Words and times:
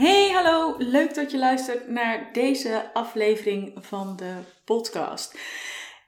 Hey, 0.00 0.30
hallo! 0.32 0.74
Leuk 0.78 1.14
dat 1.14 1.30
je 1.30 1.38
luistert 1.38 1.88
naar 1.88 2.28
deze 2.32 2.90
aflevering 2.92 3.72
van 3.80 4.16
de 4.16 4.34
podcast. 4.64 5.38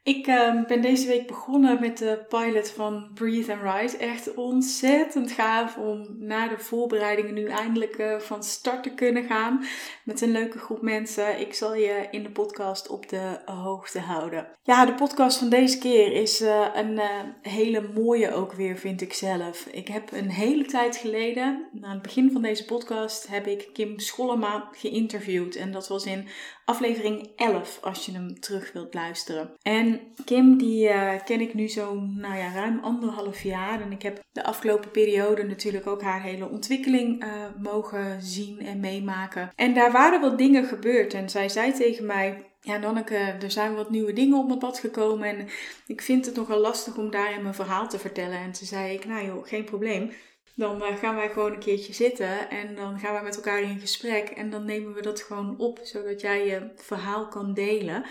Ik 0.05 0.27
uh, 0.27 0.65
ben 0.67 0.81
deze 0.81 1.07
week 1.07 1.27
begonnen 1.27 1.81
met 1.81 1.99
de 1.99 2.25
pilot 2.29 2.71
van 2.71 3.11
Breathe 3.15 3.53
and 3.53 3.63
Write. 3.63 3.97
Echt 3.97 4.35
ontzettend 4.35 5.33
gaaf 5.33 5.77
om 5.77 6.07
na 6.19 6.49
de 6.49 6.59
voorbereidingen 6.59 7.35
nu 7.35 7.47
eindelijk 7.47 7.99
uh, 7.99 8.19
van 8.19 8.43
start 8.43 8.83
te 8.83 8.95
kunnen 8.95 9.25
gaan. 9.25 9.65
Met 10.05 10.21
een 10.21 10.31
leuke 10.31 10.59
groep 10.59 10.83
mensen. 10.83 11.41
Ik 11.41 11.55
zal 11.55 11.75
je 11.75 12.07
in 12.11 12.23
de 12.23 12.31
podcast 12.31 12.89
op 12.89 13.09
de 13.09 13.39
hoogte 13.45 14.01
houden. 14.01 14.49
Ja, 14.63 14.87
de 14.87 14.95
podcast 14.95 15.39
van 15.39 15.49
deze 15.49 15.79
keer 15.79 16.13
is 16.13 16.41
uh, 16.41 16.67
een 16.75 17.01
hele 17.43 17.89
mooie 17.95 18.33
ook 18.33 18.53
weer, 18.53 18.77
vind 18.77 19.01
ik 19.01 19.13
zelf. 19.13 19.67
Ik 19.67 19.89
heb 19.89 20.13
een 20.13 20.31
hele 20.31 20.65
tijd 20.65 20.97
geleden, 20.97 21.69
aan 21.81 21.93
het 21.93 22.03
begin 22.03 22.31
van 22.33 22.43
deze 22.43 22.65
podcast, 22.65 23.29
heb 23.29 23.47
ik 23.47 23.69
Kim 23.73 23.99
Schollema 23.99 24.69
geïnterviewd. 24.73 25.57
En 25.57 25.73
dat 25.73 25.89
was 25.89 26.07
in 26.07 26.29
aflevering 26.73 27.31
11 27.37 27.79
als 27.83 28.07
je 28.07 28.13
hem 28.13 28.41
terug 28.41 28.73
wilt 28.73 28.95
luisteren. 28.95 29.51
En 29.63 30.01
Kim, 30.25 30.59
die 30.59 30.89
uh, 30.89 31.13
ken 31.25 31.41
ik 31.41 31.55
nu 31.55 31.69
zo'n 31.69 32.17
nou 32.21 32.37
ja, 32.37 32.53
ruim 32.53 32.79
anderhalf 32.83 33.43
jaar. 33.43 33.81
En 33.81 33.93
ik 33.93 34.03
heb 34.03 34.23
de 34.33 34.45
afgelopen 34.45 34.91
periode 34.91 35.43
natuurlijk 35.43 35.87
ook 35.87 36.03
haar 36.03 36.23
hele 36.23 36.49
ontwikkeling 36.49 37.25
uh, 37.25 37.31
mogen 37.63 38.23
zien 38.23 38.61
en 38.61 38.81
meemaken. 38.81 39.51
En 39.55 39.75
daar 39.75 39.93
waren 39.93 40.21
wat 40.21 40.39
dingen 40.39 40.65
gebeurd. 40.65 41.15
En 41.15 41.31
zij 41.31 41.49
zei 41.49 41.73
tegen 41.73 42.07
mij. 42.07 42.47
Ja, 42.61 42.77
Nanneke, 42.77 43.17
er 43.17 43.51
zijn 43.51 43.75
wat 43.75 43.91
nieuwe 43.91 44.13
dingen 44.13 44.39
op 44.39 44.47
mijn 44.47 44.59
pad 44.59 44.79
gekomen 44.79 45.29
en 45.29 45.49
ik 45.87 46.03
vind 46.03 46.27
het 46.27 46.37
nogal 46.37 46.59
lastig 46.59 46.97
om 46.97 47.11
daarin 47.11 47.43
mijn 47.43 47.55
verhaal 47.55 47.89
te 47.89 47.99
vertellen. 47.99 48.39
En 48.39 48.53
toen 48.53 48.67
zei 48.67 48.95
ik, 48.95 49.05
nou 49.05 49.27
joh, 49.27 49.47
geen 49.47 49.65
probleem. 49.65 50.11
Dan 50.55 50.83
uh, 50.83 50.97
gaan 50.97 51.15
wij 51.15 51.31
gewoon 51.31 51.53
een 51.53 51.59
keertje 51.59 51.93
zitten 51.93 52.51
en 52.51 52.75
dan 52.75 52.99
gaan 52.99 53.13
wij 53.13 53.23
met 53.23 53.37
elkaar 53.37 53.63
in 53.63 53.81
gesprek 53.81 54.29
en 54.29 54.51
dan 54.51 54.65
nemen 54.65 54.95
we 54.95 55.03
dat 55.03 55.21
gewoon 55.21 55.59
op, 55.59 55.81
zodat 55.83 56.21
jij 56.21 56.47
je 56.47 56.71
verhaal 56.77 57.29
kan 57.29 57.55
delen. 57.55 58.05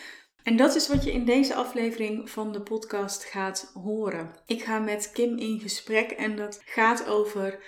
En 0.44 0.58
dat 0.58 0.76
is 0.76 0.88
wat 0.88 1.04
je 1.04 1.12
in 1.12 1.26
deze 1.26 1.56
aflevering 1.56 2.30
van 2.30 2.52
de 2.52 2.62
podcast 2.62 3.24
gaat 3.24 3.72
horen. 3.74 4.36
Ik 4.46 4.64
ga 4.64 4.80
met 4.80 5.12
Kim 5.14 5.38
in 5.38 5.60
gesprek 5.60 6.12
en 6.12 6.36
dat 6.36 6.62
gaat 6.66 7.08
over 7.08 7.64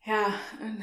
ja, 0.00 0.40
een, 0.60 0.78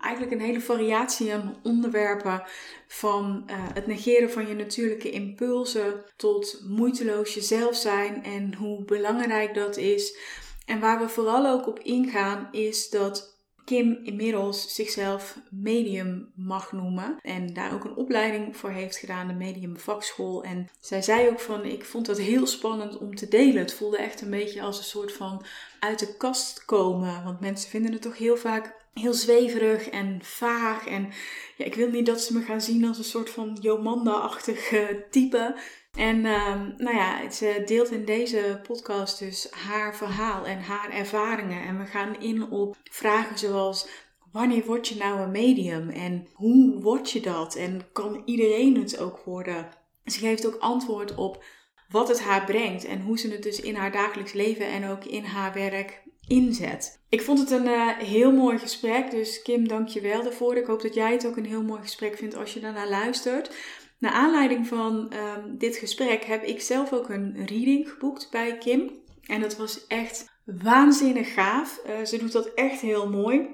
eigenlijk 0.00 0.32
een 0.32 0.46
hele 0.46 0.60
variatie 0.60 1.32
aan 1.32 1.60
onderwerpen. 1.62 2.42
Van 2.88 3.42
uh, 3.50 3.56
het 3.74 3.86
negeren 3.86 4.30
van 4.30 4.48
je 4.48 4.54
natuurlijke 4.54 5.10
impulsen 5.10 6.04
tot 6.16 6.60
moeiteloos 6.68 7.34
jezelf 7.34 7.76
zijn 7.76 8.24
en 8.24 8.54
hoe 8.54 8.84
belangrijk 8.84 9.54
dat 9.54 9.76
is. 9.76 10.18
En 10.66 10.80
waar 10.80 10.98
we 10.98 11.08
vooral 11.08 11.46
ook 11.46 11.66
op 11.66 11.78
ingaan 11.78 12.48
is 12.52 12.90
dat 12.90 13.34
Kim 13.64 14.00
inmiddels 14.02 14.74
zichzelf 14.74 15.38
medium 15.50 16.32
mag 16.34 16.72
noemen. 16.72 17.18
En 17.22 17.52
daar 17.52 17.74
ook 17.74 17.84
een 17.84 17.96
opleiding 17.96 18.56
voor 18.56 18.70
heeft 18.70 18.96
gedaan, 18.96 19.28
de 19.28 19.34
medium 19.34 19.78
vakschool. 19.78 20.44
En 20.44 20.68
zij 20.80 21.02
zei 21.02 21.28
ook 21.28 21.40
van, 21.40 21.64
ik 21.64 21.84
vond 21.84 22.06
dat 22.06 22.18
heel 22.18 22.46
spannend 22.46 22.98
om 22.98 23.14
te 23.14 23.28
delen. 23.28 23.56
Het 23.56 23.74
voelde 23.74 23.98
echt 23.98 24.20
een 24.20 24.30
beetje 24.30 24.62
als 24.62 24.78
een 24.78 24.84
soort 24.84 25.12
van 25.12 25.44
uit 25.80 25.98
de 25.98 26.16
kast 26.16 26.64
komen. 26.64 27.24
Want 27.24 27.40
mensen 27.40 27.70
vinden 27.70 27.92
het 27.92 28.02
toch 28.02 28.18
heel 28.18 28.36
vaak 28.36 28.86
heel 29.00 29.14
zweverig 29.14 29.88
en 29.88 30.18
vaag. 30.22 30.86
En 30.86 31.12
ja, 31.56 31.64
ik 31.64 31.74
wil 31.74 31.90
niet 31.90 32.06
dat 32.06 32.20
ze 32.20 32.32
me 32.32 32.42
gaan 32.42 32.60
zien 32.60 32.84
als 32.84 32.98
een 32.98 33.04
soort 33.04 33.30
van 33.30 33.58
Jomanda-achtig 33.60 34.72
type. 35.10 35.54
En 35.96 36.16
um, 36.16 36.74
nou 36.76 36.96
ja, 36.96 37.30
ze 37.30 37.62
deelt 37.66 37.90
in 37.90 38.04
deze 38.04 38.60
podcast 38.62 39.18
dus 39.18 39.50
haar 39.50 39.96
verhaal 39.96 40.44
en 40.46 40.60
haar 40.60 40.90
ervaringen. 40.90 41.62
En 41.62 41.78
we 41.78 41.84
gaan 41.84 42.20
in 42.20 42.50
op 42.50 42.76
vragen 42.90 43.38
zoals: 43.38 43.88
wanneer 44.32 44.64
word 44.64 44.88
je 44.88 44.96
nou 44.96 45.20
een 45.20 45.30
medium? 45.30 45.90
En 45.90 46.26
hoe 46.32 46.82
word 46.82 47.10
je 47.10 47.20
dat? 47.20 47.54
En 47.54 47.80
kan 47.92 48.22
iedereen 48.24 48.80
het 48.80 48.98
ook 48.98 49.18
worden? 49.24 49.68
Ze 50.04 50.18
geeft 50.18 50.46
ook 50.46 50.56
antwoord 50.58 51.14
op 51.14 51.44
wat 51.88 52.08
het 52.08 52.20
haar 52.20 52.44
brengt 52.44 52.84
en 52.84 53.00
hoe 53.00 53.18
ze 53.18 53.30
het 53.30 53.42
dus 53.42 53.60
in 53.60 53.74
haar 53.74 53.92
dagelijks 53.92 54.32
leven 54.32 54.66
en 54.66 54.88
ook 54.88 55.04
in 55.04 55.24
haar 55.24 55.52
werk 55.52 56.02
inzet. 56.28 57.00
Ik 57.08 57.22
vond 57.22 57.38
het 57.38 57.50
een 57.50 57.66
uh, 57.66 57.98
heel 57.98 58.32
mooi 58.32 58.58
gesprek, 58.58 59.10
dus 59.10 59.42
Kim, 59.42 59.68
dank 59.68 59.88
je 59.88 60.00
wel 60.00 60.22
daarvoor. 60.22 60.56
Ik 60.56 60.66
hoop 60.66 60.82
dat 60.82 60.94
jij 60.94 61.12
het 61.12 61.26
ook 61.26 61.36
een 61.36 61.46
heel 61.46 61.62
mooi 61.62 61.80
gesprek 61.80 62.16
vindt 62.16 62.36
als 62.36 62.54
je 62.54 62.60
daarnaar 62.60 62.88
luistert. 62.88 63.50
Naar 63.98 64.12
aanleiding 64.12 64.66
van 64.66 65.12
um, 65.12 65.58
dit 65.58 65.76
gesprek 65.76 66.24
heb 66.24 66.42
ik 66.42 66.60
zelf 66.60 66.92
ook 66.92 67.08
een 67.08 67.46
reading 67.46 67.88
geboekt 67.88 68.28
bij 68.30 68.58
Kim. 68.58 68.90
En 69.26 69.40
dat 69.40 69.56
was 69.56 69.86
echt 69.86 70.24
waanzinnig 70.44 71.34
gaaf. 71.34 71.80
Uh, 71.86 72.04
ze 72.04 72.18
doet 72.18 72.32
dat 72.32 72.54
echt 72.54 72.80
heel 72.80 73.10
mooi. 73.10 73.48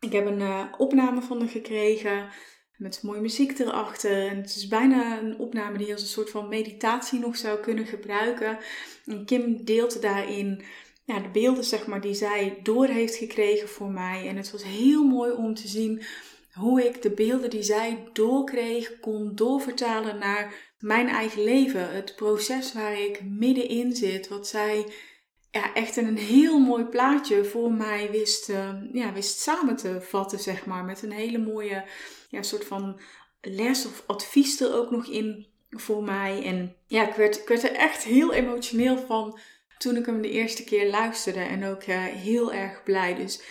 Ik 0.00 0.12
heb 0.12 0.26
een 0.26 0.40
uh, 0.40 0.64
opname 0.78 1.22
van 1.22 1.38
haar 1.38 1.48
gekregen 1.48 2.28
met 2.76 3.02
mooie 3.02 3.20
muziek 3.20 3.58
erachter. 3.58 4.28
En 4.28 4.36
het 4.36 4.56
is 4.56 4.68
bijna 4.68 5.18
een 5.18 5.38
opname 5.38 5.78
die 5.78 5.86
je 5.86 5.92
als 5.92 6.02
een 6.02 6.08
soort 6.08 6.30
van 6.30 6.48
meditatie 6.48 7.18
nog 7.18 7.36
zou 7.36 7.60
kunnen 7.60 7.86
gebruiken. 7.86 8.58
En 9.04 9.24
Kim 9.24 9.64
deelt 9.64 10.02
daarin 10.02 10.64
ja, 11.04 11.20
de 11.20 11.28
beelden 11.28 11.64
zeg 11.64 11.86
maar, 11.86 12.00
die 12.00 12.14
zij 12.14 12.58
door 12.62 12.86
heeft 12.86 13.16
gekregen 13.16 13.68
voor 13.68 13.90
mij. 13.90 14.28
En 14.28 14.36
het 14.36 14.50
was 14.50 14.64
heel 14.64 15.04
mooi 15.04 15.32
om 15.32 15.54
te 15.54 15.68
zien 15.68 16.02
hoe 16.58 16.86
ik 16.86 17.02
de 17.02 17.10
beelden 17.10 17.50
die 17.50 17.62
zij 17.62 18.08
doorkreeg 18.12 19.00
kon 19.00 19.34
doorvertalen 19.34 20.18
naar 20.18 20.54
mijn 20.78 21.08
eigen 21.08 21.44
leven. 21.44 21.94
Het 21.94 22.16
proces 22.16 22.72
waar 22.72 23.00
ik 23.00 23.24
middenin 23.24 23.96
zit, 23.96 24.28
wat 24.28 24.48
zij 24.48 24.86
ja, 25.50 25.74
echt 25.74 25.96
in 25.96 26.06
een 26.06 26.18
heel 26.18 26.58
mooi 26.58 26.84
plaatje 26.84 27.44
voor 27.44 27.72
mij 27.72 28.10
wist, 28.10 28.48
uh, 28.48 28.70
ja, 28.92 29.12
wist 29.12 29.40
samen 29.40 29.76
te 29.76 30.00
vatten, 30.00 30.38
zeg 30.38 30.66
maar. 30.66 30.84
Met 30.84 31.02
een 31.02 31.12
hele 31.12 31.38
mooie 31.38 31.84
ja, 32.28 32.42
soort 32.42 32.64
van 32.64 33.00
les 33.40 33.86
of 33.86 34.02
advies 34.06 34.60
er 34.60 34.74
ook 34.74 34.90
nog 34.90 35.06
in 35.06 35.46
voor 35.70 36.02
mij. 36.02 36.42
En 36.44 36.76
ja, 36.86 37.08
ik 37.08 37.14
werd, 37.14 37.44
werd 37.44 37.62
er 37.62 37.74
echt 37.74 38.04
heel 38.04 38.32
emotioneel 38.32 38.98
van 38.98 39.38
toen 39.78 39.96
ik 39.96 40.06
hem 40.06 40.22
de 40.22 40.30
eerste 40.30 40.64
keer 40.64 40.90
luisterde. 40.90 41.40
En 41.40 41.64
ook 41.64 41.86
uh, 41.86 42.04
heel 42.04 42.52
erg 42.52 42.82
blij. 42.82 43.14
Dus 43.14 43.42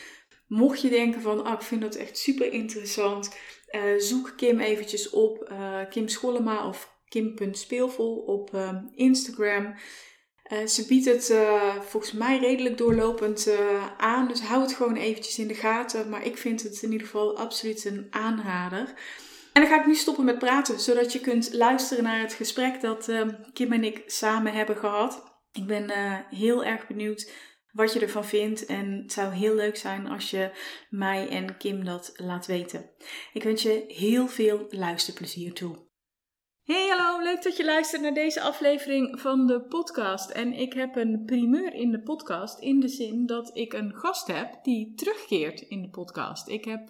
Mocht 0.47 0.81
je 0.81 0.89
denken 0.89 1.21
van, 1.21 1.43
ah, 1.43 1.53
ik 1.53 1.61
vind 1.61 1.81
dat 1.81 1.95
echt 1.95 2.17
super 2.17 2.51
interessant, 2.51 3.35
uh, 3.71 3.81
zoek 3.97 4.33
Kim 4.35 4.59
eventjes 4.59 5.09
op, 5.09 5.49
uh, 5.51 5.79
Kim 5.89 6.07
Schollema 6.07 6.67
of 6.67 6.93
kim.speelvol 7.07 8.15
op 8.15 8.53
uh, 8.53 8.69
Instagram. 8.95 9.75
ze 10.65 10.85
biedt 10.87 11.05
het 11.05 11.33
volgens 11.87 12.11
mij 12.11 12.39
redelijk 12.39 12.77
doorlopend 12.77 13.49
aan, 13.97 14.27
dus 14.27 14.41
hou 14.41 14.61
het 14.61 14.73
gewoon 14.73 14.95
eventjes 14.95 15.39
in 15.39 15.47
de 15.47 15.53
gaten. 15.53 16.09
Maar 16.09 16.25
ik 16.25 16.37
vind 16.37 16.63
het 16.63 16.81
in 16.81 16.91
ieder 16.91 17.07
geval 17.07 17.37
absoluut 17.37 17.85
een 17.85 18.07
aanrader. 18.09 18.93
En 19.53 19.61
dan 19.61 19.67
ga 19.67 19.79
ik 19.79 19.85
nu 19.85 19.95
stoppen 19.95 20.25
met 20.25 20.39
praten, 20.39 20.79
zodat 20.79 21.13
je 21.13 21.19
kunt 21.19 21.53
luisteren 21.53 22.03
naar 22.03 22.19
het 22.19 22.33
gesprek 22.33 22.81
dat 22.81 23.11
Kim 23.53 23.71
en 23.71 23.83
ik 23.83 24.03
samen 24.05 24.53
hebben 24.53 24.77
gehad. 24.77 25.39
Ik 25.51 25.65
ben 25.67 25.91
heel 26.29 26.63
erg 26.63 26.87
benieuwd 26.87 27.31
wat 27.75 27.93
je 27.93 27.99
ervan 27.99 28.25
vindt. 28.25 28.65
En 28.65 28.91
het 29.01 29.11
zou 29.11 29.33
heel 29.33 29.55
leuk 29.55 29.75
zijn 29.75 30.07
als 30.07 30.29
je 30.29 30.51
mij 30.89 31.29
en 31.29 31.57
Kim 31.57 31.85
dat 31.85 32.13
laat 32.15 32.45
weten. 32.45 32.89
Ik 33.33 33.43
wens 33.43 33.61
je 33.61 33.83
heel 33.87 34.27
veel 34.27 34.65
luisterplezier 34.69 35.53
toe. 35.53 35.83
Hey 36.63 36.87
hallo, 36.87 37.23
leuk 37.23 37.43
dat 37.43 37.57
je 37.57 37.65
luistert 37.65 38.01
naar 38.01 38.13
deze 38.13 38.41
aflevering 38.41 39.19
van 39.21 39.47
de 39.47 39.61
podcast. 39.61 40.29
En 40.29 40.53
ik 40.53 40.73
heb 40.73 40.95
een 40.95 41.23
primeur 41.25 41.73
in 41.73 41.91
de 41.91 42.01
podcast 42.01 42.59
in 42.59 42.79
de 42.79 42.87
zin 42.87 43.25
dat 43.25 43.57
ik 43.57 43.73
een 43.73 43.95
gast 43.95 44.27
heb 44.27 44.63
die 44.63 44.93
terugkeert 44.95 45.61
in 45.61 45.81
de 45.81 45.89
podcast. 45.89 46.47
Ik 46.47 46.65
heb 46.65 46.89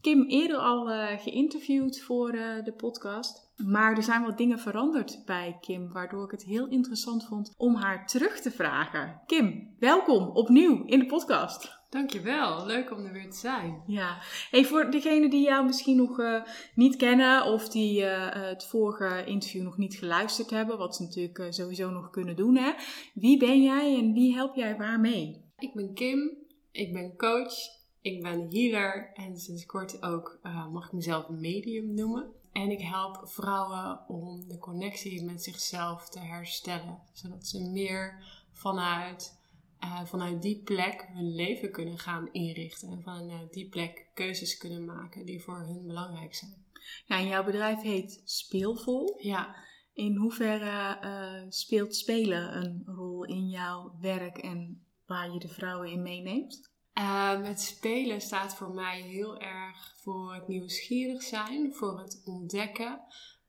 Kim 0.00 0.24
eerder 0.28 0.56
al 0.56 0.90
uh, 0.90 1.18
geïnterviewd 1.18 2.00
voor 2.00 2.34
uh, 2.34 2.64
de 2.64 2.72
podcast. 2.72 3.45
Maar 3.64 3.96
er 3.96 4.02
zijn 4.02 4.22
wat 4.22 4.38
dingen 4.38 4.58
veranderd 4.58 5.22
bij 5.24 5.58
Kim, 5.60 5.92
waardoor 5.92 6.24
ik 6.24 6.30
het 6.30 6.44
heel 6.44 6.68
interessant 6.68 7.26
vond 7.26 7.54
om 7.56 7.74
haar 7.74 8.06
terug 8.06 8.40
te 8.40 8.50
vragen. 8.50 9.20
Kim, 9.26 9.74
welkom 9.78 10.28
opnieuw 10.28 10.84
in 10.84 10.98
de 10.98 11.06
podcast. 11.06 11.78
Dankjewel, 11.90 12.66
leuk 12.66 12.90
om 12.90 13.04
er 13.04 13.12
weer 13.12 13.30
te 13.30 13.36
zijn. 13.36 13.82
Ja, 13.86 14.18
hey, 14.50 14.64
voor 14.64 14.90
degenen 14.90 15.30
die 15.30 15.44
jou 15.44 15.66
misschien 15.66 15.96
nog 15.96 16.18
uh, 16.18 16.42
niet 16.74 16.96
kennen 16.96 17.44
of 17.44 17.68
die 17.68 18.00
uh, 18.00 18.26
het 18.30 18.64
vorige 18.64 19.24
interview 19.24 19.62
nog 19.62 19.76
niet 19.76 19.94
geluisterd 19.94 20.50
hebben, 20.50 20.78
wat 20.78 20.96
ze 20.96 21.02
natuurlijk 21.02 21.38
uh, 21.38 21.46
sowieso 21.50 21.90
nog 21.90 22.10
kunnen 22.10 22.36
doen, 22.36 22.56
hè? 22.56 22.72
wie 23.14 23.38
ben 23.38 23.62
jij 23.62 23.98
en 23.98 24.12
wie 24.12 24.34
help 24.34 24.54
jij 24.54 24.76
waarmee? 24.76 25.44
Ik 25.58 25.74
ben 25.74 25.94
Kim, 25.94 26.30
ik 26.70 26.92
ben 26.92 27.16
coach, 27.16 27.54
ik 28.00 28.22
ben 28.22 28.46
healer 28.50 29.10
en 29.14 29.36
sinds 29.36 29.66
kort 29.66 30.02
ook 30.02 30.38
mag 30.72 30.86
ik 30.86 30.92
mezelf 30.92 31.28
medium 31.28 31.94
noemen. 31.94 32.35
En 32.56 32.70
ik 32.70 32.80
help 32.80 33.20
vrouwen 33.28 34.08
om 34.08 34.48
de 34.48 34.58
connectie 34.58 35.24
met 35.24 35.42
zichzelf 35.42 36.08
te 36.08 36.18
herstellen. 36.18 36.98
Zodat 37.12 37.46
ze 37.46 37.60
meer 37.60 38.24
vanuit, 38.52 39.38
uh, 39.84 40.04
vanuit 40.04 40.42
die 40.42 40.62
plek 40.62 41.08
hun 41.12 41.34
leven 41.34 41.72
kunnen 41.72 41.98
gaan 41.98 42.28
inrichten. 42.32 42.90
En 42.90 43.02
vanuit 43.02 43.52
die 43.52 43.68
plek 43.68 44.06
keuzes 44.14 44.56
kunnen 44.56 44.84
maken 44.84 45.26
die 45.26 45.42
voor 45.42 45.58
hun 45.58 45.86
belangrijk 45.86 46.34
zijn. 46.34 46.64
Ja, 47.06 47.18
en 47.18 47.26
jouw 47.26 47.44
bedrijf 47.44 47.80
heet 47.82 48.22
Speelvol. 48.24 49.18
Ja. 49.18 49.56
In 49.92 50.16
hoeverre 50.16 50.98
uh, 51.04 51.50
speelt 51.50 51.96
spelen 51.96 52.56
een 52.56 52.82
rol 52.86 53.24
in 53.24 53.48
jouw 53.48 53.96
werk 54.00 54.38
en 54.38 54.86
waar 55.06 55.32
je 55.32 55.38
de 55.38 55.48
vrouwen 55.48 55.90
in 55.90 56.02
meeneemt? 56.02 56.70
Um, 56.98 57.42
het 57.42 57.60
spelen 57.60 58.20
staat 58.20 58.54
voor 58.54 58.70
mij 58.70 59.00
heel 59.00 59.38
erg 59.38 59.94
voor 59.96 60.34
het 60.34 60.48
nieuwsgierig 60.48 61.22
zijn, 61.22 61.74
voor 61.74 62.00
het 62.00 62.22
ontdekken 62.24 63.00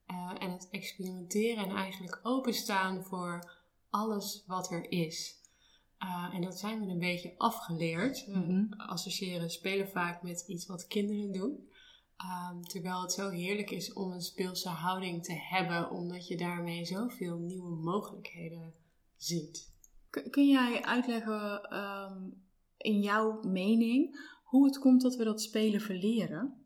uh, 0.08 0.32
en 0.40 0.52
het 0.52 0.68
experimenteren 0.72 1.66
en 1.66 1.76
eigenlijk 1.76 2.20
openstaan 2.24 3.04
voor 3.04 3.58
alles 3.90 4.44
wat 4.48 4.72
er 4.72 4.92
is. 4.92 5.36
Uh, 6.00 6.30
en 6.34 6.42
dat 6.42 6.60
zijn 6.60 6.80
we 6.80 6.92
een 6.92 7.00
beetje 7.00 7.34
afgeleerd. 7.38 8.26
We 8.26 8.38
mm 8.38 8.44
-hmm. 8.44 8.74
associëren 8.78 9.50
spelen 9.50 9.90
vaak 9.90 10.22
met 10.22 10.44
iets 10.48 10.66
wat 10.66 10.88
kinderen 10.88 11.32
doen. 11.32 11.70
Um, 12.52 12.64
terwijl 12.64 13.02
het 13.02 13.12
zo 13.12 13.30
heerlijk 13.30 13.72
is 13.72 13.94
om 13.94 14.12
een 14.12 14.22
speelse 14.22 14.70
houding 14.70 15.24
te 15.24 15.34
hebben, 15.34 15.90
omdat 15.90 16.28
je 16.28 16.38
daarmee 16.38 16.86
zoveel 16.86 17.38
nieuwe 17.38 17.76
mogelijkheden 17.76 18.74
ziet. 19.16 19.76
Kun 20.10 20.48
jij 20.48 20.84
uitleggen 20.84 21.76
um, 21.78 22.46
in 22.78 23.02
jouw 23.02 23.42
mening 23.42 24.20
hoe 24.44 24.66
het 24.66 24.80
komt 24.80 25.02
dat 25.02 25.16
we 25.16 25.24
dat 25.24 25.42
spelen 25.42 25.82
verleren? 25.82 26.66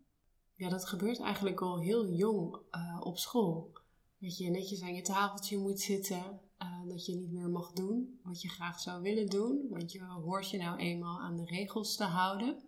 Ja, 0.56 0.70
dat 0.70 0.86
gebeurt 0.86 1.20
eigenlijk 1.20 1.62
al 1.62 1.80
heel 1.80 2.10
jong 2.10 2.56
uh, 2.72 2.98
op 3.00 3.18
school. 3.18 3.72
Dat 4.20 4.38
je 4.38 4.50
netjes 4.50 4.82
aan 4.82 4.96
je 4.96 5.02
tafeltje 5.02 5.58
moet 5.58 5.80
zitten, 5.80 6.42
uh, 6.60 6.88
dat 6.88 7.06
je 7.06 7.16
niet 7.16 7.32
meer 7.32 7.50
mag 7.50 7.72
doen 7.72 8.20
wat 8.24 8.42
je 8.42 8.50
graag 8.50 8.80
zou 8.80 9.02
willen 9.02 9.30
doen, 9.30 9.68
want 9.70 9.92
je 9.92 10.04
hoort 10.04 10.50
je 10.50 10.58
nou 10.58 10.78
eenmaal 10.80 11.20
aan 11.20 11.36
de 11.36 11.46
regels 11.46 11.96
te 11.96 12.04
houden. 12.04 12.64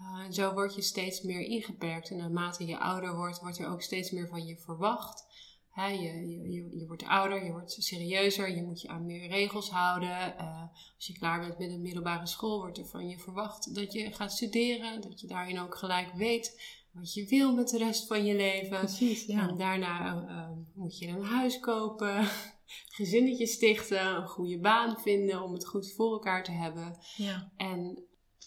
Uh, 0.00 0.24
en 0.24 0.32
zo 0.32 0.52
word 0.52 0.74
je 0.74 0.82
steeds 0.82 1.22
meer 1.22 1.40
ingeperkt 1.40 2.10
en 2.10 2.16
naarmate 2.16 2.66
je 2.66 2.78
ouder 2.78 3.16
wordt, 3.16 3.40
wordt 3.40 3.58
er 3.58 3.68
ook 3.68 3.82
steeds 3.82 4.10
meer 4.10 4.28
van 4.28 4.46
je 4.46 4.56
verwacht. 4.56 5.27
He, 5.70 5.86
je, 5.86 6.28
je, 6.28 6.78
je, 6.78 6.86
wordt 6.86 7.04
ouder, 7.04 7.44
je 7.44 7.50
wordt 7.50 7.76
serieuzer, 7.78 8.56
je 8.56 8.62
moet 8.62 8.80
je 8.80 8.88
aan 8.88 9.06
meer 9.06 9.28
regels 9.28 9.70
houden. 9.70 10.34
Uh, 10.40 10.62
als 10.96 11.06
je 11.06 11.12
klaar 11.12 11.40
bent 11.40 11.58
met 11.58 11.70
een 11.70 11.82
middelbare 11.82 12.26
school, 12.26 12.58
wordt 12.58 12.78
er 12.78 12.86
van 12.86 13.08
je 13.08 13.18
verwacht 13.18 13.74
dat 13.74 13.92
je 13.92 14.12
gaat 14.12 14.32
studeren. 14.32 15.00
Dat 15.00 15.20
je 15.20 15.26
daarin 15.26 15.60
ook 15.60 15.74
gelijk 15.74 16.12
weet 16.14 16.76
wat 16.92 17.14
je 17.14 17.26
wil 17.26 17.54
met 17.54 17.68
de 17.68 17.78
rest 17.78 18.06
van 18.06 18.24
je 18.24 18.34
leven. 18.34 18.78
Precies, 18.78 19.24
ja. 19.24 19.48
En 19.48 19.56
daarna 19.56 20.24
uh, 20.28 20.48
moet 20.74 20.98
je 20.98 21.06
een 21.06 21.24
huis 21.24 21.60
kopen, 21.60 22.28
gezinnetje 22.98 23.46
stichten, 23.46 24.06
een 24.06 24.28
goede 24.28 24.58
baan 24.58 25.00
vinden 25.00 25.42
om 25.42 25.52
het 25.52 25.66
goed 25.66 25.92
voor 25.92 26.12
elkaar 26.12 26.44
te 26.44 26.52
hebben. 26.52 26.98
Ja. 27.16 27.52
En 27.56 28.02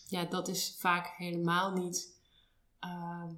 ja, 0.08 0.26
dat 0.26 0.48
is 0.48 0.76
vaak 0.80 1.14
helemaal 1.18 1.72
niet 1.72 2.20
uh, 2.86 3.32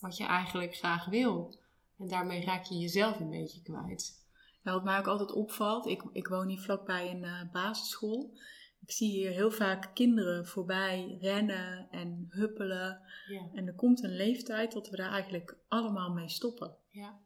wat 0.00 0.16
je 0.16 0.24
eigenlijk 0.24 0.76
graag 0.76 1.04
wil. 1.04 1.58
En 2.00 2.08
daarmee 2.08 2.44
raak 2.44 2.64
je 2.64 2.78
jezelf 2.78 3.20
een 3.20 3.30
beetje 3.30 3.62
kwijt. 3.62 4.28
Ja, 4.62 4.72
wat 4.72 4.84
mij 4.84 4.98
ook 4.98 5.06
altijd 5.06 5.32
opvalt, 5.32 5.86
ik, 5.86 6.02
ik 6.12 6.28
woon 6.28 6.48
hier 6.48 6.60
vlakbij 6.60 7.10
een 7.10 7.24
uh, 7.24 7.52
basisschool. 7.52 8.38
Ik 8.80 8.90
zie 8.90 9.10
hier 9.10 9.30
heel 9.30 9.50
vaak 9.50 9.90
kinderen 9.94 10.46
voorbij 10.46 11.16
rennen 11.20 11.88
en 11.90 12.26
huppelen. 12.28 13.00
Ja. 13.26 13.48
En 13.52 13.66
er 13.66 13.74
komt 13.74 14.02
een 14.02 14.16
leeftijd 14.16 14.72
dat 14.72 14.88
we 14.88 14.96
daar 14.96 15.10
eigenlijk 15.10 15.56
allemaal 15.68 16.10
mee 16.10 16.28
stoppen. 16.28 16.76
Ja. 16.88 17.18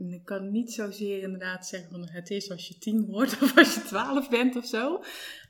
En 0.00 0.12
ik 0.12 0.24
kan 0.24 0.50
niet 0.50 0.72
zozeer 0.72 1.22
inderdaad 1.22 1.66
zeggen 1.66 1.90
van 1.90 2.08
het 2.08 2.30
is 2.30 2.50
als 2.50 2.68
je 2.68 2.78
tien 2.78 3.06
wordt 3.06 3.32
of 3.42 3.58
als 3.58 3.74
je 3.74 3.80
twaalf 3.80 4.28
bent 4.28 4.56
of 4.56 4.66
zo. 4.66 5.02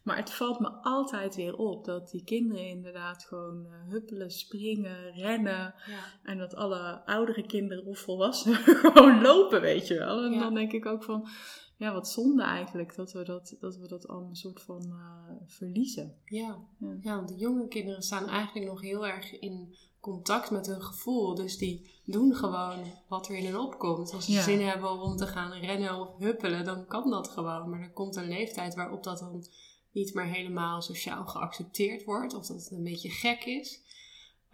Maar 0.05 0.17
het 0.17 0.31
valt 0.31 0.61
me 0.61 0.69
altijd 0.69 1.37
weer 1.37 1.57
op 1.57 1.85
dat 1.85 2.11
die 2.11 2.25
kinderen 2.25 2.67
inderdaad 2.67 3.25
gewoon 3.25 3.67
uh, 3.67 3.91
huppelen, 3.93 4.31
springen, 4.31 5.13
rennen. 5.13 5.75
Ja. 5.87 6.05
En 6.23 6.39
dat 6.39 6.55
alle 6.55 7.05
oudere 7.05 7.47
kinderen 7.47 7.85
of 7.85 7.99
volwassenen 7.99 8.59
gewoon 8.83 9.23
lopen, 9.23 9.61
weet 9.61 9.87
je 9.87 9.99
wel. 9.99 10.25
En 10.25 10.33
Ja. 10.33 10.41
dan 10.41 10.55
denk 10.55 10.73
ik 10.73 10.87
ook 10.87 11.03
van, 11.05 11.29
ja 11.77 11.93
wat 11.93 12.09
zonde 12.09 12.43
eigenlijk 12.43 12.95
dat 12.95 13.13
we 13.13 13.25
dat, 13.25 13.57
dat, 13.61 13.77
we 13.77 13.89
dat 13.89 14.09
al 14.09 14.23
een 14.29 14.37
soort 14.37 14.63
van 14.63 14.83
uh, 14.87 15.35
verliezen. 15.47 16.15
Ja. 16.25 16.59
Ja. 16.79 16.97
ja, 17.01 17.15
want 17.17 17.29
de 17.29 17.37
jonge 17.37 17.69
kinderen 17.69 18.03
staan 18.03 18.29
eigenlijk 18.29 18.67
nog 18.67 18.81
heel 18.81 19.07
erg 19.07 19.39
in 19.39 19.77
contact 20.01 20.51
met 20.51 20.67
hun 20.67 20.83
gevoel. 20.83 21.35
Dus 21.35 21.59
die 21.59 22.01
doen 22.05 22.35
gewoon 22.35 22.85
wat 23.09 23.29
er 23.29 23.35
in 23.37 23.45
hen 23.45 23.61
opkomt. 23.61 24.13
Als 24.13 24.25
ze 24.25 24.33
Ja. 24.33 24.43
zin 24.43 24.61
hebben 24.61 25.01
om 25.01 25.17
te 25.17 25.27
gaan 25.27 25.53
rennen 25.53 26.01
of 26.01 26.19
huppelen, 26.19 26.65
dan 26.65 26.87
kan 26.87 27.11
dat 27.11 27.29
gewoon. 27.29 27.71
Maar 27.71 27.81
er 27.81 27.93
komt 27.93 28.17
een 28.17 28.29
leeftijd 28.29 28.75
waarop 28.75 29.03
dat 29.03 29.19
dan 29.19 29.45
niet 29.93 30.15
meer 30.15 30.25
helemaal 30.25 30.83
sociaal 30.83 31.27
geaccepteerd 31.27 32.05
wordt. 32.05 32.35
Of 32.35 32.47
dat 32.47 32.57
het 32.57 32.71
een 32.71 32.83
beetje 32.85 33.11
gek 33.11 33.45
is. 33.45 33.83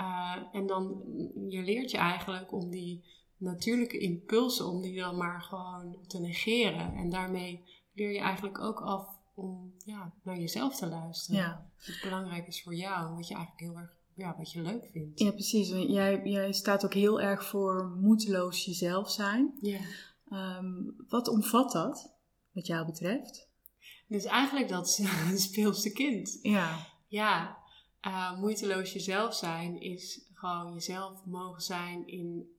Uh, 0.01 0.37
en 0.53 0.67
dan, 0.67 1.03
je 1.49 1.63
leert 1.63 1.91
je 1.91 1.97
eigenlijk 1.97 2.53
om 2.53 2.71
die 2.71 3.05
natuurlijke 3.37 3.99
impulsen, 3.99 4.67
om 4.67 4.83
die 4.83 4.99
dan 4.99 5.17
maar 5.17 5.43
gewoon 5.43 5.99
te 6.07 6.21
negeren. 6.21 6.95
En 6.95 7.11
daarmee 7.11 7.65
leer 7.93 8.13
je 8.13 8.19
eigenlijk 8.19 8.59
ook 8.59 8.81
af 8.81 9.09
om 9.35 9.75
ja, 9.85 10.13
naar 10.23 10.39
jezelf 10.39 10.77
te 10.77 10.87
luisteren. 10.87 11.41
Ja. 11.41 11.71
Wat 11.87 12.01
belangrijk 12.03 12.47
is 12.47 12.63
voor 12.63 12.75
jou. 12.75 13.15
Wat 13.15 13.29
je 13.29 13.35
eigenlijk 13.35 13.65
heel 13.65 13.83
erg, 13.83 13.96
ja, 14.17 14.35
wat 14.37 14.53
je 14.53 14.61
leuk 14.61 14.89
vindt. 14.93 15.21
Ja, 15.21 15.31
precies. 15.31 15.71
Want 15.71 15.91
Jij, 15.91 16.21
jij 16.25 16.53
staat 16.53 16.85
ook 16.85 16.95
heel 16.95 17.21
erg 17.21 17.45
voor 17.45 17.97
moedeloos 18.01 18.65
jezelf 18.65 19.11
zijn. 19.11 19.59
Ja. 19.61 19.81
Ehm, 20.29 20.75
wat 21.09 21.29
omvat 21.29 21.73
dat, 21.73 22.15
wat 22.53 22.67
jou 22.67 22.87
betreft? 22.87 23.49
Dus 24.09 24.25
eigenlijk 24.25 24.69
dat 24.69 24.89
speelse 25.35 25.93
kind. 25.93 26.39
Ja, 26.43 26.87
Ja, 27.09 27.59
uh, 28.07 28.39
moeiteloos 28.39 28.93
jezelf 28.93 29.35
zijn 29.35 29.81
is 29.81 30.31
gewoon 30.35 30.73
jezelf 30.73 31.25
mogen 31.25 31.63
zijn 31.63 32.07
in, 32.07 32.57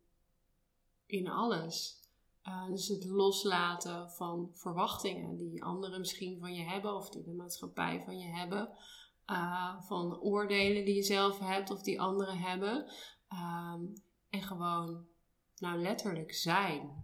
in 1.06 1.28
alles. 1.30 1.96
Uh, 2.44 2.68
dus 2.68 2.88
het 2.88 3.06
loslaten 3.06 4.12
van 4.12 4.52
verwachtingen 4.54 5.38
die 5.38 5.64
anderen 5.64 6.00
misschien 6.00 6.40
van 6.40 6.54
je 6.54 6.64
hebben 6.64 6.96
of 6.96 7.10
die 7.10 7.24
de 7.24 7.34
maatschappij 7.34 8.02
van 8.06 8.20
je 8.20 8.28
hebben. 8.28 8.70
Uh, 9.32 9.82
van 9.82 10.20
oordelen 10.20 10.86
die 10.86 10.96
je 10.96 11.04
zelf 11.04 11.40
hebt 11.40 11.72
of 11.72 11.82
die 11.82 12.02
anderen 12.02 12.38
hebben. 12.38 12.92
Um, 13.34 13.94
en 14.30 14.42
gewoon, 14.42 15.06
nou 15.58 15.82
letterlijk 15.82 16.34
zijn. 16.34 17.04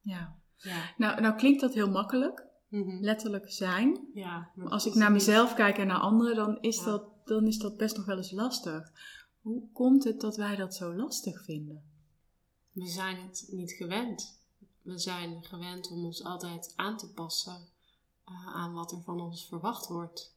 ja. 0.00 0.42
Ja. 0.56 0.94
Nou, 0.96 1.20
nou 1.20 1.34
klinkt 1.36 1.60
dat 1.60 1.74
heel 1.74 1.90
makkelijk, 1.90 2.46
Mhm. 2.68 3.00
letterlijk 3.00 3.50
zijn. 3.50 4.08
ja 4.14 4.50
Maar 4.54 4.68
als 4.68 4.86
ik 4.86 4.94
naar 4.94 5.12
mezelf 5.12 5.54
kijk 5.54 5.78
en 5.78 5.86
naar 5.86 5.98
anderen, 5.98 6.36
dan 6.36 6.58
is, 6.60 6.76
Ja. 6.78 6.84
dat, 6.84 7.26
dan 7.26 7.46
is 7.46 7.58
dat 7.58 7.76
best 7.76 7.96
nog 7.96 8.06
wel 8.06 8.16
eens 8.16 8.30
lastig. 8.30 8.92
Hoe 9.40 9.68
komt 9.72 10.04
het 10.04 10.20
dat 10.20 10.36
wij 10.36 10.56
dat 10.56 10.74
zo 10.74 10.94
lastig 10.94 11.44
vinden? 11.44 11.82
We 12.72 12.86
zijn 12.86 13.16
het 13.26 13.48
niet 13.50 13.72
gewend. 13.72 14.40
We 14.82 14.98
zijn 14.98 15.44
gewend 15.44 15.90
om 15.90 16.04
ons 16.04 16.24
altijd 16.24 16.72
aan 16.76 16.96
te 16.96 17.12
passen 17.12 17.68
uh, 18.28 18.54
aan 18.54 18.72
wat 18.72 18.92
er 18.92 19.02
van 19.02 19.20
ons 19.20 19.46
verwacht 19.48 19.86
wordt. 19.86 20.33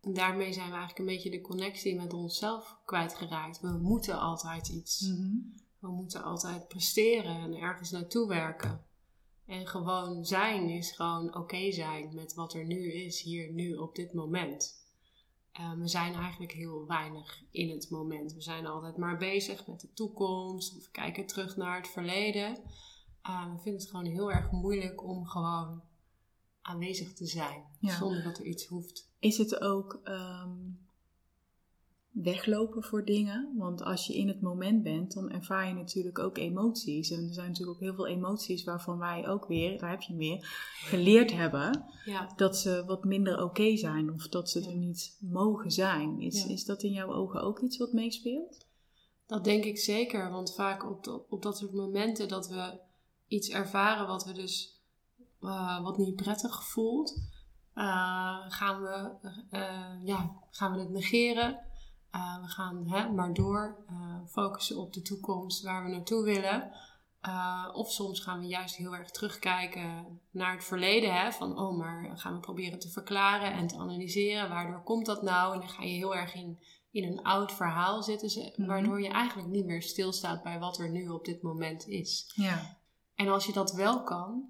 Daarmee 0.00 0.52
zijn 0.52 0.70
we 0.70 0.76
eigenlijk 0.76 0.98
een 0.98 1.14
beetje 1.14 1.30
de 1.30 1.40
connectie 1.40 1.96
met 1.96 2.12
onszelf 2.12 2.76
kwijtgeraakt. 2.84 3.60
We 3.60 3.78
moeten 3.82 4.20
altijd 4.20 4.68
iets. 4.68 5.00
Mhm. 5.00 5.36
We 5.78 5.88
moeten 5.88 6.22
altijd 6.22 6.68
presteren 6.68 7.36
en 7.36 7.54
ergens 7.54 7.90
naartoe 7.90 8.28
werken. 8.28 8.86
En 9.46 9.66
gewoon 9.66 10.24
zijn 10.24 10.68
is 10.68 10.90
gewoon 10.90 11.36
oké 11.36 11.72
zijn 11.72 12.14
met 12.14 12.34
wat 12.34 12.54
er 12.54 12.64
nu 12.64 12.92
is, 12.92 13.22
hier, 13.22 13.52
nu, 13.52 13.74
op 13.74 13.94
dit 13.94 14.12
moment. 14.12 14.86
Uh, 15.60 15.72
we 15.72 15.88
zijn 15.88 16.14
eigenlijk 16.14 16.52
heel 16.52 16.86
weinig 16.86 17.42
in 17.50 17.70
het 17.70 17.90
moment. 17.90 18.32
We 18.32 18.40
zijn 18.40 18.66
altijd 18.66 18.96
maar 18.96 19.16
bezig 19.16 19.66
met 19.66 19.80
de 19.80 19.92
toekomst 19.92 20.76
of 20.76 20.90
kijken 20.90 21.26
terug 21.26 21.56
naar 21.56 21.76
het 21.76 21.88
verleden. 21.88 22.58
Uh, 23.28 23.52
we 23.52 23.58
vinden 23.60 23.80
het 23.80 23.90
gewoon 23.90 24.06
heel 24.06 24.32
erg 24.32 24.50
moeilijk 24.50 25.04
om 25.04 25.26
gewoon 25.26 25.82
aanwezig 26.68 27.12
te 27.12 27.26
zijn, 27.26 27.62
Ja. 27.80 27.96
zonder 27.96 28.22
dat 28.22 28.38
er 28.38 28.44
iets 28.44 28.66
hoeft. 28.66 29.10
Is 29.18 29.38
het 29.38 29.60
ook 29.60 30.00
ehm, 30.04 30.50
weglopen 32.10 32.82
voor 32.82 33.04
dingen? 33.04 33.52
Want 33.56 33.82
als 33.82 34.06
je 34.06 34.14
in 34.14 34.28
het 34.28 34.40
moment 34.40 34.82
bent, 34.82 35.12
dan 35.14 35.30
ervaar 35.30 35.68
je 35.68 35.74
natuurlijk 35.74 36.18
ook 36.18 36.38
emoties. 36.38 37.10
En 37.10 37.24
er 37.28 37.34
zijn 37.34 37.46
natuurlijk 37.48 37.76
ook 37.76 37.82
heel 37.82 37.94
veel 37.94 38.06
emoties 38.06 38.64
waarvan 38.64 38.98
wij 38.98 39.28
ook 39.28 39.46
weer, 39.46 39.78
daar 39.78 39.90
heb 39.90 40.00
je 40.00 40.14
meer, 40.14 40.46
geleerd 40.84 41.32
hebben 41.32 41.84
Ja, 42.04 42.32
dat 42.36 42.56
ze 42.56 42.84
wat 42.86 43.04
minder 43.04 43.42
oké 43.42 43.76
zijn 43.76 44.12
of 44.12 44.28
dat 44.28 44.50
ze 44.50 44.60
Ja. 44.60 44.66
er 44.68 44.76
niet 44.76 45.16
mogen 45.20 45.70
zijn. 45.70 46.20
Is, 46.20 46.46
is 46.46 46.64
dat 46.64 46.82
in 46.82 46.92
jouw 46.92 47.12
ogen 47.12 47.40
ook 47.42 47.60
iets 47.60 47.76
wat 47.76 47.92
meespeelt? 47.92 48.66
dat 49.26 49.44
denk 49.44 49.64
ik 49.64 49.78
zeker. 49.78 50.30
Want 50.30 50.54
vaak 50.54 50.90
op, 50.90 51.04
de- 51.04 51.28
op 51.28 51.42
dat 51.42 51.58
soort 51.58 51.72
momenten 51.72 52.28
dat 52.28 52.48
we 52.48 52.78
iets 53.26 53.48
ervaren 53.48 54.06
wat 54.06 54.24
we 54.24 54.32
dus 54.32 54.77
uh, 55.40 55.82
wat 55.82 55.98
niet 55.98 56.16
prettig 56.16 56.64
voelt, 56.64 57.16
uh, 57.74 58.44
gaan, 58.48 58.82
we, 58.82 59.10
uh, 59.50 60.04
ja, 60.04 60.32
gaan 60.50 60.72
we 60.72 60.78
het 60.78 60.90
negeren. 60.90 61.60
we 62.10 62.48
gaan 62.48 62.88
hè, 62.88 63.08
maar 63.08 63.34
door, 63.34 63.84
focussen 64.26 64.76
op 64.76 64.92
de 64.92 65.02
toekomst 65.02 65.62
waar 65.62 65.84
we 65.84 65.90
naartoe 65.90 66.24
willen. 66.24 66.72
of 67.72 67.90
soms 67.90 68.20
gaan 68.20 68.40
we 68.40 68.46
juist 68.46 68.76
heel 68.76 68.94
erg 68.94 69.10
terugkijken 69.10 70.20
naar 70.30 70.52
het 70.52 70.64
verleden. 70.64 71.14
Hè, 71.14 71.32
van, 71.32 71.58
oh, 71.58 71.78
maar 71.78 72.18
gaan 72.18 72.34
we 72.34 72.40
proberen 72.40 72.78
te 72.78 72.90
verklaren 72.90 73.52
en 73.52 73.66
te 73.66 73.78
analyseren. 73.78 74.48
Waardoor 74.48 74.82
komt 74.82 75.06
dat 75.06 75.22
nou? 75.22 75.54
En 75.54 75.60
dan 75.60 75.68
ga 75.68 75.82
je 75.82 75.94
heel 75.94 76.16
erg 76.16 76.34
in 76.34 76.58
in 76.90 77.04
een 77.04 77.22
oud 77.22 77.52
verhaal 77.52 78.02
zitten, 78.02 78.52
mhm. 78.56 78.68
waardoor 78.68 79.02
je 79.02 79.08
eigenlijk 79.08 79.48
niet 79.48 79.64
meer 79.64 79.82
stilstaat 79.82 80.42
bij 80.42 80.58
wat 80.58 80.78
er 80.78 80.90
nu 80.90 81.08
op 81.08 81.24
dit 81.24 81.42
moment 81.42 81.86
is. 81.86 82.32
Ja. 82.34 82.76
En 83.14 83.28
als 83.28 83.46
je 83.46 83.52
dat 83.52 83.72
wel 83.72 84.02
kan, 84.02 84.44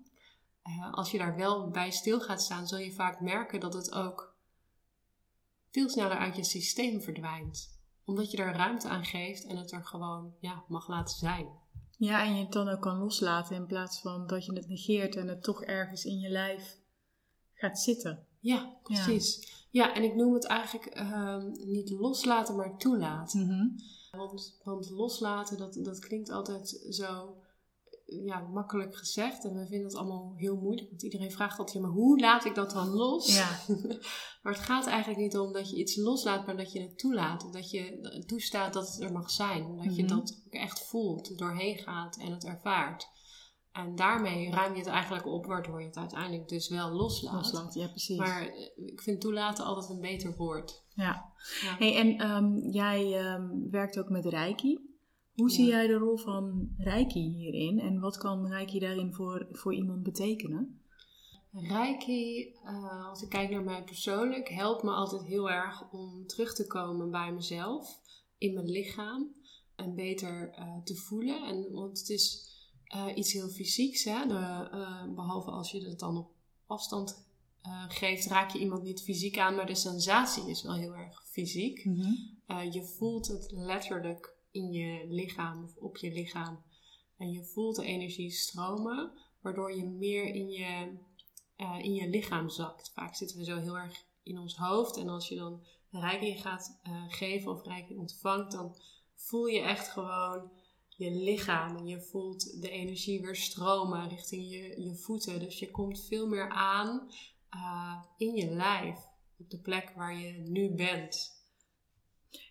uh, 0.68 0.92
als 0.92 1.10
je 1.10 1.18
daar 1.18 1.36
wel 1.36 1.70
bij 1.70 1.90
stil 1.90 2.20
gaat 2.20 2.42
staan, 2.42 2.66
zul 2.66 2.78
je 2.78 2.92
vaak 2.92 3.20
merken 3.20 3.60
dat 3.60 3.74
het 3.74 3.92
ook 3.92 4.36
veel 5.70 5.88
sneller 5.88 6.16
uit 6.16 6.36
je 6.36 6.44
systeem 6.44 7.00
verdwijnt. 7.00 7.76
Omdat 8.04 8.30
je 8.30 8.36
er 8.36 8.56
ruimte 8.56 8.88
aan 8.88 9.04
geeft 9.04 9.46
en 9.46 9.56
het 9.56 9.72
er 9.72 9.84
gewoon 9.84 10.34
ja, 10.40 10.64
mag 10.68 10.88
laten 10.88 11.16
zijn. 11.16 11.48
Ja, 11.98 12.24
en 12.24 12.34
je 12.34 12.42
het 12.42 12.52
dan 12.52 12.68
ook 12.68 12.80
kan 12.80 12.98
loslaten 12.98 13.56
in 13.56 13.66
plaats 13.66 14.00
van 14.00 14.26
dat 14.26 14.44
je 14.44 14.52
het 14.52 14.68
negeert 14.68 15.16
en 15.16 15.28
het 15.28 15.42
toch 15.42 15.62
ergens 15.62 16.04
in 16.04 16.18
je 16.18 16.28
lijf 16.28 16.78
gaat 17.54 17.78
zitten. 17.78 18.26
Ja, 18.40 18.76
precies. 18.82 19.56
Ja, 19.70 19.94
en 19.94 20.02
ik 20.02 20.14
noem 20.14 20.34
het 20.34 20.46
eigenlijk 20.46 20.86
ehm, 20.86 21.50
niet 21.50 21.90
loslaten, 21.90 22.56
maar 22.56 22.76
toelaten. 22.76 23.46
Mhm. 23.46 23.66
want, 24.10 24.60
want 24.64 24.90
loslaten, 24.90 25.58
dat, 25.58 25.74
dat 25.74 25.98
klinkt 25.98 26.30
altijd 26.30 26.86
zo 26.88 27.36
ja, 28.08 28.40
makkelijk 28.40 28.96
gezegd. 28.96 29.44
En 29.44 29.54
we 29.54 29.66
vinden 29.66 29.86
het 29.86 29.96
allemaal 29.96 30.32
heel 30.36 30.56
moeilijk. 30.56 30.88
Want 30.88 31.02
iedereen 31.02 31.30
vraagt 31.30 31.58
altijd, 31.58 31.76
ja, 31.76 31.82
maar 31.82 31.96
hoe 31.96 32.20
laat 32.20 32.44
ik 32.44 32.54
dat 32.54 32.70
dan 32.70 32.88
los? 32.88 33.36
Ja. 33.36 33.58
maar 34.42 34.52
het 34.52 34.62
gaat 34.62 34.86
eigenlijk 34.86 35.20
niet 35.20 35.38
om 35.38 35.52
dat 35.52 35.70
je 35.70 35.76
iets 35.76 35.96
loslaat, 35.96 36.46
maar 36.46 36.56
dat 36.56 36.72
je 36.72 36.80
het 36.80 36.98
toelaat. 36.98 37.52
Dat 37.52 37.70
je 37.70 38.22
toestaat 38.26 38.72
dat 38.72 38.88
het 38.88 39.00
er 39.00 39.12
mag 39.12 39.30
zijn. 39.30 39.76
Dat 39.76 39.96
je 39.96 40.04
mhm. 40.04 40.16
dat 40.16 40.42
echt 40.50 40.86
voelt, 40.86 41.38
doorheen 41.38 41.78
gaat 41.78 42.16
en 42.16 42.32
het 42.32 42.44
ervaart. 42.44 43.08
En 43.72 43.94
daarmee 43.94 44.50
ruim 44.50 44.72
je 44.72 44.78
het 44.78 44.88
eigenlijk 44.88 45.26
op, 45.26 45.46
waardoor 45.46 45.80
je 45.80 45.86
het 45.86 45.96
uiteindelijk 45.96 46.48
dus 46.48 46.68
wel 46.68 46.90
loslaat. 46.90 47.34
Loslaat, 47.34 47.74
ja 47.74 47.88
precies. 47.88 48.18
Maar 48.18 48.46
eh, 48.46 48.86
ik 48.86 49.00
vind 49.00 49.20
toelaten 49.20 49.64
altijd 49.64 49.90
een 49.90 50.00
beter 50.00 50.36
woord. 50.36 50.82
Ja. 50.94 51.32
Hey, 51.78 51.96
en 51.96 52.18
ehm, 52.18 52.70
jij 52.70 53.18
ehm, 53.18 53.70
werkt 53.70 53.98
ook 53.98 54.08
met 54.08 54.24
Reiki. 54.24 54.87
Hoe 55.38 55.50
zie 55.50 55.66
jij 55.66 55.86
de 55.86 55.94
rol 55.94 56.16
van 56.16 56.74
Reiki 56.76 57.20
hierin? 57.20 57.80
En 57.80 58.00
wat 58.00 58.16
kan 58.16 58.46
Reiki 58.46 58.78
daarin 58.78 59.14
voor, 59.14 59.46
voor 59.50 59.74
iemand 59.74 60.02
betekenen? 60.02 60.80
Reiki, 61.52 62.54
uh, 62.64 63.08
als 63.08 63.22
ik 63.22 63.28
kijk 63.28 63.50
naar 63.50 63.62
mij 63.62 63.84
persoonlijk, 63.84 64.48
helpt 64.48 64.82
me 64.82 64.90
altijd 64.90 65.24
heel 65.24 65.50
erg 65.50 65.90
om 65.92 66.26
terug 66.26 66.54
te 66.54 66.66
komen 66.66 67.10
bij 67.10 67.32
mezelf, 67.32 68.00
in 68.38 68.54
mijn 68.54 68.70
lichaam. 68.70 69.34
En 69.76 69.94
beter 69.94 70.54
uh, 70.58 70.82
te 70.84 70.94
voelen. 70.94 71.46
En, 71.46 71.72
want 71.72 71.98
het 71.98 72.08
is 72.08 72.50
uh, 72.94 73.06
iets 73.14 73.32
heel 73.32 73.48
fysieks. 73.48 74.04
Hè? 74.04 74.26
De, 74.26 75.12
behalve 75.14 75.50
als 75.50 75.70
je 75.70 75.84
het 75.84 75.98
dan 75.98 76.16
op 76.16 76.30
afstand 76.66 77.26
geeft, 77.88 78.26
raak 78.26 78.50
je 78.50 78.58
iemand 78.58 78.82
niet 78.82 79.02
fysiek 79.02 79.38
aan, 79.38 79.54
maar 79.54 79.66
de 79.66 79.74
sensatie 79.74 80.50
is 80.50 80.62
wel 80.62 80.74
heel 80.74 80.94
erg 80.94 81.22
fysiek. 81.26 81.84
Mm 81.84 82.00
-hmm. 82.00 82.70
je 82.70 82.84
voelt 82.84 83.26
het 83.26 83.52
letterlijk 83.52 84.36
in 84.58 84.72
je 84.72 85.06
lichaam 85.08 85.64
of 85.64 85.76
op 85.76 85.96
je 85.96 86.12
lichaam. 86.12 86.62
En 87.16 87.30
je 87.30 87.44
voelt 87.44 87.76
de 87.76 87.84
energie 87.84 88.30
stromen, 88.30 89.12
waardoor 89.40 89.76
je 89.76 89.84
meer 89.84 90.24
in 90.34 90.48
je, 90.48 90.98
in 91.82 91.94
je 91.94 92.08
lichaam 92.08 92.48
zakt. 92.48 92.90
Vaak 92.94 93.14
zitten 93.14 93.38
we 93.38 93.44
zo 93.44 93.56
heel 93.56 93.78
erg 93.78 94.04
in 94.22 94.38
ons 94.38 94.56
hoofd. 94.56 94.96
En 94.96 95.08
als 95.08 95.28
je 95.28 95.36
dan 95.36 95.62
rijking 95.90 96.40
gaat 96.40 96.80
geven 97.08 97.52
of 97.52 97.64
rijking 97.64 97.98
ontvangt, 97.98 98.52
dan 98.52 98.76
voel 99.14 99.46
je 99.46 99.60
echt 99.60 99.88
gewoon 99.88 100.50
je 100.88 101.10
lichaam. 101.10 101.76
En 101.76 101.86
je 101.86 102.00
voelt 102.00 102.60
de 102.60 102.70
energie 102.70 103.20
weer 103.20 103.36
stromen 103.36 104.08
richting 104.08 104.50
je, 104.50 104.82
je 104.82 104.94
voeten. 104.94 105.40
Dus 105.40 105.58
je 105.58 105.70
komt 105.70 106.04
veel 106.04 106.26
meer 106.26 106.50
aan 106.50 107.10
uh, 107.54 108.02
in 108.16 108.34
je 108.34 108.50
lijf. 108.50 108.98
Op 109.38 109.50
de 109.50 109.60
plek 109.60 109.92
waar 109.96 110.18
je 110.18 110.32
nu 110.32 110.74
bent. 110.74 111.37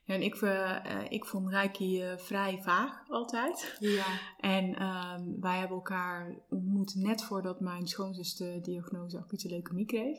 Ja, 0.07 0.13
en 0.13 0.21
ik, 0.21 0.41
uh, 0.41 0.75
ik 1.09 1.25
vond 1.25 1.49
Reiki 1.49 2.03
uh, 2.03 2.17
vrij 2.17 2.61
vaag 2.61 3.09
altijd. 3.09 3.77
Ja. 3.79 4.05
En 4.39 4.69
uh, 4.69 5.13
wij 5.39 5.57
hebben 5.57 5.77
elkaar 5.77 6.35
ontmoet 6.49 6.95
net 6.95 7.23
voordat 7.23 7.59
mijn 7.59 7.87
schoonzus 7.87 8.35
de 8.35 8.59
diagnose 8.61 9.17
acute 9.17 9.49
leukemie 9.49 9.85
kreeg. 9.85 10.17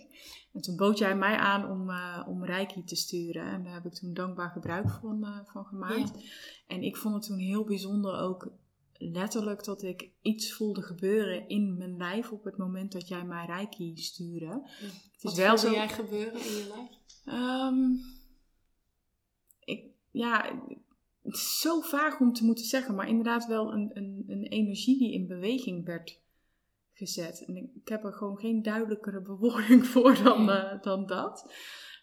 En 0.52 0.60
toen 0.60 0.76
bood 0.76 0.98
jij 0.98 1.16
mij 1.16 1.36
aan 1.36 1.70
om, 1.70 1.90
om 2.26 2.44
Reiki 2.44 2.84
te 2.84 2.96
sturen. 2.96 3.46
En 3.46 3.62
daar 3.64 3.74
heb 3.74 3.84
ik 3.84 3.94
toen 3.94 4.14
dankbaar 4.14 4.50
gebruik 4.50 4.90
van, 4.90 5.44
van 5.52 5.64
gemaakt. 5.64 6.12
Ja. 6.14 6.30
En 6.66 6.82
ik 6.82 6.96
vond 6.96 7.14
het 7.14 7.22
toen 7.22 7.38
heel 7.38 7.64
bijzonder 7.64 8.18
ook 8.18 8.52
letterlijk 8.92 9.64
dat 9.64 9.82
ik 9.82 10.10
iets 10.22 10.52
voelde 10.52 10.82
gebeuren 10.82 11.48
in 11.48 11.76
mijn 11.76 11.96
lijf 11.96 12.32
op 12.32 12.44
het 12.44 12.56
moment 12.56 12.92
dat 12.92 13.08
jij 13.08 13.24
mij 13.24 13.46
Reiki 13.46 13.96
stuurde. 13.96 14.46
Ja. 14.46 14.62
Het 14.62 15.14
is 15.16 15.22
Wat 15.22 15.36
wel 15.36 15.58
zo... 15.58 15.70
jij 15.70 15.88
gebeuren 15.88 16.40
in 16.40 16.56
je 16.56 16.66
lijf? 16.74 16.96
Um, 17.40 17.92
ik, 17.94 18.17
ja, 20.18 20.62
het 21.22 21.34
is 21.34 21.60
zo 21.60 21.80
vaag 21.80 22.20
om 22.20 22.32
te 22.32 22.44
moeten 22.44 22.64
zeggen, 22.64 22.94
maar 22.94 23.08
inderdaad 23.08 23.46
wel 23.46 23.72
een, 23.72 23.90
een, 23.94 24.24
een 24.26 24.44
energie 24.44 24.98
die 24.98 25.12
in 25.12 25.26
beweging 25.26 25.84
werd 25.84 26.20
gezet. 26.92 27.44
En 27.46 27.56
ik, 27.56 27.88
heb 27.88 28.04
er 28.04 28.12
gewoon 28.12 28.38
geen 28.38 28.62
duidelijkere 28.62 29.22
bewoording 29.32 29.86
voor 29.86 30.22
dan, 30.22 30.48
uh, 30.48 30.82
dan 30.82 31.06
dat. 31.06 31.52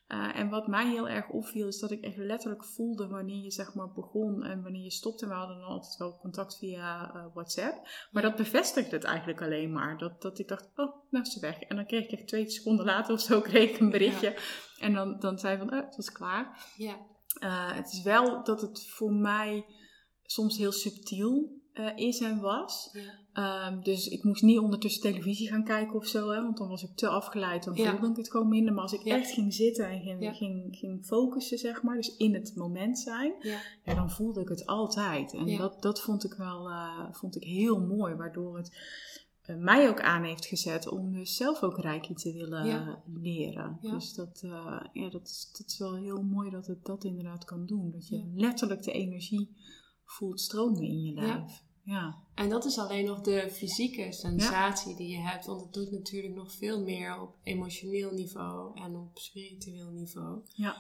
Uh, 0.08 0.40
en 0.40 0.50
wat 0.50 0.68
mij 0.68 0.90
heel 0.90 1.10
erg 1.10 1.30
opviel, 1.30 1.68
is 1.68 1.80
dat 1.80 1.92
ik 1.92 2.02
echt 2.02 2.18
letterlijk 2.18 2.66
voelde 2.66 3.08
wanneer 3.08 3.44
je 3.44 3.52
zeg 3.52 3.74
maar 3.74 3.92
begon 3.92 4.44
en 4.44 4.64
wanneer 4.64 4.84
je 4.84 4.92
stopte. 4.92 5.28
We 5.28 5.34
hadden 5.34 5.58
dan 5.58 5.68
altijd 5.68 5.98
wel 5.98 6.18
contact 6.18 6.58
via 6.58 7.16
uh, 7.16 7.26
WhatsApp. 7.34 7.88
Maar 8.12 8.22
dat 8.22 8.36
bevestigde 8.36 8.96
het 8.96 9.04
eigenlijk 9.04 9.42
alleen 9.42 9.72
maar. 9.72 9.98
Dat, 9.98 10.22
dat 10.22 10.40
ik 10.40 10.48
dacht, 10.48 10.70
oh, 10.76 10.96
nou 11.10 11.24
is 11.24 11.34
ze 11.34 11.40
weg. 11.40 11.60
En 11.60 11.76
dan 11.76 11.86
kreeg 11.86 12.04
ik 12.04 12.12
echt 12.12 12.28
twee 12.28 12.50
seconden 12.50 12.86
later 12.86 13.14
of 13.14 13.22
zo 13.22 13.42
kreeg 13.42 13.70
ik 13.70 13.80
een 13.80 13.90
berichtje. 13.90 14.30
Ja. 14.30 14.38
En 14.80 14.94
dan, 14.94 15.20
dan 15.20 15.40
zei 15.40 15.58
van, 15.58 15.74
oh, 15.74 15.86
het 15.86 15.96
was 15.96 16.12
klaar. 16.12 16.66
Ja. 16.78 16.98
Uh, 17.44 17.76
het 17.76 17.92
is 17.92 18.02
wel 18.02 18.44
dat 18.44 18.62
het 18.62 18.88
voor 18.88 19.14
mij 19.14 19.66
soms 20.24 20.58
heel 20.58 20.72
subtiel 20.72 21.62
uh, 21.74 21.92
is 21.96 22.20
en 22.20 22.40
was. 22.40 22.90
Ja. 22.92 23.24
Um, 23.68 23.84
dus 23.84 24.08
ik 24.08 24.24
moest 24.24 24.44
niet 24.44 24.60
ondertussen 24.60 25.02
televisie 25.02 25.48
gaan 25.48 25.64
kijken 25.64 25.96
of 25.96 26.06
zo, 26.06 26.30
hè, 26.30 26.42
want 26.42 26.58
dan 26.58 26.68
was 26.68 26.84
ik 26.84 26.96
te 26.96 27.08
afgeleid. 27.08 27.64
Dan 27.64 27.76
voelde 27.76 28.10
ik 28.10 28.16
het 28.16 28.32
gewoon 28.32 28.50
minder. 28.50 28.74
Maar 28.74 28.84
als 28.84 28.94
ik 28.94 29.04
ja. 29.04 29.16
echt 29.16 29.32
ging 29.32 29.54
zitten 29.54 29.90
en 29.90 30.02
ging, 30.02 30.36
ging, 30.36 30.76
ging 30.76 31.06
focussen, 31.06 31.58
zeg 31.58 31.82
maar, 31.84 31.96
dus 31.96 32.18
in 32.18 32.34
het 32.34 32.56
moment 32.56 33.00
zijn, 33.00 33.34
ja. 33.40 33.96
dan 33.96 34.10
voelde 34.12 34.42
ik 34.42 34.50
het 34.50 34.66
altijd. 34.66 35.34
En 35.34 35.58
dat, 35.58 35.82
dat 35.82 36.02
vond 36.02 36.24
ik 36.24 36.34
wel 36.34 36.70
uh, 36.70 37.08
vond 37.12 37.36
ik 37.36 37.44
heel 37.44 37.80
mooi, 37.80 38.16
waardoor 38.16 38.58
het 38.58 38.78
mij 39.48 39.90
ook 39.90 40.02
aan 40.02 40.24
heeft 40.24 40.46
gezet 40.46 40.88
om 40.88 41.14
dus 41.14 41.36
zelf 41.36 41.62
ook 41.62 41.80
Reiki 41.80 42.14
te 42.14 42.34
willen 42.34 42.66
ja. 42.66 43.04
leren. 43.14 43.78
Ja. 43.82 43.92
Dus 43.92 44.14
dat, 44.14 44.42
uh, 44.46 44.80
ja, 44.94 45.10
dat, 45.10 45.28
is, 45.28 45.50
dat 45.58 45.68
is 45.68 45.78
wel 45.78 45.96
heel 45.96 46.24
mooi 46.24 46.50
dat 46.50 46.68
het 46.68 46.86
dat 46.86 47.04
inderdaad 47.04 47.46
kan 47.46 47.66
doen. 47.66 47.92
Dat 47.92 48.08
je 48.08 48.32
letterlijk 48.36 48.84
de 48.84 48.92
energie 48.92 49.56
voelt 50.06 50.40
stromen 50.40 50.84
in 50.84 51.02
je 51.02 51.14
lijf. 51.14 51.64
Ja. 51.84 52.24
En 52.34 52.50
dat 52.50 52.66
is 52.66 52.78
alleen 52.78 53.06
nog 53.06 53.22
de 53.22 53.50
fysieke 53.52 54.12
sensatie 54.12 54.96
die 54.96 55.10
je 55.10 55.22
hebt. 55.22 55.46
Want 55.46 55.62
het 55.62 55.74
doet 55.74 55.92
natuurlijk 55.92 56.34
nog 56.34 56.52
veel 56.52 56.84
meer 56.84 57.22
op 57.22 57.36
emotioneel 57.44 58.12
niveau 58.12 58.80
en 58.80 58.96
op 58.96 59.18
spiritueel 59.18 59.92
niveau. 59.92 60.42
Ja. 60.54 60.76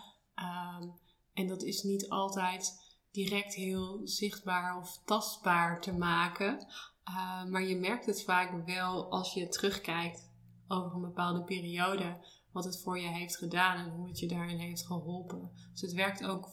Um, 0.81 0.93
en 1.33 1.47
dat 1.47 1.63
is 1.63 1.83
niet 1.83 2.09
altijd 2.09 2.83
direct 3.11 3.53
heel 3.53 4.01
zichtbaar 4.03 4.77
of 4.77 5.01
tastbaar 5.05 5.81
te 5.81 5.93
maken. 5.93 6.67
Uh, 7.09 7.45
maar 7.45 7.63
je 7.63 7.75
merkt 7.75 8.05
het 8.05 8.23
vaak 8.23 8.65
wel 8.65 9.11
als 9.11 9.33
je 9.33 9.47
terugkijkt 9.47 10.31
over 10.67 10.95
een 10.95 11.01
bepaalde 11.01 11.43
periode. 11.43 12.17
Wat 12.51 12.63
het 12.63 12.81
voor 12.81 12.99
je 12.99 13.07
heeft 13.07 13.37
gedaan 13.37 13.77
en 13.77 13.91
hoe 13.91 14.07
het 14.07 14.19
je 14.19 14.27
daarin 14.27 14.57
heeft 14.57 14.85
geholpen. 14.85 15.51
Dus 15.71 15.81
het 15.81 15.93
werkt 15.93 16.25
ook 16.25 16.49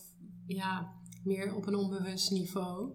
ja, 0.46 0.92
meer 1.24 1.54
op 1.54 1.66
een 1.66 1.74
onbewust 1.74 2.30
niveau. 2.30 2.92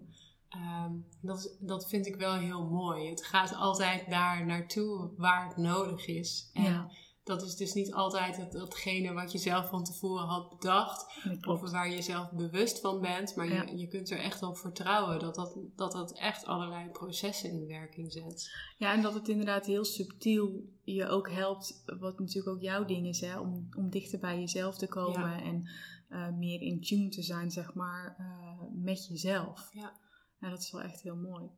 Um, 0.56 1.06
dat, 1.20 1.56
dat 1.60 1.88
vind 1.88 2.06
ik 2.06 2.16
wel 2.16 2.34
heel 2.34 2.68
mooi. 2.68 3.08
Het 3.08 3.24
gaat 3.24 3.54
altijd 3.54 4.10
daar 4.10 4.46
naartoe 4.46 5.10
waar 5.16 5.48
het 5.48 5.56
nodig 5.56 6.06
is. 6.06 6.50
En 6.52 6.90
dat 7.28 7.42
is 7.42 7.56
dus 7.56 7.72
niet 7.72 7.92
altijd 7.92 8.36
het, 8.36 8.52
datgene 8.52 9.12
wat 9.12 9.32
je 9.32 9.38
zelf 9.38 9.68
van 9.68 9.84
tevoren 9.84 10.26
had 10.26 10.48
bedacht. 10.48 11.06
Of 11.46 11.70
waar 11.70 11.90
je 11.90 12.02
zelf 12.02 12.30
bewust 12.30 12.80
van 12.80 13.00
bent. 13.00 13.36
Maar 13.36 13.46
je, 13.46 13.78
je 13.78 13.86
kunt 13.86 14.10
er 14.10 14.18
echt 14.18 14.42
op 14.42 14.56
vertrouwen 14.56 15.18
dat 15.18 15.34
dat, 15.34 15.58
dat 15.76 15.92
dat 15.92 16.12
echt 16.12 16.44
allerlei 16.44 16.88
processen 16.90 17.50
in 17.50 17.66
werking 17.66 18.12
zet. 18.12 18.50
Ja, 18.78 18.92
en 18.92 19.02
dat 19.02 19.14
het 19.14 19.28
inderdaad 19.28 19.66
heel 19.66 19.84
subtiel 19.84 20.62
je 20.84 21.08
ook 21.08 21.30
helpt. 21.30 21.82
Wat 21.98 22.18
natuurlijk 22.18 22.56
ook 22.56 22.62
jouw 22.62 22.84
ding 22.84 23.06
is, 23.06 23.20
hè, 23.20 23.38
om, 23.38 23.68
om 23.76 23.90
dichter 23.90 24.18
bij 24.18 24.38
jezelf 24.38 24.78
te 24.78 24.88
komen. 24.88 25.42
En 25.42 25.68
uh, 26.10 26.28
meer 26.38 26.60
in 26.60 26.80
tune 26.80 27.08
te 27.08 27.22
zijn, 27.22 27.50
zeg 27.50 27.74
maar, 27.74 28.16
uh, 28.20 28.82
met 28.84 29.06
jezelf. 29.06 29.68
Ja. 29.72 29.92
Nou, 30.38 30.52
dat 30.52 30.62
is 30.62 30.70
wel 30.70 30.82
echt 30.82 31.02
heel 31.02 31.16
mooi. 31.16 31.50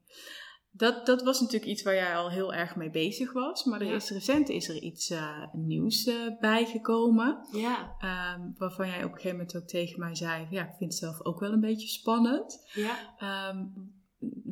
Dat, 0.73 1.07
dat 1.07 1.23
was 1.23 1.41
natuurlijk 1.41 1.71
iets 1.71 1.83
waar 1.83 1.95
jij 1.95 2.17
al 2.17 2.31
heel 2.31 2.55
erg 2.55 2.77
mee 2.77 2.91
bezig 2.91 3.33
was. 3.33 3.65
Maar 3.65 3.81
er 3.81 3.87
Ja. 3.87 3.95
is 3.95 4.11
recent 4.11 4.49
is 4.49 4.69
er 4.69 4.83
iets 4.83 5.11
eh, 5.11 5.45
nieuws 5.53 6.05
eh, 6.07 6.15
bijgekomen. 6.41 7.47
Ja, 7.53 7.95
ehm, 7.99 8.41
waarvan 8.57 8.87
jij 8.87 8.99
op 9.05 9.11
een 9.11 9.17
gegeven 9.17 9.37
moment 9.37 9.57
ook 9.57 9.67
tegen 9.69 10.01
mij 10.01 10.15
zei: 10.15 10.47
Ja, 10.51 10.63
ik 10.63 10.75
vind 10.79 10.91
het 10.91 11.01
zelf 11.01 11.25
ook 11.25 11.41
wel 11.41 11.53
een 11.53 11.61
beetje 11.61 11.89
spannend. 11.89 12.71
ja, 12.75 13.15
Ehm, 13.19 13.65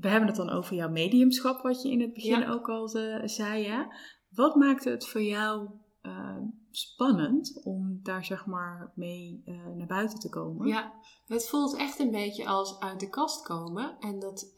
we 0.00 0.08
hebben 0.08 0.26
het 0.28 0.36
dan 0.36 0.50
over 0.50 0.74
jouw 0.76 0.90
mediumschap, 0.90 1.62
wat 1.62 1.82
je 1.82 1.90
in 1.90 2.00
het 2.00 2.12
begin 2.12 2.40
Ja. 2.40 2.50
ook 2.50 2.68
al 2.68 2.92
eh, 2.92 3.22
zei. 3.28 3.66
Hè? 3.66 3.82
Wat 4.30 4.54
maakte 4.54 4.90
het 4.90 5.06
voor 5.08 5.22
jou 5.22 5.68
ehm, 6.02 6.42
spannend 6.70 7.60
om 7.64 8.00
daar 8.02 8.24
zeg 8.24 8.46
maar 8.46 8.92
mee 8.94 9.42
naar 9.76 9.86
buiten 9.86 10.18
te 10.18 10.28
komen? 10.28 10.66
ja. 10.68 10.92
Het 11.26 11.48
voelt 11.48 11.76
echt 11.76 11.98
een 11.98 12.10
beetje 12.10 12.46
als 12.46 12.80
uit 12.80 13.00
de 13.00 13.08
kast 13.08 13.42
komen. 13.46 13.96
En 14.00 14.18
dat 14.18 14.52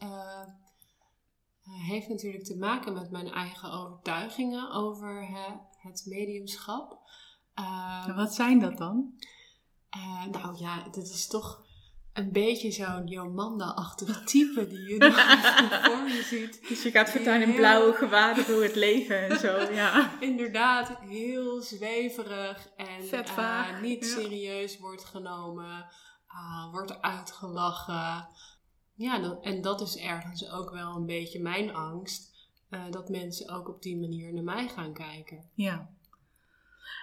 heeft 1.71 2.07
natuurlijk 2.07 2.43
te 2.43 2.57
maken 2.57 2.93
met 2.93 3.11
mijn 3.11 3.31
eigen 3.31 3.71
overtuigingen 3.71 4.71
over 4.71 5.27
hè, 5.27 5.53
het 5.89 6.03
mediumschap. 6.05 6.99
Eh, 7.53 8.03
En 8.07 8.15
wat 8.15 8.33
zijn 8.33 8.59
dat 8.59 8.77
dan? 8.77 9.13
Eh, 9.89 10.25
nou 10.25 10.57
ja, 10.57 10.83
dit 10.91 11.09
is 11.09 11.27
toch 11.27 11.63
een 12.13 12.31
beetje 12.31 12.71
zo'n 12.71 13.07
Jomanda-achtig 13.07 14.23
type 14.23 14.67
die 14.67 14.87
je 14.87 14.99
dan 14.99 15.11
voor 15.91 16.07
je 16.07 16.23
ziet. 16.23 16.67
Dus 16.67 16.83
je 16.83 16.91
gaat 16.91 17.09
voortaan 17.09 17.41
in 17.41 17.55
blauwe 17.55 17.93
gewaden 17.93 18.47
door 18.47 18.63
het 18.63 18.75
leven 18.75 19.29
en 19.29 19.39
zo, 19.39 19.59
ja. 19.81 20.11
Inderdaad, 20.19 20.97
heel 20.99 21.61
zweverig 21.61 22.69
en 22.75 23.25
eh, 23.25 23.81
niet 23.81 24.05
ja. 24.05 24.21
serieus 24.21 24.79
wordt 24.79 25.05
genomen, 25.05 25.85
wordt 26.71 27.01
uitgelachen. 27.01 28.27
Ja, 28.95 29.19
dat, 29.19 29.43
en 29.43 29.61
dat 29.61 29.81
is 29.81 29.97
ergens 29.97 30.51
ook 30.51 30.71
wel 30.71 30.95
een 30.95 31.05
beetje 31.05 31.39
mijn 31.41 31.73
angst. 31.73 32.29
eh, 32.69 32.83
dat 32.91 33.09
mensen 33.09 33.49
ook 33.49 33.67
op 33.69 33.81
die 33.81 33.97
manier 33.97 34.33
naar 34.33 34.43
mij 34.43 34.67
gaan 34.67 34.93
kijken. 34.93 35.43
Ja. 35.53 35.89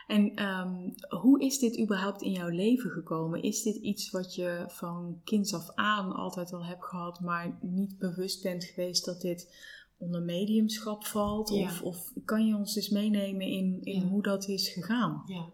En 0.07 0.35
ehm, 0.35 0.90
hoe 1.21 1.40
is 1.40 1.59
dit 1.59 1.80
überhaupt 1.80 2.23
in 2.23 2.30
jouw 2.33 2.49
leven 2.49 2.90
gekomen? 2.90 3.42
Is 3.42 3.62
dit 3.62 3.76
iets 3.76 4.11
wat 4.11 4.35
je 4.35 4.64
van 4.68 5.21
kinds 5.25 5.54
af 5.54 5.71
aan 5.75 6.12
altijd 6.12 6.52
al 6.52 6.64
hebt 6.64 6.85
gehad, 6.85 7.21
maar 7.21 7.59
niet 7.61 7.99
bewust 7.99 8.42
bent 8.42 8.64
geweest 8.64 9.04
dat 9.04 9.21
dit 9.21 9.54
onder 9.99 10.23
mediumschap 10.23 11.07
valt? 11.07 11.49
Ja. 11.49 11.64
Of, 11.64 11.83
of 11.83 12.12
kan 12.25 12.47
je 12.47 12.57
ons 12.57 12.76
eens 12.76 12.88
meenemen 12.88 13.47
in, 13.47 13.78
in 13.83 14.00
Ja. 14.00 14.07
hoe 14.07 14.23
dat 14.23 14.49
is 14.49 14.68
gegaan? 14.68 15.23
Ja. 15.26 15.45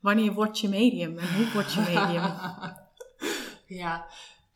Wanneer 0.00 0.32
word 0.32 0.58
je 0.58 0.68
medium 0.68 1.18
en 1.18 1.34
hoe 1.34 1.52
word 1.52 1.72
je 1.72 1.80
medium? 1.80 2.22
ja, 3.82 4.06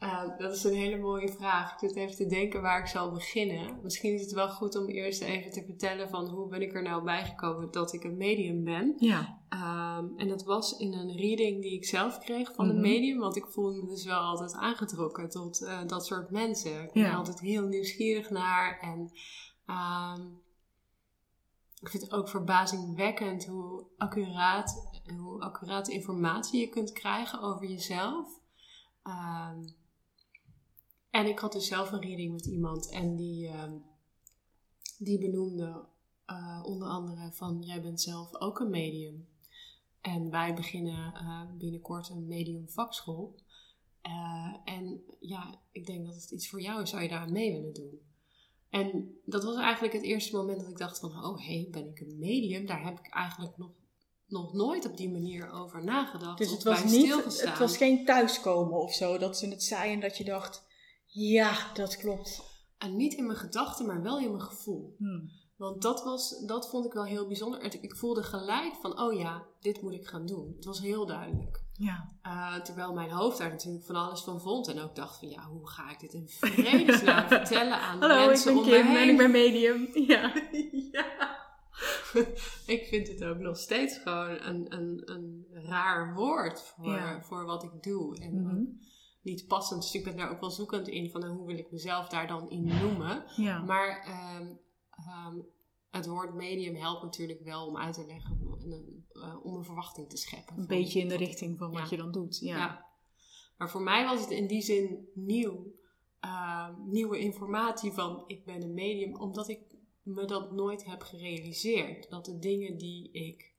eh, 0.02 0.38
dat 0.38 0.52
is 0.56 0.64
een 0.64 0.74
hele 0.74 0.98
mooie 0.98 1.28
vraag. 1.28 1.72
Ik 1.72 1.78
zit 1.78 1.96
even 1.96 2.16
te 2.16 2.26
denken 2.26 2.62
waar 2.62 2.78
ik 2.80 2.86
zal 2.86 3.10
beginnen. 3.12 3.78
Misschien 3.82 4.14
is 4.14 4.20
het 4.20 4.32
wel 4.32 4.48
goed 4.48 4.76
om 4.76 4.86
eerst 4.88 5.20
even 5.22 5.50
te 5.50 5.64
vertellen 5.64 6.08
van 6.08 6.28
hoe 6.28 6.48
ben 6.48 6.62
ik 6.62 6.74
er 6.74 6.82
nou 6.82 7.04
bij 7.04 7.24
gekomen 7.24 7.70
dat 7.70 7.92
ik 7.92 8.04
een 8.04 8.16
medium 8.16 8.64
ben. 8.64 8.94
ja, 8.98 9.40
Ehm, 9.48 10.06
en 10.16 10.28
dat 10.28 10.44
was 10.44 10.78
in 10.78 10.92
een 10.92 11.16
reading 11.16 11.62
die 11.62 11.72
ik 11.72 11.84
zelf 11.84 12.18
kreeg 12.18 12.54
van 12.54 12.66
Mhm. 12.66 12.74
een 12.74 12.80
medium, 12.80 13.18
want 13.18 13.36
ik 13.36 13.46
voelde 13.46 13.82
me 13.82 13.86
dus 13.88 14.04
wel 14.04 14.18
altijd 14.20 14.52
aangetrokken 14.54 15.28
tot 15.30 15.62
eh, 15.62 15.86
dat 15.86 16.06
soort 16.06 16.30
mensen. 16.30 16.82
Ik 16.82 16.92
ben 16.92 17.02
Ja. 17.02 17.10
er 17.10 17.16
altijd 17.16 17.40
heel 17.40 17.62
nieuwsgierig 17.66 18.30
naar 18.30 18.78
en 18.80 19.10
ehm, 19.66 20.20
ik 21.80 21.88
vind 21.88 22.02
het 22.02 22.12
ook 22.12 22.28
verbazingwekkend 22.28 23.46
hoe 23.46 23.84
accuraat, 23.96 25.00
hoe 25.18 25.40
accuraat 25.40 25.88
informatie 25.88 26.60
je 26.60 26.68
kunt 26.68 26.92
krijgen 26.92 27.40
over 27.40 27.66
jezelf. 27.66 28.40
Ehm, 29.02 29.58
en 31.12 31.26
ik 31.26 31.38
had 31.38 31.52
dus 31.52 31.66
zelf 31.66 31.92
een 31.92 32.00
reading 32.00 32.32
met 32.32 32.46
iemand 32.46 32.90
en 32.90 33.16
die, 33.16 33.48
ehm, 33.48 33.76
die 34.98 35.18
benoemde 35.18 35.84
eh, 36.26 36.60
onder 36.64 36.88
andere 36.88 37.32
van 37.32 37.62
jij 37.62 37.82
bent 37.82 38.00
zelf 38.00 38.34
ook 38.34 38.60
een 38.60 38.70
medium. 38.70 39.28
En 40.00 40.30
wij 40.30 40.54
beginnen 40.54 41.14
eh, 41.14 41.42
binnenkort 41.58 42.08
een 42.08 42.26
medium 42.26 42.68
vakschool. 42.68 43.34
Eh, 44.00 44.56
en 44.64 45.02
ja, 45.20 45.60
ik 45.72 45.86
denk 45.86 46.06
dat 46.06 46.14
het 46.14 46.30
iets 46.30 46.48
voor 46.48 46.60
jou 46.60 46.82
is. 46.82 46.90
Zou 46.90 47.02
je 47.02 47.08
daar 47.08 47.20
aan 47.20 47.32
mee 47.32 47.52
willen 47.52 47.72
doen? 47.72 48.00
En 48.68 49.18
dat 49.24 49.44
was 49.44 49.56
eigenlijk 49.56 49.94
het 49.94 50.02
eerste 50.02 50.36
moment 50.36 50.60
dat 50.60 50.70
ik 50.70 50.78
dacht 50.78 50.98
van... 50.98 51.24
Oh, 51.24 51.46
hé, 51.46 51.68
ben 51.70 51.88
ik 51.88 52.00
een 52.00 52.18
medium? 52.18 52.66
Daar 52.66 52.84
heb 52.84 52.98
ik 52.98 53.08
eigenlijk 53.08 53.56
nog, 53.56 53.70
nog 54.26 54.52
nooit 54.52 54.86
op 54.86 54.96
die 54.96 55.10
manier 55.10 55.50
over 55.50 55.84
nagedacht. 55.84 56.38
dus 56.38 56.50
het 56.50 56.62
was, 56.62 56.84
niet, 56.84 57.40
het 57.40 57.58
was 57.58 57.76
geen 57.76 58.04
thuiskomen 58.04 58.80
of 58.80 58.94
zo, 58.94 59.18
dat 59.18 59.38
ze 59.38 59.48
het 59.48 59.62
zeiden 59.62 59.94
en 59.94 60.00
dat 60.00 60.16
je 60.16 60.24
dacht, 60.24 60.70
ja, 61.12 61.72
dat 61.74 61.96
klopt. 61.96 62.42
En 62.78 62.96
niet 62.96 63.14
in 63.14 63.26
mijn 63.26 63.38
gedachten, 63.38 63.86
maar 63.86 64.02
wel 64.02 64.18
in 64.18 64.30
mijn 64.30 64.42
gevoel. 64.42 64.94
Hmm. 64.98 65.30
Want 65.56 65.82
dat, 65.82 66.04
was, 66.04 66.44
dat 66.46 66.68
vond 66.70 66.86
ik 66.86 66.92
wel 66.92 67.04
heel 67.04 67.26
bijzonder. 67.26 67.82
Ik 67.82 67.96
voelde 67.96 68.22
gelijk 68.22 68.74
van, 68.74 69.00
oh 69.00 69.12
ja, 69.18 69.46
dit 69.60 69.82
moet 69.82 69.92
ik 69.94 70.06
gaan 70.06 70.26
doen. 70.26 70.52
Het 70.56 70.64
was 70.64 70.80
heel 70.80 71.06
duidelijk. 71.06 71.60
Ja. 71.72 72.12
Uh, 72.26 72.60
terwijl 72.60 72.92
mijn 72.92 73.10
hoofd 73.10 73.38
daar 73.38 73.50
natuurlijk 73.50 73.84
van 73.84 73.94
alles 73.96 74.20
van 74.22 74.40
vond. 74.40 74.68
En 74.68 74.80
ook 74.80 74.94
dacht 74.94 75.18
van, 75.18 75.28
ja, 75.28 75.46
hoe 75.46 75.68
ga 75.68 75.90
ik 75.90 76.00
dit 76.00 76.12
in 76.12 76.28
vredesnaam 76.28 77.28
vertellen 77.38 77.78
aan 77.80 78.00
de 78.00 78.06
Hallo, 78.06 78.26
mensen 78.26 78.56
om 78.56 78.64
me 78.64 78.70
Kim 78.70 78.86
en 78.86 78.96
heen? 78.96 79.08
ik 79.10 79.16
ben 79.16 79.30
medium. 79.30 79.88
Ja. 80.12 80.32
ja. 80.92 81.36
ik 82.74 82.86
vind 82.88 83.08
het 83.08 83.24
ook 83.24 83.38
nog 83.38 83.56
steeds 83.56 83.98
gewoon 83.98 84.40
een, 84.42 84.66
een, 84.74 85.02
een 85.04 85.46
raar 85.52 86.14
woord 86.14 86.60
voor, 86.62 86.92
Ja. 86.92 87.22
voor 87.22 87.44
wat 87.44 87.62
ik 87.62 87.82
doe. 87.82 88.18
En 88.20 88.34
Mhm. 88.42 88.56
ook 88.56 88.66
niet 89.22 89.46
passend. 89.46 89.82
Dus 89.82 89.94
ik 89.94 90.04
ben 90.04 90.16
daar 90.16 90.30
ook 90.30 90.40
wel 90.40 90.50
zoekend 90.50 90.88
in 90.88 91.10
van 91.10 91.20
nou, 91.20 91.32
hoe 91.32 91.46
wil 91.46 91.58
ik 91.58 91.70
mezelf 91.70 92.08
daar 92.08 92.26
dan 92.26 92.50
in 92.50 92.64
noemen. 92.64 93.24
Ja. 93.36 93.62
Maar 93.62 94.00
ehm, 94.04 94.46
ehm, 94.90 95.38
het 95.90 96.06
woord 96.06 96.34
medium 96.34 96.74
helpt 96.74 97.02
natuurlijk 97.02 97.40
wel 97.42 97.66
om 97.66 97.76
uit 97.76 97.94
te 97.94 98.06
leggen, 98.06 98.38
en 98.60 98.70
een, 98.72 99.06
eh, 99.12 99.44
om 99.44 99.54
een 99.54 99.64
verwachting 99.64 100.08
te 100.08 100.16
scheppen. 100.16 100.58
Een 100.58 100.66
beetje 100.66 101.00
in 101.00 101.08
de 101.08 101.16
richting 101.16 101.58
van 101.58 101.70
wat 101.72 101.82
Ja. 101.82 101.86
je 101.90 101.96
dan 101.96 102.12
doet. 102.12 102.38
Ja. 102.38 102.56
ja. 102.56 102.86
Maar 103.56 103.70
voor 103.70 103.82
mij 103.82 104.04
was 104.04 104.20
het 104.20 104.30
in 104.30 104.46
die 104.46 104.62
zin 104.62 105.08
nieuw. 105.14 105.66
Ehm, 106.20 106.74
nieuwe 106.88 107.18
informatie 107.18 107.92
van 107.92 108.24
ik 108.26 108.44
ben 108.44 108.62
een 108.62 108.74
medium, 108.74 109.16
omdat 109.16 109.48
ik 109.48 109.60
me 110.02 110.24
dat 110.24 110.52
nooit 110.52 110.84
heb 110.84 111.02
gerealiseerd. 111.02 112.10
Dat 112.10 112.24
de 112.24 112.38
dingen 112.38 112.78
die 112.78 113.10
ik 113.12 113.51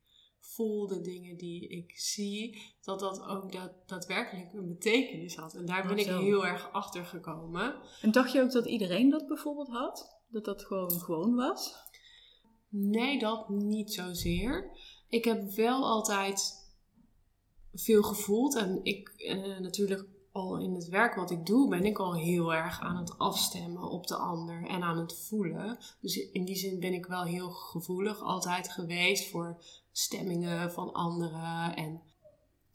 voel, 0.43 0.87
de 0.87 1.01
dingen 1.01 1.37
die 1.37 1.67
ik 1.67 1.91
zie, 1.99 2.61
dat 2.81 2.99
dat 2.99 3.21
ook 3.21 3.51
dat, 3.51 3.71
daadwerkelijk 3.85 4.53
een 4.53 4.67
betekenis 4.67 5.35
had. 5.35 5.53
En 5.53 5.65
daar 5.65 5.87
ben 5.87 5.97
ik 5.97 6.05
heel 6.05 6.45
erg 6.45 6.71
achter 6.71 7.05
gekomen. 7.05 7.75
En 8.01 8.11
dacht 8.11 8.31
je 8.31 8.41
ook 8.41 8.51
dat 8.51 8.65
iedereen 8.65 9.09
dat 9.09 9.27
bijvoorbeeld 9.27 9.69
had? 9.69 10.21
Dat 10.27 10.45
dat 10.45 10.65
gewoon 10.65 10.91
gewoon 10.91 11.35
was? 11.35 11.75
Nee, 12.69 13.19
dat 13.19 13.49
niet 13.49 13.93
zozeer. 13.93 14.71
Ik 15.07 15.25
heb 15.25 15.51
wel 15.51 15.83
altijd 15.83 16.67
veel 17.73 18.03
gevoeld. 18.03 18.55
En 18.55 18.79
ik 18.83 19.09
eh, 19.09 19.59
natuurlijk 19.59 20.05
al 20.31 20.57
in 20.57 20.73
het 20.73 20.87
werk 20.87 21.15
wat 21.15 21.31
ik 21.31 21.45
doe, 21.45 21.69
ben 21.69 21.85
ik 21.85 21.99
al 21.99 22.15
heel 22.15 22.53
erg 22.53 22.79
aan 22.79 22.97
het 22.97 23.17
afstemmen 23.17 23.89
op 23.89 24.07
de 24.07 24.15
ander 24.15 24.67
en 24.67 24.83
aan 24.83 24.97
het 24.97 25.25
voelen. 25.27 25.77
Dus 26.01 26.15
in 26.15 26.45
die 26.45 26.55
zin 26.55 26.79
ben 26.79 26.93
ik 26.93 27.05
wel 27.05 27.23
heel 27.23 27.49
gevoelig 27.49 28.21
altijd 28.21 28.71
geweest 28.71 29.29
voor 29.29 29.63
stemmingen 29.93 30.71
van 30.71 30.91
anderen 30.93 31.75
en 31.75 32.01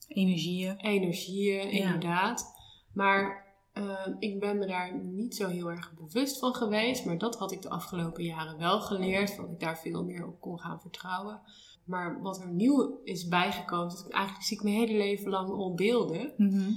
Energieën. 0.09 0.77
energieën, 0.77 1.75
Ja. 1.75 1.85
inderdaad. 1.85 2.55
Maar 2.93 3.47
eh, 3.73 4.07
ik 4.19 4.41
ben 4.41 4.59
me 4.59 4.67
daar 4.67 4.99
niet 5.05 5.35
zo 5.37 5.49
heel 5.49 5.71
erg 5.71 5.95
bewust 5.95 6.39
van 6.39 6.55
geweest. 6.55 7.05
Maar 7.05 7.19
dat 7.19 7.37
had 7.39 7.53
ik 7.53 7.63
de 7.63 7.69
afgelopen 7.71 8.25
jaren 8.25 8.59
wel 8.59 8.81
geleerd. 8.81 9.37
Dat 9.37 9.51
ik 9.51 9.61
daar 9.61 9.79
veel 9.79 10.05
meer 10.05 10.27
op 10.27 10.41
kon 10.41 10.59
gaan 10.61 10.81
vertrouwen. 10.81 11.41
Maar 11.85 12.21
wat 12.23 12.41
er 12.41 12.49
nieuw 12.53 13.01
is 13.05 13.29
bijgekomen, 13.29 13.89
dat 13.89 14.05
ik 14.07 14.13
eigenlijk 14.13 14.45
zie 14.45 14.57
ik 14.57 14.63
mijn 14.63 14.77
hele 14.77 14.97
leven 14.97 15.31
lang 15.31 15.51
al 15.51 15.75
beelden. 15.75 16.33
Mhm. 16.37 16.71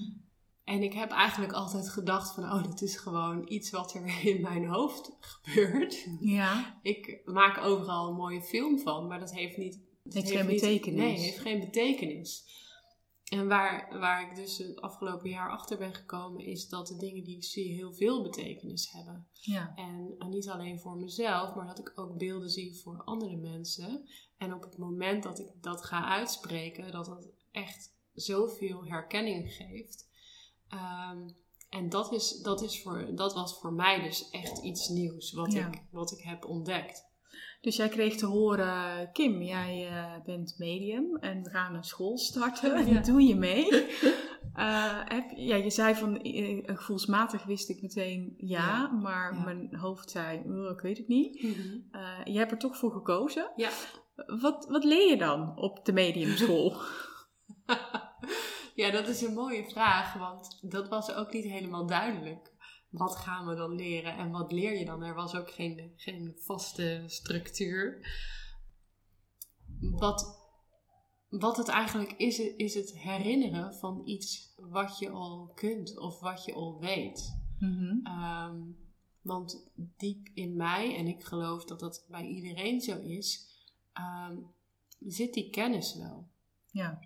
En 0.64 0.84
ik 0.84 0.94
heb 0.94 1.12
eigenlijk 1.12 1.54
altijd 1.54 1.90
gedacht 1.90 2.34
van, 2.34 2.44
oh, 2.44 2.64
dit 2.64 2.82
is 2.82 2.98
gewoon 2.98 3.42
iets 3.48 3.70
wat 3.70 3.94
er 3.94 4.06
in 4.36 4.42
mijn 4.42 4.66
hoofd 4.68 5.12
gebeurt. 5.20 6.08
Ja. 6.20 6.80
Ik 6.82 7.22
maak 7.26 7.58
overal 7.64 8.08
een 8.10 8.16
mooie 8.16 8.42
film 8.42 8.80
van, 8.80 9.08
maar 9.08 9.20
dat 9.20 9.34
heeft 9.34 9.58
niet... 9.58 9.80
dat 10.04 10.14
Heeft 10.14 10.32
geen 10.32 10.48
niet- 10.48 10.62
betekenis. 10.62 11.00
Nee, 11.00 11.18
heeft 11.18 11.40
geen 11.40 11.60
betekenis. 11.60 12.60
En 13.24 13.48
waar, 13.48 14.00
waar 14.00 14.30
ik 14.30 14.36
dus 14.36 14.58
het 14.58 14.82
afgelopen 14.82 15.30
jaar 15.30 15.52
achter 15.52 15.78
ben 15.78 15.94
gekomen, 15.94 16.46
is 16.46 16.68
dat 16.70 16.88
de 16.88 16.98
dingen 16.98 17.24
die 17.24 17.36
ik 17.36 17.44
zie 17.44 17.74
heel 17.74 17.94
veel 17.94 18.22
betekenis 18.24 18.92
hebben. 18.92 19.28
Ja. 19.32 19.72
En 19.76 20.16
eh, 20.18 20.28
niet 20.28 20.50
alleen 20.50 20.80
voor 20.80 20.96
mezelf, 20.98 21.56
maar 21.56 21.66
dat 21.68 21.80
ik 21.80 21.92
ook 21.96 22.18
beelden 22.18 22.50
zie 22.50 22.76
voor 22.76 23.04
andere 23.04 23.36
mensen. 23.38 24.10
En 24.38 24.54
op 24.54 24.62
het 24.62 24.78
moment 24.78 25.24
dat 25.24 25.40
ik 25.40 25.48
dat 25.62 25.86
ga 25.86 26.06
uitspreken, 26.06 26.92
dat 26.92 27.06
dat 27.06 27.28
echt 27.52 27.96
zoveel 28.14 28.86
herkenning 28.86 29.54
geeft. 29.54 30.10
Ehm, 30.68 31.30
en 31.70 31.90
dat, 31.90 32.12
is, 32.14 32.40
dat, 32.40 32.62
is 32.62 32.82
voor, 32.82 33.16
dat 33.16 33.34
was 33.34 33.60
voor 33.60 33.74
mij 33.74 34.02
dus 34.02 34.30
echt 34.30 34.58
iets 34.64 34.88
nieuws 34.90 35.32
wat, 35.32 35.52
Ja. 35.54 35.68
ik, 35.68 35.82
wat 35.92 36.12
ik 36.12 36.22
heb 36.22 36.46
ontdekt. 36.46 37.10
Dus 37.62 37.76
jij 37.76 37.90
kreeg 37.90 38.16
te 38.16 38.26
horen, 38.26 39.12
Kim, 39.12 39.42
jij 39.42 39.88
eh, 39.88 40.24
bent 40.26 40.56
medium 40.58 41.18
en 41.18 41.44
we 41.44 41.50
gaan 41.50 41.76
een 41.76 41.84
school 41.84 42.18
starten. 42.18 42.94
Ja. 42.94 43.00
Doe 43.12 43.22
je 43.22 43.36
mee? 43.36 43.68
Eh, 44.54 45.00
heb, 45.06 45.32
ja, 45.36 45.56
je 45.56 45.70
zei 45.70 45.96
van 45.96 46.22
eh, 46.22 46.62
gevoelsmatig 46.76 47.44
wist 47.44 47.70
ik 47.70 47.82
meteen 47.82 48.34
ja, 48.38 48.60
Ja. 48.68 48.88
maar 48.92 49.34
Ja. 49.34 49.44
mijn 49.44 49.76
hoofd 49.76 50.12
zei, 50.12 50.42
"Oh, 50.46 50.72
ik 50.72 50.80
weet 50.82 50.98
het 50.98 51.08
niet. 51.08 51.40
Eh, 51.92 52.20
je 52.24 52.38
hebt 52.38 52.52
er 52.52 52.58
toch 52.58 52.78
voor 52.78 52.92
gekozen. 52.92 53.52
Ja. 53.56 53.70
Wat, 54.42 54.66
wat 54.70 54.84
leer 54.84 55.10
je 55.10 55.18
dan 55.18 55.58
op 55.58 55.86
de 55.86 55.92
mediumschool? 55.94 56.76
ja, 58.82 58.92
dat 58.92 59.08
is 59.08 59.22
een 59.22 59.34
mooie 59.34 59.70
vraag, 59.70 60.14
want 60.14 60.58
dat 60.62 60.90
was 60.90 61.14
ook 61.16 61.34
niet 61.34 61.46
helemaal 61.46 61.86
duidelijk. 61.88 62.51
Wat 62.92 63.16
gaan 63.16 63.48
we 63.48 63.56
dan 63.56 63.76
leren 63.76 64.18
en 64.18 64.32
wat 64.32 64.52
leer 64.52 64.78
je 64.78 64.86
dan? 64.86 65.04
Er 65.04 65.16
was 65.16 65.36
ook 65.36 65.52
geen, 65.52 65.94
geen 65.96 66.34
vaste 66.36 67.04
structuur. 67.06 68.08
Wat, 69.80 70.40
wat 71.30 71.58
het 71.58 71.68
eigenlijk 71.68 72.12
is, 72.12 72.40
is 72.40 72.74
het 72.74 72.98
herinneren 72.98 73.74
van 73.74 74.02
iets 74.06 74.54
wat 74.56 75.00
je 75.00 75.10
al 75.10 75.52
kunt 75.56 75.98
of 75.98 76.20
wat 76.20 76.46
je 76.46 76.54
al 76.54 76.80
weet. 76.80 77.40
Mhm. 77.60 78.00
Ehm, 78.04 78.60
want 79.22 79.72
diep 79.76 80.30
in 80.34 80.56
mij, 80.56 80.96
en 80.98 81.08
ik 81.08 81.24
geloof 81.24 81.66
dat 81.66 81.80
dat 81.80 82.06
bij 82.10 82.26
iedereen 82.26 82.82
zo 82.82 82.98
is, 82.98 83.50
ehm, 83.94 84.38
zit 85.00 85.34
die 85.34 85.50
kennis 85.50 85.96
wel. 85.98 86.30
Ja. 86.72 87.00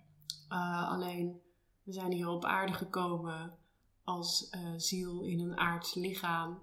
Uh, 0.50 0.91
alleen, 0.91 1.41
we 1.84 1.93
zijn 1.93 2.12
hier 2.12 2.28
op 2.28 2.45
aarde 2.45 2.74
gekomen 2.74 3.58
als 4.05 4.51
uh, 4.51 4.73
ziel 4.77 5.23
in 5.23 5.39
een 5.39 5.57
aards 5.57 5.93
lichaam. 5.93 6.59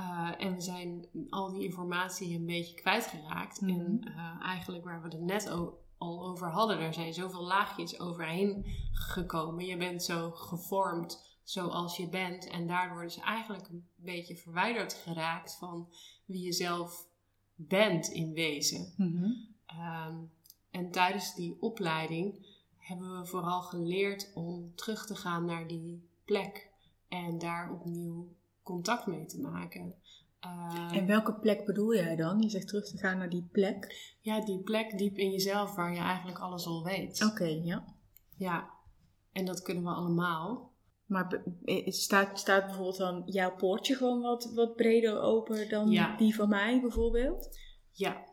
Uh, 0.00 0.30
en 0.38 0.54
we 0.54 0.60
zijn 0.60 1.06
al 1.28 1.50
die 1.50 1.64
informatie 1.64 2.34
een 2.34 2.46
beetje 2.46 2.74
kwijtgeraakt. 2.74 3.60
Mhm. 3.60 3.70
En 3.70 4.14
eigenlijk 4.42 4.84
waar 4.84 5.02
we 5.02 5.08
het 5.08 5.20
net 5.20 5.48
al 5.48 5.78
over 5.98 6.50
hadden, 6.50 6.78
er 6.78 6.94
zijn 6.94 7.14
zoveel 7.14 7.42
laagjes 7.42 8.00
overheen 8.00 8.64
gekomen. 8.92 9.66
Je 9.66 9.76
bent 9.76 10.02
zo 10.02 10.30
gevormd 10.30 11.38
zoals 11.42 11.96
je 11.96 12.08
bent. 12.08 12.48
En 12.48 12.66
daardoor 12.66 13.04
is 13.04 13.16
eigenlijk 13.18 13.68
een 13.68 13.86
beetje 13.96 14.36
verwijderd 14.36 14.94
geraakt 14.94 15.56
van 15.58 15.88
wie 16.24 16.42
je 16.42 16.52
zelf 16.52 17.06
bent 17.54 18.08
in 18.08 18.32
wezen. 18.32 18.94
Mhm. 18.96 19.30
Um, 19.80 20.30
en 20.70 20.90
tijdens 20.90 21.34
die 21.34 21.56
opleiding 21.60 22.46
hebben 22.78 23.20
we 23.20 23.26
vooral 23.26 23.62
geleerd 23.62 24.30
om 24.34 24.74
terug 24.74 25.06
te 25.06 25.16
gaan 25.16 25.44
naar 25.44 25.66
die 25.66 26.08
plek 26.24 26.69
en 27.10 27.38
daar 27.38 27.72
opnieuw 27.72 28.28
contact 28.62 29.06
mee 29.06 29.26
te 29.26 29.40
maken. 29.40 29.94
Uh, 30.44 30.96
En 30.96 31.06
welke 31.06 31.34
plek 31.34 31.64
bedoel 31.66 31.94
jij 31.94 32.16
dan? 32.16 32.40
Je 32.42 32.48
zegt 32.48 32.66
terug 32.68 32.84
te 32.88 32.98
gaan 32.98 33.18
naar 33.18 33.28
die 33.30 33.48
plek. 33.52 33.96
ja, 34.20 34.44
die 34.44 34.58
plek 34.62 34.98
diep 34.98 35.16
in 35.16 35.30
jezelf 35.30 35.74
waar 35.74 35.92
je 35.92 35.98
eigenlijk 36.00 36.38
alles 36.38 36.66
al 36.66 36.84
weet. 36.84 37.24
Oké, 37.24 37.44
ja. 37.44 37.84
Ja, 38.36 38.70
en 39.32 39.44
dat 39.44 39.62
kunnen 39.62 39.82
we 39.84 39.90
allemaal. 39.90 40.72
Maar 41.06 41.26
be- 41.26 41.52
eh, 41.64 41.92
staat, 41.92 42.38
staat 42.38 42.64
bijvoorbeeld 42.66 42.96
dan 42.96 43.22
jouw 43.26 43.56
poortje 43.56 43.94
gewoon 43.94 44.20
wat, 44.20 44.52
wat 44.54 44.76
breder 44.76 45.20
open 45.20 45.68
dan 45.68 45.90
Ja. 45.90 46.16
die 46.16 46.34
van 46.34 46.48
mij 46.48 46.80
bijvoorbeeld? 46.80 47.58
Ja. 47.92 48.24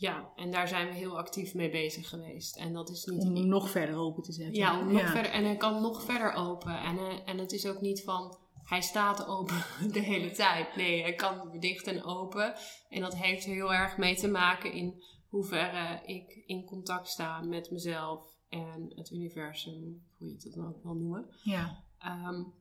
Ja, 0.00 0.32
en 0.36 0.50
daar 0.50 0.68
zijn 0.68 0.88
we 0.88 0.94
heel 0.94 1.18
actief 1.18 1.54
mee 1.54 1.70
bezig 1.70 2.08
geweest. 2.08 2.56
En 2.56 2.72
dat 2.72 2.90
is 2.90 3.04
niet 3.04 3.22
Om 3.22 3.34
hem 3.34 3.46
nog 3.46 3.70
verder 3.70 3.96
open 3.96 4.22
te 4.22 4.32
zetten. 4.32 4.54
Ja, 4.54 4.80
om 4.80 4.92
nog 4.92 5.10
verder. 5.10 5.32
En 5.32 5.44
hij 5.44 5.56
kan 5.56 5.82
nog 5.82 6.02
verder 6.02 6.32
open. 6.32 6.80
En, 6.80 6.96
uh, 6.96 7.12
en 7.24 7.38
het 7.38 7.52
is 7.52 7.66
ook 7.66 7.80
niet 7.80 8.02
van 8.02 8.38
hij 8.62 8.80
staat 8.80 9.26
open 9.26 9.64
de 9.92 10.00
hele 10.00 10.30
tijd. 10.30 10.76
Nee, 10.76 11.02
hij 11.02 11.14
kan 11.14 11.58
dicht 11.58 11.86
en 11.86 12.04
open. 12.04 12.54
En 12.88 13.00
dat 13.00 13.16
heeft 13.16 13.44
heel 13.44 13.74
erg 13.74 13.96
mee 13.96 14.16
te 14.16 14.28
maken 14.28 14.72
in 14.72 15.02
hoeverre 15.28 16.02
ik 16.06 16.42
in 16.46 16.64
contact 16.64 17.08
sta 17.08 17.40
met 17.40 17.70
mezelf 17.70 18.36
en 18.48 18.92
het 18.94 19.10
universum, 19.10 20.02
hoe 20.18 20.28
je 20.28 20.34
het 20.34 20.54
dan 20.54 20.66
ook 20.66 20.82
wil 20.82 20.94
noemen. 20.94 21.26
Ja. 21.42 21.84
Um, 22.04 22.52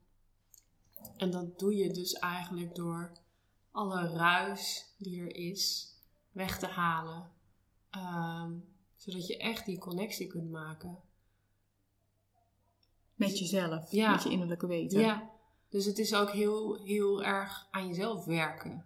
en 1.17 1.32
dat 1.32 1.60
doe 1.60 1.76
je 1.76 1.91
dus 1.93 2.13
eigenlijk 2.13 2.76
door 2.76 3.12
alle 3.71 4.08
ruis 4.08 4.93
die 4.97 5.21
er 5.21 5.36
is 5.36 5.95
weg 6.38 6.60
te 6.60 6.67
halen. 6.67 7.32
Um, 7.97 8.65
zodat 8.95 9.28
je 9.28 9.38
echt 9.38 9.65
die 9.65 9.78
connectie 9.78 10.28
kunt 10.28 10.52
maken. 10.52 10.97
Met 13.15 13.39
jezelf, 13.39 13.91
Ja. 13.91 14.12
met 14.12 14.23
je 14.23 14.30
innerlijke 14.30 14.67
weten. 14.67 15.00
Ja, 15.00 15.30
dus 15.69 15.86
het 15.86 15.97
is 16.00 16.15
ook 16.15 16.32
heel, 16.32 16.84
heel 16.84 17.23
erg 17.23 17.67
aan 17.71 17.88
jezelf 17.88 18.26
werken. 18.26 18.86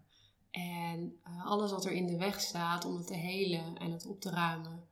En 0.51 1.19
uh, 1.27 1.45
alles 1.45 1.71
wat 1.71 1.85
er 1.85 1.91
in 1.91 2.07
de 2.07 2.17
weg 2.17 2.41
staat 2.41 2.85
om 2.85 2.95
het 2.95 3.07
te 3.07 3.13
helen 3.13 3.77
en 3.77 3.91
het 3.91 4.05
op 4.05 4.21
te 4.21 4.29
ruimen. 4.29 4.89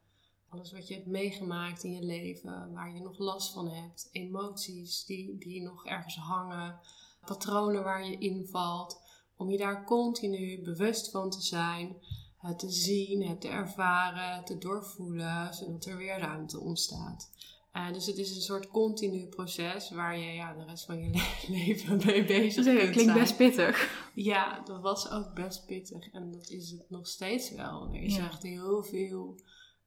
Alles 0.49 0.71
wat 0.71 0.87
je 0.87 0.93
hebt 0.93 1.07
meegemaakt 1.07 1.83
in 1.83 1.91
je 1.91 2.03
leven, 2.03 2.73
waar 2.73 2.93
je 2.93 3.01
nog 3.01 3.17
last 3.17 3.53
van 3.53 3.69
hebt. 3.69 4.09
Emoties 4.11 5.05
die, 5.05 5.37
die 5.37 5.61
nog 5.61 5.85
ergens 5.85 6.15
hangen. 6.15 6.79
Patronen 7.25 7.83
waar 7.83 8.05
je 8.05 8.17
invalt. 8.17 9.01
Om 9.35 9.49
je 9.49 9.57
daar 9.57 9.85
continu 9.85 10.61
bewust 10.61 11.11
van 11.11 11.29
te 11.29 11.41
zijn. 11.41 11.95
Het 12.39 12.60
te 12.60 12.69
zien, 12.71 13.28
het 13.28 13.41
te 13.41 13.47
ervaren, 13.47 14.36
het 14.36 14.45
te 14.45 14.58
doorvoelen. 14.58 15.54
Zodat 15.54 15.86
er 15.86 15.97
weer 15.97 16.19
ruimte 16.19 16.60
ontstaat. 16.60 17.30
Uh, 17.73 17.93
dus 17.93 18.06
het 18.06 18.17
is 18.17 18.36
een 18.36 18.41
soort 18.41 18.67
continu 18.67 19.28
proces 19.28 19.89
waar 19.89 20.17
je 20.17 20.34
ja, 20.34 20.54
de 20.54 20.63
rest 20.63 20.86
van 20.86 21.04
je 21.04 21.10
le 21.10 21.45
leven 21.58 22.06
mee 22.06 22.25
bezig 22.25 22.65
dat 22.65 22.75
kunt 22.78 22.91
klinkt 22.91 23.12
zijn. 23.12 23.17
best 23.19 23.38
pittig. 23.38 24.08
Ja, 24.13 24.60
dat 24.60 24.82
was 24.82 25.10
ook 25.12 25.34
best 25.34 25.65
pittig. 25.65 26.12
En 26.12 26.32
dat 26.32 26.49
is 26.49 26.71
het 26.71 26.89
nog 26.89 27.08
steeds 27.08 27.52
wel. 27.52 27.93
Er 27.93 28.02
is 28.02 28.15
Ja. 28.15 28.25
echt 28.25 28.43
heel 28.43 28.84
veel 28.84 29.36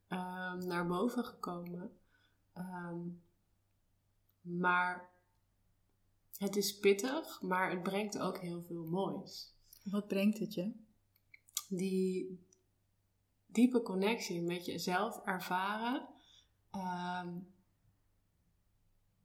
um, 0.09 0.67
naar 0.67 0.87
boven 0.87 1.25
gekomen. 1.25 1.91
Um, 2.59 3.23
maar 4.41 5.11
het 6.37 6.57
is 6.57 6.79
pittig, 6.79 7.43
maar 7.43 7.71
het 7.71 7.83
brengt 7.83 8.19
ook 8.19 8.39
heel 8.39 8.63
veel 8.63 8.85
moois. 8.85 9.55
Wat 9.83 10.07
brengt 10.09 10.39
het 10.39 10.55
je? 10.55 10.73
Die 11.75 12.41
diepe 13.47 13.83
connectie 13.83 14.43
met 14.43 14.67
jezelf 14.67 15.21
ervaren. 15.25 16.09
Um, 16.73 17.47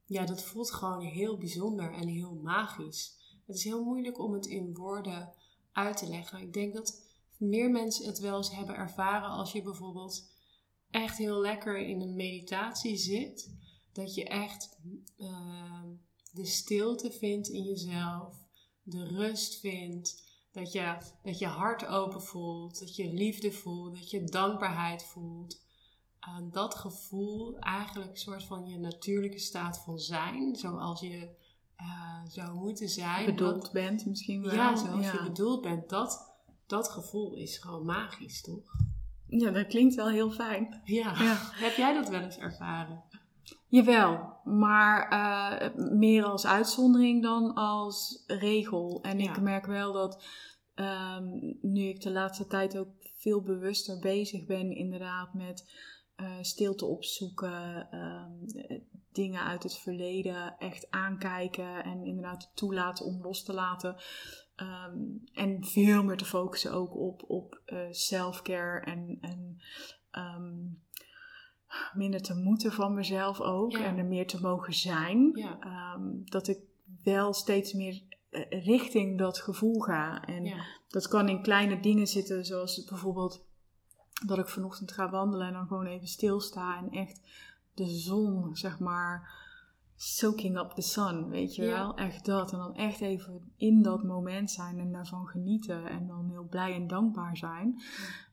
ja, 0.06 0.24
dat 0.24 0.42
voelt 0.42 0.70
gewoon 0.70 1.00
heel 1.00 1.38
bijzonder 1.38 1.92
en 1.92 2.08
heel 2.08 2.34
magisch. 2.34 3.16
Het 3.46 3.56
is 3.56 3.64
heel 3.64 3.84
moeilijk 3.84 4.18
om 4.18 4.32
het 4.32 4.46
in 4.46 4.74
woorden 4.74 5.32
uit 5.72 5.96
te 5.96 6.08
leggen. 6.08 6.40
Ik 6.40 6.52
denk 6.52 6.74
dat 6.74 7.02
meer 7.36 7.70
mensen 7.70 8.06
het 8.06 8.18
wel 8.18 8.36
eens 8.36 8.54
hebben 8.54 8.74
ervaren 8.74 9.28
als 9.28 9.52
je 9.52 9.62
bijvoorbeeld 9.62 10.30
echt 10.90 11.18
heel 11.18 11.40
lekker 11.40 11.78
in 11.78 12.00
een 12.00 12.16
meditatie 12.16 12.96
zit. 12.96 13.54
Dat 13.92 14.14
je 14.14 14.24
echt 14.24 14.78
uh, 15.18 15.82
de 16.32 16.46
stilte 16.46 17.12
vindt 17.12 17.48
in 17.48 17.62
jezelf, 17.62 18.36
de 18.82 19.04
rust 19.04 19.60
vindt. 19.60 20.27
Dat 20.58 20.72
je, 20.72 20.96
dat 21.22 21.38
je 21.38 21.46
hart 21.46 21.86
open 21.86 22.22
voelt, 22.22 22.78
dat 22.78 22.96
je 22.96 23.12
liefde 23.12 23.52
voelt, 23.52 23.94
dat 23.94 24.10
je 24.10 24.24
dankbaarheid 24.24 25.04
voelt. 25.04 25.60
Dat 26.50 26.74
gevoel 26.74 27.58
eigenlijk 27.58 28.10
een 28.10 28.16
soort 28.16 28.44
van 28.44 28.66
je 28.66 28.78
natuurlijke 28.78 29.38
staat 29.38 29.82
van 29.84 29.98
zijn, 29.98 30.56
zoals 30.56 31.00
je 31.00 31.28
uh, 31.80 32.20
zou 32.28 32.54
moeten 32.54 32.88
zijn. 32.88 33.26
Bedoeld 33.26 33.62
dat, 33.62 33.72
bent 33.72 34.06
misschien 34.06 34.42
wel. 34.42 34.54
Ja, 34.54 34.76
zoals 34.76 35.04
ja. 35.04 35.12
je 35.12 35.22
bedoeld 35.22 35.62
bent. 35.62 35.88
Dat, 35.88 36.34
dat 36.66 36.88
gevoel 36.88 37.34
is 37.34 37.58
gewoon 37.58 37.84
magisch, 37.84 38.42
toch? 38.42 38.76
Ja, 39.26 39.50
dat 39.50 39.66
klinkt 39.66 39.94
wel 39.94 40.08
heel 40.08 40.30
fijn. 40.30 40.80
Ja. 40.84 41.22
Ja. 41.22 41.36
Heb 41.52 41.76
jij 41.76 41.94
dat 41.94 42.08
wel 42.08 42.20
eens 42.20 42.38
ervaren? 42.38 43.02
Jawel, 43.68 44.40
maar 44.44 45.12
uh, 45.12 45.74
meer 45.90 46.24
als 46.24 46.46
uitzondering 46.46 47.22
dan 47.22 47.54
als 47.54 48.24
regel. 48.26 48.98
En 49.02 49.18
Ja. 49.18 49.30
ik 49.30 49.40
merk 49.40 49.66
wel 49.66 49.92
dat 49.92 50.24
um, 50.74 51.58
nu 51.60 51.82
ik 51.82 52.00
de 52.00 52.10
laatste 52.10 52.46
tijd 52.46 52.76
ook 52.76 52.88
veel 53.16 53.42
bewuster 53.42 53.98
bezig 53.98 54.46
ben, 54.46 54.76
inderdaad, 54.76 55.34
met 55.34 55.70
uh, 56.16 56.30
stilte 56.40 56.84
opzoeken, 56.84 57.88
um, 57.94 58.46
dingen 59.12 59.42
uit 59.42 59.62
het 59.62 59.78
verleden 59.78 60.58
echt 60.58 60.90
aankijken 60.90 61.84
en 61.84 62.04
inderdaad 62.04 62.50
toelaten 62.54 63.06
om 63.06 63.22
los 63.22 63.44
te 63.44 63.52
laten. 63.52 63.96
Um, 64.56 65.22
en 65.32 65.64
veel 65.64 66.04
meer 66.04 66.16
te 66.16 66.24
focussen 66.24 66.72
ook 66.72 66.96
op, 66.96 67.24
op 67.26 67.60
uh, 67.66 67.78
self-care 67.90 68.80
en, 68.80 69.18
en 69.20 69.60
minder 71.94 72.22
te 72.22 72.34
moeten 72.34 72.72
van 72.72 72.94
mezelf 72.94 73.40
ook. 73.40 73.72
Ja. 73.72 73.84
En 73.84 73.98
er 73.98 74.04
meer 74.04 74.26
te 74.26 74.40
mogen 74.40 74.72
zijn. 74.74 75.30
Ja. 75.34 75.58
Um, 75.96 76.22
dat 76.24 76.48
ik 76.48 76.58
wel 77.04 77.32
steeds 77.32 77.72
meer 77.72 78.02
uh, 78.30 78.64
richting 78.64 79.18
dat 79.18 79.38
gevoel 79.38 79.80
ga. 79.80 80.24
En 80.24 80.44
Ja. 80.44 80.64
dat 80.88 81.08
kan 81.08 81.28
in 81.28 81.42
kleine 81.42 81.80
dingen 81.80 82.06
zitten, 82.06 82.44
zoals 82.44 82.84
bijvoorbeeld 82.84 83.46
dat 84.26 84.38
ik 84.38 84.48
vanochtend 84.48 84.92
ga 84.92 85.10
wandelen 85.10 85.46
en 85.46 85.52
dan 85.52 85.66
gewoon 85.66 85.86
even 85.86 86.08
stilsta 86.08 86.76
en 86.78 86.90
echt 86.90 87.20
de 87.74 87.86
zon, 87.86 88.56
zeg 88.56 88.78
maar, 88.78 89.30
soaking 89.96 90.58
up 90.58 90.70
the 90.70 90.82
sun, 90.82 91.28
weet 91.28 91.54
je 91.54 91.66
wel? 91.66 91.96
Echt 91.96 92.24
dat. 92.24 92.52
En 92.52 92.58
dan 92.58 92.74
echt 92.74 93.00
even 93.00 93.52
in 93.56 93.82
dat 93.82 94.02
moment 94.02 94.50
zijn 94.50 94.78
en 94.78 94.92
daarvan 94.92 95.26
genieten. 95.26 95.86
En 95.86 96.06
dan 96.06 96.28
heel 96.30 96.46
blij 96.50 96.74
en 96.74 96.86
dankbaar 96.86 97.36
zijn. 97.36 97.82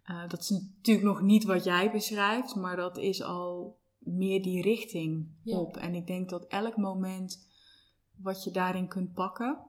Eh, 0.06 0.30
dat 0.30 0.40
is 0.40 0.50
natuurlijk 0.50 1.06
nog 1.06 1.22
niet 1.22 1.44
wat 1.44 1.64
jij 1.64 1.92
beschrijft, 1.92 2.56
maar 2.56 2.76
dat 2.76 2.98
is 2.98 3.22
al 3.22 3.78
meer 3.98 4.42
die 4.42 4.62
richting 4.62 5.28
Ja. 5.42 5.58
op. 5.58 5.78
En 5.78 5.96
ik 5.96 6.08
denk 6.08 6.30
dat 6.30 6.46
elk 6.48 6.78
moment 6.78 7.48
wat 8.16 8.44
je 8.44 8.52
daarin 8.52 8.88
kunt 8.88 9.14
pakken, 9.14 9.60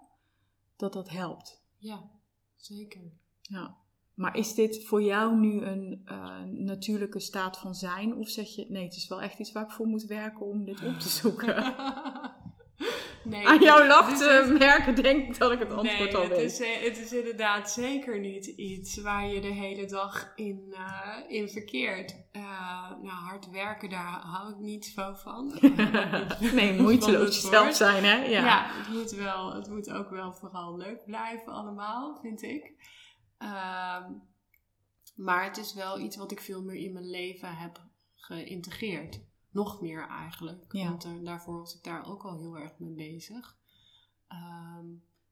dat 0.76 0.92
dat 0.92 1.08
helpt. 1.10 1.62
Ja, 1.78 2.10
zeker. 2.56 3.00
Ja. 3.40 3.76
Maar 4.14 4.36
is 4.36 4.54
dit 4.54 4.84
voor 4.84 5.02
jou 5.02 5.38
nu 5.38 5.62
een 5.62 6.02
eh, 6.04 6.42
natuurlijke 6.42 7.20
staat 7.20 7.58
van 7.58 7.74
zijn? 7.74 8.16
Of 8.16 8.28
zeg 8.28 8.48
je, 8.54 8.66
nee, 8.68 8.84
het 8.84 8.96
is 8.96 9.08
wel 9.08 9.22
echt 9.22 9.38
iets 9.38 9.52
waar 9.52 9.64
ik 9.64 9.70
voor 9.70 9.86
moet 9.86 10.04
werken 10.04 10.46
om 10.46 10.64
dit 10.64 10.84
op 10.84 10.98
te 10.98 11.08
zoeken? 11.08 11.54
nee, 13.28 13.48
Aan 13.48 13.60
jouw 13.60 13.86
lach 13.86 14.10
is- 14.12 14.18
te 14.18 14.54
merken 14.58 14.94
denk 14.94 15.28
ik 15.28 15.38
dat 15.38 15.52
ik 15.52 15.58
het 15.58 15.70
antwoord 15.70 15.98
nee, 15.98 16.16
al 16.16 16.22
het 16.22 16.30
weet. 16.30 16.50
is, 16.50 16.60
eh, 16.60 16.82
het 16.82 16.98
is 16.98 17.12
inderdaad 17.12 17.70
zeker 17.70 18.20
niet 18.20 18.46
iets 18.46 19.00
waar 19.00 19.26
je 19.26 19.40
de 19.40 19.52
hele 19.52 19.84
dag 19.86 20.32
in, 20.34 20.74
eh, 20.76 21.16
in 21.28 21.48
verkeert. 21.48 22.24
Eh, 22.32 22.90
nou, 22.90 23.08
hard 23.08 23.50
werken, 23.50 23.90
daar 23.90 24.20
hou 24.20 24.50
ik 24.50 24.58
niet 24.58 24.84
zo 24.84 25.12
van. 25.14 25.58
nee, 26.54 26.80
moeiteloos 26.80 27.34
het 27.34 27.42
jezelf 27.42 27.74
zijn, 27.74 28.04
hè? 28.04 28.14
Ja. 28.24 28.44
Ja, 28.44 28.66
het, 28.68 28.88
moet 28.88 29.10
wel, 29.10 29.54
het 29.54 29.68
moet 29.68 29.90
ook 29.90 30.10
wel 30.10 30.32
vooral 30.32 30.76
leuk 30.76 31.04
blijven 31.04 31.52
allemaal, 31.52 32.18
vind 32.22 32.42
ik. 32.42 32.72
Ehm, 33.38 34.10
maar 35.16 35.44
het 35.44 35.56
is 35.56 35.74
wel 35.74 35.98
iets 36.00 36.16
wat 36.16 36.30
ik 36.30 36.40
veel 36.40 36.62
meer 36.62 36.76
in 36.84 36.92
mijn 36.92 37.10
leven 37.10 37.56
heb 37.56 37.80
geïntegreerd. 38.14 39.20
Nog 39.56 39.80
meer 39.80 40.08
eigenlijk. 40.08 40.72
Ja. 40.72 40.88
Want 40.88 41.04
eh, 41.04 41.12
daarvoor 41.24 41.58
was 41.58 41.76
ik 41.76 41.82
daar 41.82 42.06
ook 42.06 42.24
al 42.24 42.38
heel 42.38 42.58
erg 42.58 42.78
mee 42.78 42.92
bezig. 42.92 43.56
Ehm, 44.28 44.86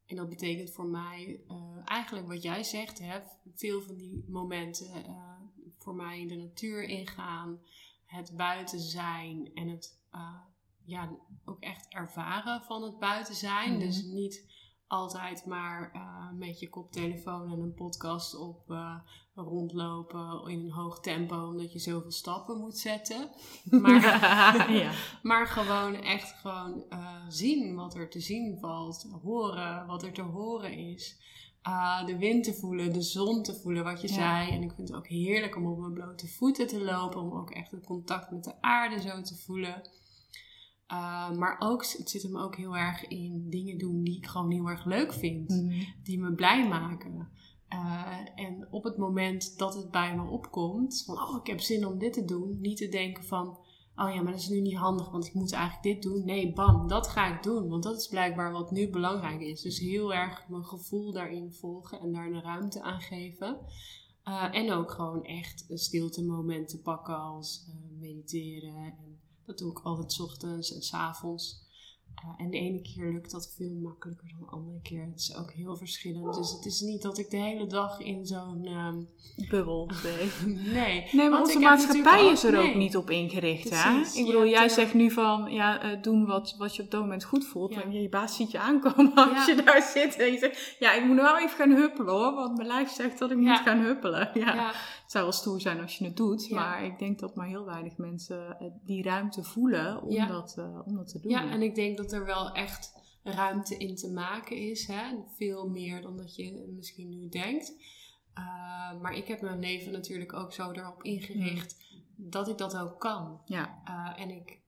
en 0.06 0.16
dat 0.16 0.28
betekent 0.28 0.70
voor 0.70 0.86
mij 0.86 1.40
eh, 1.48 1.78
eigenlijk 1.84 2.26
wat 2.26 2.42
jij 2.42 2.62
zegt, 2.62 2.98
hè, 2.98 3.20
veel 3.54 3.82
van 3.82 3.96
die 3.96 4.24
momenten 4.28 5.04
eh, 5.04 5.36
voor 5.78 5.94
mij 5.94 6.20
in 6.20 6.28
de 6.28 6.36
natuur 6.36 6.82
ingaan, 6.82 7.60
het 8.04 8.36
buiten 8.36 8.80
zijn 8.80 9.50
en 9.54 9.68
het 9.68 9.98
ja, 10.84 11.16
ook 11.44 11.60
echt 11.60 11.88
ervaren 11.88 12.62
van 12.62 12.82
het 12.82 12.98
buiten 12.98 13.34
zijn. 13.34 13.72
Mhm. 13.72 13.80
Dus 13.80 14.02
niet 14.02 14.44
altijd 14.86 15.46
maar 15.46 15.90
eh, 15.92 16.30
met 16.38 16.60
je 16.60 16.68
koptelefoon 16.68 17.52
en 17.52 17.60
een 17.60 17.74
podcast 17.74 18.36
op 18.36 18.70
eh, 18.70 18.96
rondlopen 19.34 20.42
in 20.50 20.58
een 20.60 20.70
hoog 20.70 21.00
tempo 21.00 21.46
omdat 21.46 21.72
je 21.72 21.78
zoveel 21.78 22.10
stappen 22.12 22.58
moet 22.58 22.78
zetten. 22.78 23.28
Maar, 23.82 24.72
ja. 24.72 24.92
maar 25.22 25.46
gewoon 25.46 25.94
echt 25.94 26.32
gewoon 26.32 26.84
eh, 26.88 27.14
zien 27.28 27.74
wat 27.74 27.94
er 27.94 28.10
te 28.10 28.20
zien 28.20 28.58
valt, 28.60 29.06
horen 29.22 29.86
wat 29.86 30.02
er 30.02 30.12
te 30.12 30.22
horen 30.22 30.72
is. 30.72 31.22
De 32.06 32.16
wind 32.18 32.44
te 32.44 32.54
voelen, 32.54 32.92
de 32.92 33.02
zon 33.02 33.42
te 33.42 33.54
voelen, 33.54 33.84
wat 33.84 34.00
je 34.00 34.08
Ja. 34.08 34.14
zei. 34.14 34.50
En 34.50 34.62
ik 34.62 34.72
vind 34.72 34.88
het 34.88 34.96
ook 34.96 35.06
heerlijk 35.06 35.56
om 35.56 35.66
op 35.66 35.78
mijn 35.78 35.92
blote 35.92 36.28
voeten 36.28 36.66
te 36.66 36.84
lopen, 36.84 37.20
om 37.20 37.32
ook 37.32 37.50
echt 37.50 37.70
het 37.70 37.86
contact 37.86 38.30
met 38.30 38.44
de 38.44 38.60
aarde 38.62 39.00
zo 39.00 39.20
te 39.22 39.36
voelen. 39.36 39.82
Uh, 40.94 41.30
maar 41.30 41.56
ook, 41.58 41.86
het 41.86 42.10
zit 42.10 42.22
hem 42.22 42.38
ook 42.38 42.56
heel 42.56 42.76
erg 42.76 43.06
in 43.06 43.50
dingen 43.50 43.78
doen 43.78 44.02
die 44.02 44.16
ik 44.16 44.26
gewoon 44.26 44.50
heel 44.50 44.68
erg 44.68 44.84
leuk 44.84 45.12
vind. 45.12 45.48
Mhm. 45.48 45.82
Die 46.02 46.20
me 46.20 46.32
blij 46.32 46.68
maken. 46.68 47.28
Uh, 47.72 48.18
en 48.34 48.66
op 48.70 48.84
het 48.84 48.96
moment 48.96 49.58
dat 49.58 49.74
het 49.74 49.90
bij 49.90 50.16
me 50.16 50.30
opkomt, 50.30 51.02
van 51.06 51.14
oh 51.18 51.36
ik 51.40 51.46
heb 51.46 51.60
zin 51.60 51.86
om 51.86 51.98
dit 51.98 52.12
te 52.12 52.24
doen. 52.24 52.60
Niet 52.60 52.76
te 52.76 52.88
denken 52.88 53.24
van, 53.24 53.46
oh 53.96 54.14
ja 54.14 54.22
maar 54.22 54.32
dat 54.32 54.40
is 54.40 54.48
nu 54.48 54.60
niet 54.60 54.76
handig 54.76 55.10
want 55.10 55.26
ik 55.26 55.34
moet 55.34 55.52
eigenlijk 55.52 55.82
dit 55.82 56.02
doen. 56.02 56.24
Nee, 56.24 56.52
bam, 56.52 56.88
dat 56.88 57.08
ga 57.08 57.36
ik 57.36 57.42
doen. 57.42 57.68
Want 57.68 57.82
dat 57.82 57.96
is 57.96 58.08
blijkbaar 58.08 58.52
wat 58.52 58.70
nu 58.70 58.90
belangrijk 58.90 59.40
is. 59.40 59.62
Dus 59.62 59.78
heel 59.78 60.14
erg 60.14 60.48
mijn 60.48 60.64
gevoel 60.64 61.12
daarin 61.12 61.52
volgen 61.52 62.00
en 62.00 62.12
daar 62.12 62.26
een 62.26 62.42
ruimte 62.42 62.82
aan 62.82 63.00
geven. 63.00 63.58
Uh, 64.24 64.54
en 64.54 64.72
ook 64.72 64.90
gewoon 64.90 65.24
echt 65.24 65.64
een 65.68 65.78
stilte 65.78 66.24
momenten 66.24 66.82
pakken 66.82 67.18
als 67.18 67.66
mediteren 67.98 68.84
en 68.84 69.13
dat 69.46 69.58
doe 69.58 69.70
ik 69.70 69.78
altijd 69.78 70.12
's 70.12 70.20
ochtends 70.20 70.74
en 70.74 70.82
's 70.82 70.92
avonds. 70.92 71.62
Uh, 72.24 72.44
en 72.44 72.50
de 72.50 72.58
ene 72.58 72.82
keer 72.82 73.12
lukt 73.12 73.30
dat 73.30 73.52
veel 73.56 73.74
makkelijker 73.82 74.28
dan 74.28 74.38
de 74.38 74.52
andere 74.52 74.80
keer. 74.82 75.04
Het 75.04 75.20
is 75.20 75.36
ook 75.36 75.52
heel 75.52 75.76
verschillend. 75.76 76.34
Dus 76.34 76.52
het 76.52 76.64
is 76.64 76.80
niet 76.80 77.02
dat 77.02 77.18
ik 77.18 77.30
de 77.30 77.36
hele 77.36 77.66
dag 77.66 78.00
in 78.00 78.26
zo'n... 78.26 78.66
Um... 78.66 79.08
Bubbel 79.48 79.90
leef. 80.02 80.46
nee. 80.72 81.08
Nee, 81.12 81.28
maar 81.30 81.40
onze 81.40 81.58
maatschappij 81.58 82.26
is 82.26 82.44
er 82.44 82.58
ook 82.58 82.64
nee. 82.64 82.76
niet 82.76 82.96
op 82.96 83.10
ingericht. 83.10 83.68
Precies. 83.68 84.14
Hè? 84.14 84.20
Ik 84.20 84.26
bedoel, 84.26 84.42
Ja, 84.42 84.50
jij 84.50 84.68
zegt 84.68 84.94
nu 84.94 85.10
van, 85.10 85.50
ja, 85.50 85.84
uh, 85.84 86.02
doen 86.02 86.26
wat, 86.26 86.54
wat 86.58 86.76
je 86.76 86.82
op 86.82 86.90
dat 86.90 87.00
moment 87.00 87.24
goed 87.24 87.44
voelt. 87.44 87.72
En 87.72 87.92
je 87.92 88.08
baas 88.08 88.36
ziet 88.36 88.50
je 88.50 88.58
aankomen 88.58 89.14
als 89.34 89.46
Ja. 89.46 89.54
je 89.54 89.62
daar 89.62 89.82
zit. 89.82 90.16
En 90.16 90.32
je 90.32 90.38
zegt, 90.38 90.76
ja, 90.78 90.92
ik 90.92 91.04
moet 91.04 91.16
nou 91.16 91.38
even 91.38 91.56
gaan 91.56 91.70
huppelen 91.70 92.14
hoor. 92.14 92.34
Want 92.34 92.56
mijn 92.56 92.68
lijf 92.68 92.90
zegt 92.90 93.18
dat 93.18 93.30
ik 93.30 93.36
moet 93.36 93.58
gaan 93.58 93.80
huppelen. 93.80 94.30
Ja. 94.34 94.74
Het 95.04 95.12
zou 95.12 95.24
wel 95.24 95.32
stoer 95.32 95.60
zijn 95.60 95.80
als 95.80 95.98
je 95.98 96.04
het 96.04 96.16
doet. 96.16 96.46
Ja. 96.46 96.54
Maar 96.54 96.84
ik 96.84 96.98
denk 96.98 97.18
dat 97.18 97.34
maar 97.34 97.46
heel 97.46 97.64
weinig 97.64 97.96
mensen 97.96 98.56
uh, 98.60 98.68
die 98.84 99.02
ruimte 99.02 99.42
voelen 99.42 100.02
om, 100.02 100.10
Ja. 100.10 100.26
dat, 100.26 100.56
uh, 100.58 100.80
om 100.84 100.96
dat 100.96 101.08
te 101.08 101.20
doen. 101.20 101.30
Ja, 101.30 101.50
en 101.50 101.62
ik 101.62 101.74
denk 101.74 101.96
dat 101.96 102.12
er 102.12 102.24
wel 102.24 102.52
echt 102.52 102.92
ruimte 103.22 103.76
in 103.76 103.94
te 103.94 104.10
maken 104.10 104.56
is. 104.56 104.86
Hè? 104.86 105.02
Veel 105.36 105.68
meer 105.68 106.02
dan 106.02 106.16
dat 106.16 106.36
je 106.36 106.72
misschien 106.76 107.08
nu 107.08 107.28
denkt. 107.28 107.72
Uh, 108.38 109.00
maar 109.00 109.14
ik 109.14 109.26
heb 109.26 109.40
mijn 109.40 109.58
leven 109.58 109.92
natuurlijk 109.92 110.32
ook 110.32 110.52
zo 110.52 110.70
erop 110.70 111.02
ingericht 111.02 111.84
dat 112.16 112.48
ik 112.48 112.58
dat 112.58 112.76
ook 112.76 113.00
kan. 113.00 113.40
Ja. 113.44 113.82
Uh, 113.88 114.22
en 114.22 114.30
ik, 114.30 114.62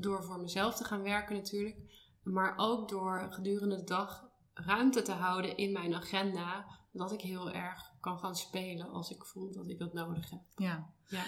door 0.00 0.24
voor 0.24 0.40
mezelf 0.40 0.74
te 0.74 0.84
gaan 0.84 1.02
werken 1.02 1.36
natuurlijk, 1.36 1.76
maar 2.22 2.54
ook 2.56 2.88
door 2.88 3.26
gedurende 3.30 3.76
de 3.76 3.84
dag 3.84 4.28
ruimte 4.54 5.02
te 5.02 5.12
houden 5.12 5.56
in 5.56 5.72
mijn 5.72 5.94
agenda, 5.94 6.66
dat 6.92 7.12
ik 7.12 7.20
heel 7.20 7.50
erg 7.50 7.87
kan 8.08 8.18
gaan 8.18 8.36
spelen 8.36 8.90
als 8.90 9.10
ik 9.10 9.24
voel 9.24 9.52
dat 9.52 9.68
ik 9.68 9.78
dat 9.78 9.92
nodig 9.92 10.30
heb. 10.30 10.40
Ja. 10.56 10.90
Ja. 11.08 11.24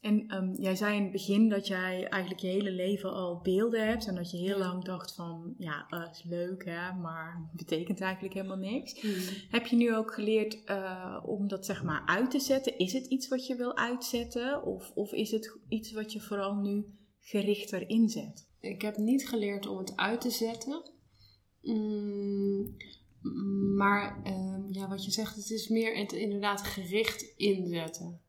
En 0.00 0.34
um, 0.36 0.54
jij 0.54 0.76
zei 0.76 0.96
in 0.96 1.02
het 1.02 1.12
begin 1.12 1.48
dat 1.48 1.66
jij 1.66 2.08
eigenlijk 2.08 2.42
je 2.42 2.48
hele 2.48 2.70
leven 2.70 3.12
al 3.12 3.40
beelden 3.42 3.86
hebt. 3.86 4.06
En 4.06 4.14
dat 4.14 4.30
je 4.30 4.36
heel 4.36 4.58
Ja. 4.58 4.66
lang 4.66 4.84
dacht 4.84 5.14
van, 5.14 5.54
ja, 5.58 5.86
dat 5.88 6.10
is 6.10 6.22
leuk 6.22 6.64
hè, 6.64 6.92
maar 6.92 7.50
betekent 7.52 8.00
eigenlijk 8.00 8.34
helemaal 8.34 8.56
niks. 8.56 9.02
Mm. 9.02 9.12
Heb 9.50 9.66
je 9.66 9.76
nu 9.76 9.96
ook 9.96 10.14
geleerd 10.14 10.62
uh, 10.66 11.22
om 11.26 11.48
dat 11.48 11.66
zeg 11.66 11.82
maar 11.82 12.02
uit 12.06 12.30
te 12.30 12.40
zetten? 12.40 12.78
Is 12.78 12.92
het 12.92 13.06
iets 13.06 13.28
wat 13.28 13.46
je 13.46 13.56
wil 13.56 13.76
uitzetten? 13.76 14.62
Of, 14.64 14.90
of 14.94 15.12
is 15.12 15.30
het 15.30 15.58
iets 15.68 15.92
wat 15.92 16.12
je 16.12 16.20
vooral 16.20 16.54
nu 16.54 16.84
gerichter 17.20 17.88
inzet? 17.88 18.48
Ik 18.60 18.82
heb 18.82 18.96
niet 18.96 19.28
geleerd 19.28 19.66
om 19.66 19.78
het 19.78 19.96
uit 19.96 20.20
te 20.20 20.30
zetten. 20.30 20.90
Mm, 21.62 22.76
maar 23.76 24.22
um, 24.26 24.66
ja, 24.70 24.88
wat 24.88 25.04
je 25.04 25.10
zegt, 25.10 25.36
het 25.36 25.50
is 25.50 25.68
meer 25.68 25.96
het 25.96 26.12
inderdaad 26.12 26.62
gericht 26.62 27.22
inzetten. 27.36 28.20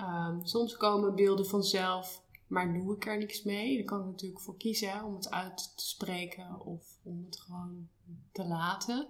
Um, 0.00 0.46
soms 0.46 0.76
komen 0.76 1.14
beelden 1.14 1.46
vanzelf, 1.46 2.22
maar 2.46 2.72
doe 2.72 2.94
ik 2.94 3.06
er 3.06 3.18
niks 3.18 3.42
mee. 3.42 3.76
Daar 3.76 3.84
kan 3.84 4.00
ik 4.00 4.06
natuurlijk 4.06 4.40
voor 4.40 4.56
kiezen 4.56 5.04
om 5.04 5.14
het 5.14 5.30
uit 5.30 5.72
te 5.76 5.86
spreken 5.86 6.60
of 6.60 6.98
om 7.02 7.24
het 7.24 7.40
gewoon 7.40 7.88
te 8.32 8.44
laten. 8.44 9.08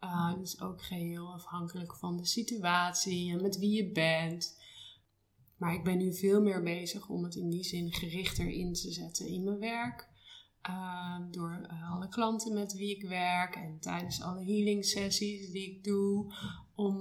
Uh, 0.00 0.32
is 0.42 0.60
ook 0.60 0.82
geheel 0.82 1.32
afhankelijk 1.32 1.96
van 1.96 2.16
de 2.16 2.26
situatie 2.26 3.32
en 3.32 3.42
met 3.42 3.58
wie 3.58 3.76
je 3.76 3.92
bent. 3.92 4.58
Maar 5.56 5.74
ik 5.74 5.84
ben 5.84 5.98
nu 5.98 6.14
veel 6.14 6.40
meer 6.40 6.62
bezig 6.62 7.08
om 7.08 7.24
het 7.24 7.34
in 7.34 7.50
die 7.50 7.64
zin 7.64 7.92
gerichter 7.92 8.48
in 8.48 8.72
te 8.72 8.92
zetten 8.92 9.26
in 9.26 9.44
mijn 9.44 9.58
werk. 9.58 10.08
Uh, 10.68 11.16
door 11.30 11.66
uh, 11.72 11.92
alle 11.92 12.08
klanten 12.08 12.54
met 12.54 12.72
wie 12.72 12.96
ik 12.96 13.08
werk 13.08 13.54
en 13.56 13.78
tijdens 13.80 14.22
alle 14.22 14.44
healing 14.44 14.84
sessies 14.84 15.50
die 15.50 15.70
ik 15.70 15.84
doe. 15.84 16.34
Om, 16.74 16.96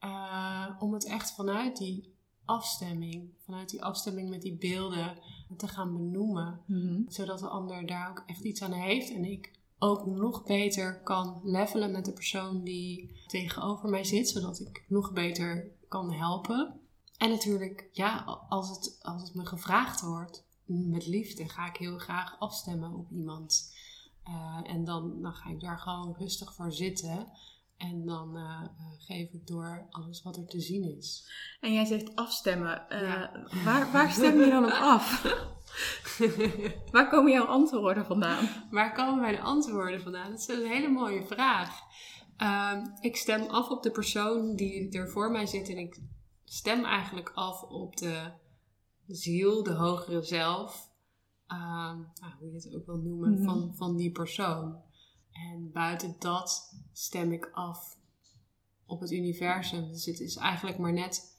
uh, 0.00 0.66
om 0.78 0.92
het 0.92 1.06
echt 1.06 1.32
vanuit 1.34 1.76
die 1.76 2.14
afstemming, 2.44 3.30
vanuit 3.44 3.70
die 3.70 3.82
afstemming 3.82 4.28
met 4.28 4.42
die 4.42 4.56
beelden 4.56 5.18
te 5.56 5.68
gaan 5.68 5.92
benoemen. 5.92 6.60
Mm-hmm. 6.66 7.04
Zodat 7.08 7.38
de 7.38 7.48
ander 7.48 7.86
daar 7.86 8.10
ook 8.10 8.22
echt 8.26 8.44
iets 8.44 8.62
aan 8.62 8.72
heeft 8.72 9.10
en 9.10 9.24
ik 9.24 9.58
ook 9.78 10.06
nog 10.06 10.44
beter 10.44 11.00
kan 11.02 11.40
levelen 11.44 11.90
met 11.90 12.04
de 12.04 12.12
persoon 12.12 12.64
die 12.64 13.20
tegenover 13.26 13.88
mij 13.88 14.04
zit. 14.04 14.28
Zodat 14.28 14.60
ik 14.60 14.84
nog 14.88 15.12
beter 15.12 15.70
kan 15.88 16.12
helpen. 16.12 16.80
En 17.16 17.30
natuurlijk, 17.30 17.88
ja, 17.92 18.18
als 18.48 18.68
het, 18.68 18.98
als 19.02 19.22
het 19.22 19.34
me 19.34 19.46
gevraagd 19.46 20.00
wordt, 20.00 20.44
met 20.70 21.06
liefde 21.06 21.48
ga 21.48 21.66
ik 21.66 21.76
heel 21.76 21.98
graag 21.98 22.36
afstemmen 22.38 22.94
op 22.94 23.10
iemand. 23.10 23.74
Uh, 24.28 24.60
en 24.72 24.84
dan, 24.84 25.22
dan 25.22 25.34
ga 25.34 25.50
ik 25.50 25.60
daar 25.60 25.78
gewoon 25.78 26.14
rustig 26.18 26.54
voor 26.54 26.72
zitten. 26.72 27.26
En 27.76 28.04
dan 28.04 28.36
uh, 28.36 28.42
uh, 28.42 28.86
geef 28.98 29.32
ik 29.32 29.46
door 29.46 29.86
alles 29.90 30.22
wat 30.22 30.36
er 30.36 30.46
te 30.46 30.60
zien 30.60 30.96
is. 30.96 31.30
En 31.60 31.72
jij 31.72 31.84
zegt 31.84 32.16
afstemmen. 32.16 32.82
Ja. 32.88 33.46
waar, 33.64 33.92
waar 33.92 34.10
stem 34.10 34.40
je 34.40 34.50
dan 34.50 34.64
op 34.64 34.70
af? 34.70 35.22
waar 36.92 37.08
komen 37.08 37.32
jouw 37.32 37.44
antwoorden 37.44 38.06
vandaan? 38.06 38.48
Waar 38.70 38.92
komen 38.92 39.20
mijn 39.20 39.40
antwoorden 39.40 40.00
vandaan? 40.00 40.30
Dat 40.30 40.40
is 40.40 40.48
een 40.48 40.66
hele 40.66 40.88
mooie 40.88 41.22
vraag. 41.22 41.80
Uh, 42.38 42.84
ik 43.00 43.16
stem 43.16 43.42
af 43.42 43.68
op 43.68 43.82
de 43.82 43.90
persoon 43.90 44.56
die 44.56 44.90
er 44.90 45.10
voor 45.10 45.30
mij 45.30 45.46
zit. 45.46 45.68
En 45.68 45.78
ik 45.78 46.00
stem 46.44 46.84
eigenlijk 46.84 47.30
af 47.34 47.62
op 47.62 47.96
de 47.96 48.30
ziel, 49.14 49.62
de 49.62 49.72
hogere 49.74 50.22
zelf. 50.22 50.88
ehm, 51.46 51.98
nou, 52.20 52.32
hoe 52.38 52.48
je 52.48 52.54
het 52.54 52.74
ook 52.74 52.86
wil 52.86 52.96
noemen, 52.96 53.32
Mhm. 53.32 53.44
van, 53.44 53.74
van 53.76 53.96
die 53.96 54.10
persoon. 54.10 54.76
En 55.32 55.70
buiten 55.72 56.16
dat 56.18 56.74
stem 56.92 57.32
ik 57.32 57.50
af 57.52 57.98
op 58.86 59.00
het 59.00 59.10
universum. 59.10 59.88
Dus 59.88 60.04
het 60.04 60.20
is 60.20 60.36
eigenlijk 60.36 60.78
maar 60.78 60.92
net 60.92 61.38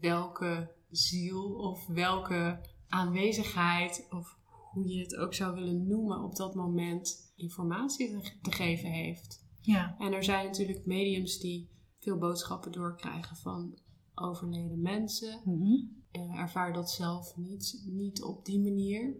welke 0.00 0.70
ziel 0.90 1.54
of 1.54 1.86
welke 1.86 2.60
aanwezigheid 2.88 4.06
of 4.10 4.38
hoe 4.72 4.88
je 4.88 5.00
het 5.00 5.16
ook 5.16 5.34
zou 5.34 5.54
willen 5.54 5.86
noemen 5.86 6.22
op 6.22 6.36
dat 6.36 6.54
moment 6.54 7.32
informatie 7.36 8.10
te, 8.10 8.32
te 8.42 8.52
geven 8.52 8.90
heeft. 8.90 9.44
Ja. 9.60 9.96
En 9.98 10.12
er 10.12 10.24
zijn 10.24 10.46
natuurlijk 10.46 10.86
mediums 10.86 11.38
die 11.38 11.68
veel 11.98 12.18
boodschappen 12.18 12.72
doorkrijgen 12.72 13.36
van 13.36 13.78
overleden 14.14 14.80
mensen. 14.80 15.40
Mhm. 15.44 15.98
Eh, 16.10 16.38
ervaar 16.38 16.72
dat 16.72 16.90
zelf 16.90 17.36
niet, 17.36 17.82
niet 17.86 18.22
op 18.22 18.44
die 18.44 18.60
manier. 18.60 19.16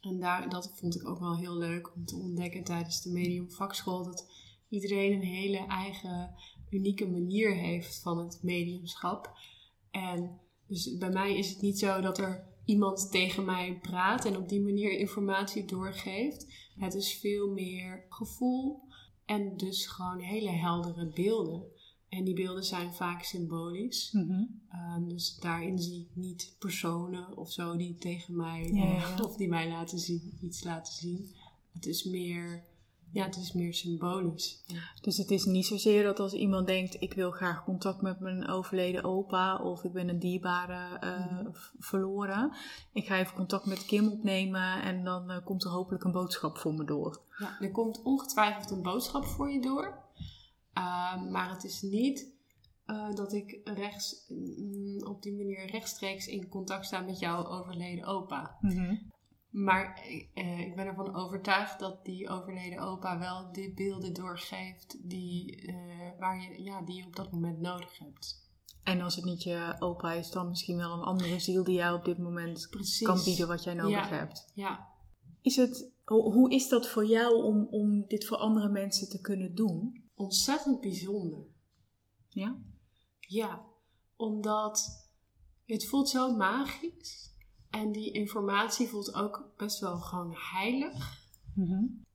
En 0.00 0.20
daar, 0.20 0.48
dat 0.48 0.72
vond 0.74 0.94
ik 0.94 1.08
ook 1.08 1.18
wel 1.18 1.36
heel 1.36 1.56
leuk 1.56 1.94
om 1.94 2.04
te 2.04 2.16
ontdekken 2.16 2.64
tijdens 2.64 3.02
de 3.02 3.10
medium 3.10 3.50
vakschool. 3.50 4.04
Dat 4.04 4.30
iedereen 4.68 5.12
een 5.12 5.26
hele 5.26 5.66
eigen, 5.66 6.34
unieke 6.70 7.06
manier 7.06 7.54
heeft 7.54 8.00
van 8.00 8.18
het 8.18 8.38
mediumschap. 8.42 9.38
En 9.90 10.40
dus 10.66 10.96
bij 10.96 11.10
mij 11.10 11.38
is 11.38 11.50
het 11.50 11.60
niet 11.60 11.78
zo 11.78 12.00
dat 12.00 12.18
er 12.18 12.46
iemand 12.64 13.10
tegen 13.10 13.44
mij 13.44 13.78
praat 13.82 14.24
en 14.24 14.36
op 14.36 14.48
die 14.48 14.60
manier 14.60 14.98
informatie 14.98 15.64
doorgeeft. 15.64 16.46
Het 16.78 16.94
is 16.94 17.14
veel 17.14 17.50
meer 17.50 18.06
gevoel 18.08 18.82
en 19.24 19.56
dus 19.56 19.86
gewoon 19.86 20.18
hele 20.18 20.50
heldere 20.50 21.06
beelden. 21.06 21.64
En 22.16 22.24
die 22.24 22.34
beelden 22.34 22.64
zijn 22.64 22.92
vaak 22.94 23.22
symbolisch. 23.22 24.12
Mhm. 24.12 24.42
Ehm, 24.68 25.08
dus 25.08 25.36
daarin 25.40 25.78
zie 25.78 26.00
ik 26.00 26.16
niet 26.16 26.56
personen 26.58 27.36
of 27.36 27.52
zo 27.52 27.76
die 27.76 27.94
tegen 27.94 28.36
mij 28.36 28.70
Ja, 28.72 28.84
ja, 28.84 28.92
ja. 29.16 29.22
of 29.24 29.36
die 29.36 29.48
mij 29.48 29.68
laten 29.68 29.98
zien, 29.98 30.38
iets 30.40 30.64
laten 30.64 30.92
zien. 30.92 31.34
Het 31.72 31.86
is 31.86 32.04
meer, 32.04 32.64
ja, 33.12 33.24
het 33.24 33.36
is 33.36 33.52
meer 33.52 33.74
symbolisch. 33.74 34.64
Dus 35.00 35.16
het 35.16 35.30
is 35.30 35.44
niet 35.44 35.66
zozeer 35.66 36.02
dat 36.02 36.20
als 36.20 36.32
iemand 36.32 36.66
denkt: 36.66 36.96
ik 37.00 37.12
wil 37.14 37.30
graag 37.30 37.64
contact 37.64 38.02
met 38.02 38.20
mijn 38.20 38.48
overleden 38.48 39.04
opa 39.04 39.56
of 39.56 39.84
ik 39.84 39.92
ben 39.92 40.08
een 40.08 40.18
dierbare 40.18 40.98
eh, 40.98 41.30
Mhm. 41.30 41.48
verloren. 41.78 42.52
Ik 42.92 43.06
ga 43.06 43.18
even 43.18 43.34
contact 43.34 43.66
met 43.66 43.86
Kim 43.86 44.08
opnemen 44.08 44.82
en 44.82 45.04
dan 45.04 45.30
eh, 45.30 45.44
komt 45.44 45.64
er 45.64 45.70
hopelijk 45.70 46.04
een 46.04 46.12
boodschap 46.12 46.58
voor 46.58 46.74
me 46.74 46.84
door. 46.84 47.20
Ja, 47.38 47.60
er 47.60 47.70
komt 47.70 48.02
ongetwijfeld 48.02 48.70
een 48.70 48.82
boodschap 48.82 49.24
voor 49.24 49.50
je 49.50 49.60
door. 49.60 50.02
Ehm, 50.74 51.30
maar 51.30 51.50
het 51.50 51.64
is 51.64 51.82
niet 51.82 52.32
eh, 52.84 53.14
dat 53.14 53.32
ik 53.32 53.60
rechts, 53.64 54.24
mm, 54.28 55.06
op 55.06 55.22
die 55.22 55.32
manier 55.32 55.70
rechtstreeks 55.70 56.26
in 56.26 56.48
contact 56.48 56.86
sta 56.86 57.00
met 57.00 57.18
jouw 57.18 57.46
overleden 57.46 58.04
opa. 58.04 58.58
Maar 59.50 60.02
eh, 60.34 60.60
ik 60.60 60.74
ben 60.76 60.86
ervan 60.86 61.14
overtuigd 61.14 61.78
dat 61.78 62.04
die 62.04 62.28
overleden 62.28 62.78
opa 62.78 63.18
wel 63.18 63.52
die 63.52 63.74
beelden 63.74 64.12
doorgeeft 64.12 64.96
die, 65.10 65.56
eh, 65.66 65.74
waar 66.18 66.42
je, 66.42 66.62
ja, 66.62 66.82
die 66.82 66.96
je 66.96 67.06
op 67.06 67.16
dat 67.16 67.32
moment 67.32 67.60
nodig 67.60 67.98
hebt. 67.98 68.42
En 68.82 69.00
als 69.00 69.16
het 69.16 69.24
niet 69.24 69.42
je 69.42 69.76
opa 69.78 70.12
is, 70.12 70.30
dan 70.30 70.48
misschien 70.48 70.76
wel 70.76 70.92
een 70.92 71.02
andere 71.02 71.38
ziel 71.38 71.64
die 71.64 71.74
jou 71.76 71.98
op 71.98 72.04
dit 72.04 72.18
moment 72.18 72.66
Precies. 72.70 73.06
kan 73.06 73.22
bieden 73.24 73.48
wat 73.48 73.64
jij 73.64 73.74
nodig 73.74 74.08
Ja. 74.10 74.16
hebt. 74.16 74.50
Ja, 74.54 74.88
Is 75.42 75.56
het, 75.56 75.92
ho- 76.04 76.32
hoe 76.32 76.50
is 76.50 76.68
dat 76.68 76.88
voor 76.88 77.06
jou 77.06 77.42
om, 77.44 77.66
om 77.70 78.04
dit 78.06 78.26
voor 78.26 78.36
andere 78.36 78.68
mensen 78.68 79.08
te 79.08 79.20
kunnen 79.20 79.54
doen? 79.54 80.02
Ontzettend 80.14 80.80
bijzonder. 80.80 81.46
Ja? 82.28 82.56
Ja, 83.20 83.64
omdat 84.16 85.08
het 85.66 85.86
voelt 85.86 86.08
zo 86.08 86.36
magisch. 86.36 87.32
En 87.70 87.92
die 87.92 88.12
informatie 88.12 88.88
voelt 88.88 89.14
ook 89.14 89.52
best 89.56 89.80
wel 89.80 89.96
gewoon 89.96 90.34
heilig. 90.36 91.22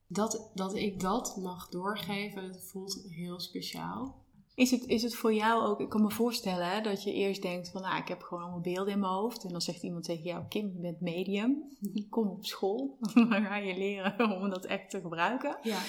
Dat, 0.08 0.52
dat 0.54 0.76
ik 0.76 1.00
dat 1.00 1.38
mag 1.38 1.70
doorgeven, 1.70 2.44
het 2.44 2.64
voelt 2.64 3.04
heel 3.08 3.40
speciaal. 3.40 4.28
Is 4.56 4.72
het, 4.72 4.86
is 4.86 5.04
het 5.04 5.16
voor 5.16 5.34
jou 5.34 5.66
ook, 5.66 5.80
ik 5.80 5.90
kan 5.90 6.02
me 6.02 6.12
voorstellen 6.12 6.70
hè, 6.70 6.82
dat 6.82 7.04
je 7.04 7.14
eerst 7.14 7.42
denkt 7.42 7.70
van 7.70 7.82
nou 7.82 7.98
ik 7.98 8.08
heb 8.08 8.22
gewoon 8.22 8.44
allemaal 8.44 8.62
beelden 8.62 8.94
in 8.94 9.00
mijn 9.00 9.12
hoofd. 9.12 9.44
En 9.44 9.52
dan 9.52 9.62
zegt 9.62 9.84
iemand 9.84 10.04
tegen 10.04 10.24
jou, 10.24 10.48
Kim 10.48 10.72
je 10.74 10.80
bent 10.80 11.02
medium, 11.02 11.78
kom 12.10 12.28
op 12.28 12.46
school. 12.46 12.98
dan 13.14 13.44
ga 13.44 13.56
je 13.56 13.78
leren 13.78 14.32
om 14.42 14.50
dat 14.50 14.66
echt 14.66 14.90
te 14.90 15.02
gebruiken. 15.02 15.58
Ja, 15.62 15.80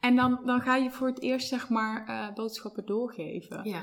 En 0.00 0.16
dan, 0.16 0.40
dan 0.44 0.60
ga 0.60 0.76
je 0.76 0.90
voor 0.90 1.06
het 1.06 1.20
eerst 1.20 1.48
zeg 1.48 1.68
maar 1.68 2.06
eh, 2.06 2.34
boodschappen 2.34 2.86
doorgeven. 2.86 3.64
ja. 3.64 3.82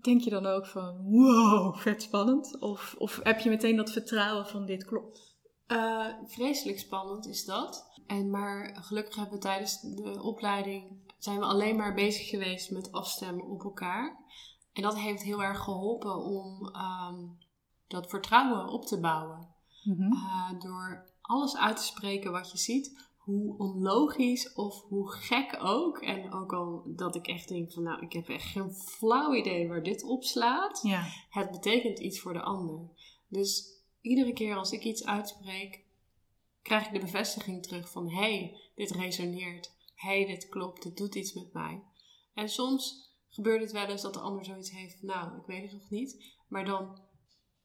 Denk 0.00 0.20
je 0.20 0.30
dan 0.30 0.46
ook 0.46 0.66
van 0.66 1.02
wow, 1.02 1.76
vet 1.76 2.02
spannend? 2.02 2.60
Of, 2.60 2.94
of 2.98 3.20
heb 3.22 3.38
je 3.38 3.48
meteen 3.48 3.76
dat 3.76 3.92
vertrouwen 3.92 4.46
van 4.46 4.66
dit 4.66 4.84
klopt? 4.84 5.36
Eh, 5.66 6.06
vreselijk 6.24 6.78
spannend 6.78 7.26
is 7.26 7.44
dat. 7.44 8.00
En 8.06 8.30
maar 8.30 8.76
gelukkig 8.80 9.14
hebben 9.14 9.34
we 9.34 9.40
tijdens 9.40 9.80
de 9.80 10.22
opleiding 10.22 11.02
zijn 11.18 11.38
we 11.38 11.44
alleen 11.44 11.76
maar 11.76 11.94
bezig 11.94 12.28
geweest 12.28 12.70
met 12.70 12.92
afstemmen 12.92 13.44
op 13.44 13.64
elkaar. 13.64 14.16
En 14.72 14.82
dat 14.82 14.98
heeft 14.98 15.22
heel 15.22 15.42
erg 15.42 15.58
geholpen 15.58 16.16
om 16.16 16.68
ehm, 16.68 17.26
dat 17.88 18.08
vertrouwen 18.08 18.68
op 18.68 18.86
te 18.86 19.00
bouwen. 19.00 19.48
Eh, 19.84 20.60
door 20.60 21.10
alles 21.20 21.56
uit 21.56 21.76
te 21.76 21.82
spreken 21.82 22.32
wat 22.32 22.50
je 22.50 22.58
ziet, 22.58 23.10
hoe 23.24 23.58
onlogisch 23.58 24.52
of 24.52 24.82
hoe 24.82 25.12
gek 25.12 25.58
ook. 25.60 25.98
En 25.98 26.32
ook 26.32 26.52
al 26.52 26.82
dat 26.86 27.14
ik 27.14 27.26
echt 27.26 27.48
denk 27.48 27.72
van 27.72 27.82
nou, 27.82 28.00
ik 28.00 28.12
heb 28.12 28.28
echt 28.28 28.46
geen 28.46 28.74
flauw 28.74 29.34
idee 29.34 29.68
waar 29.68 29.82
dit 29.82 30.02
op 30.02 30.24
slaat. 30.24 30.80
Ja. 30.82 31.04
Het 31.30 31.50
betekent 31.50 31.98
iets 31.98 32.20
voor 32.20 32.32
de 32.32 32.42
ander. 32.42 32.88
Dus 33.28 33.80
iedere 34.00 34.32
keer 34.32 34.56
als 34.56 34.72
ik 34.72 34.84
iets 34.84 35.04
uitspreek, 35.04 35.84
krijg 36.62 36.86
ik 36.86 36.92
de 36.92 36.98
bevestiging 36.98 37.62
terug 37.62 37.90
van 37.90 38.10
hé, 38.10 38.36
hey, 38.36 38.60
dit 38.74 38.90
resoneert. 38.90 39.72
Hé, 39.94 40.16
hey, 40.16 40.26
dit 40.26 40.48
klopt, 40.48 40.82
dit 40.82 40.96
doet 40.96 41.14
iets 41.14 41.32
met 41.32 41.52
mij. 41.52 41.82
En 42.34 42.48
soms 42.48 43.10
gebeurt 43.28 43.60
het 43.60 43.72
wel 43.72 43.86
eens 43.86 44.02
dat 44.02 44.14
de 44.14 44.20
ander 44.20 44.44
zoiets 44.44 44.70
heeft 44.70 44.98
van 44.98 45.08
nou, 45.08 45.36
ik 45.36 45.46
weet 45.46 45.62
het 45.62 45.72
nog 45.72 45.90
niet. 45.90 46.24
Maar 46.48 46.64
dan, 46.64 47.00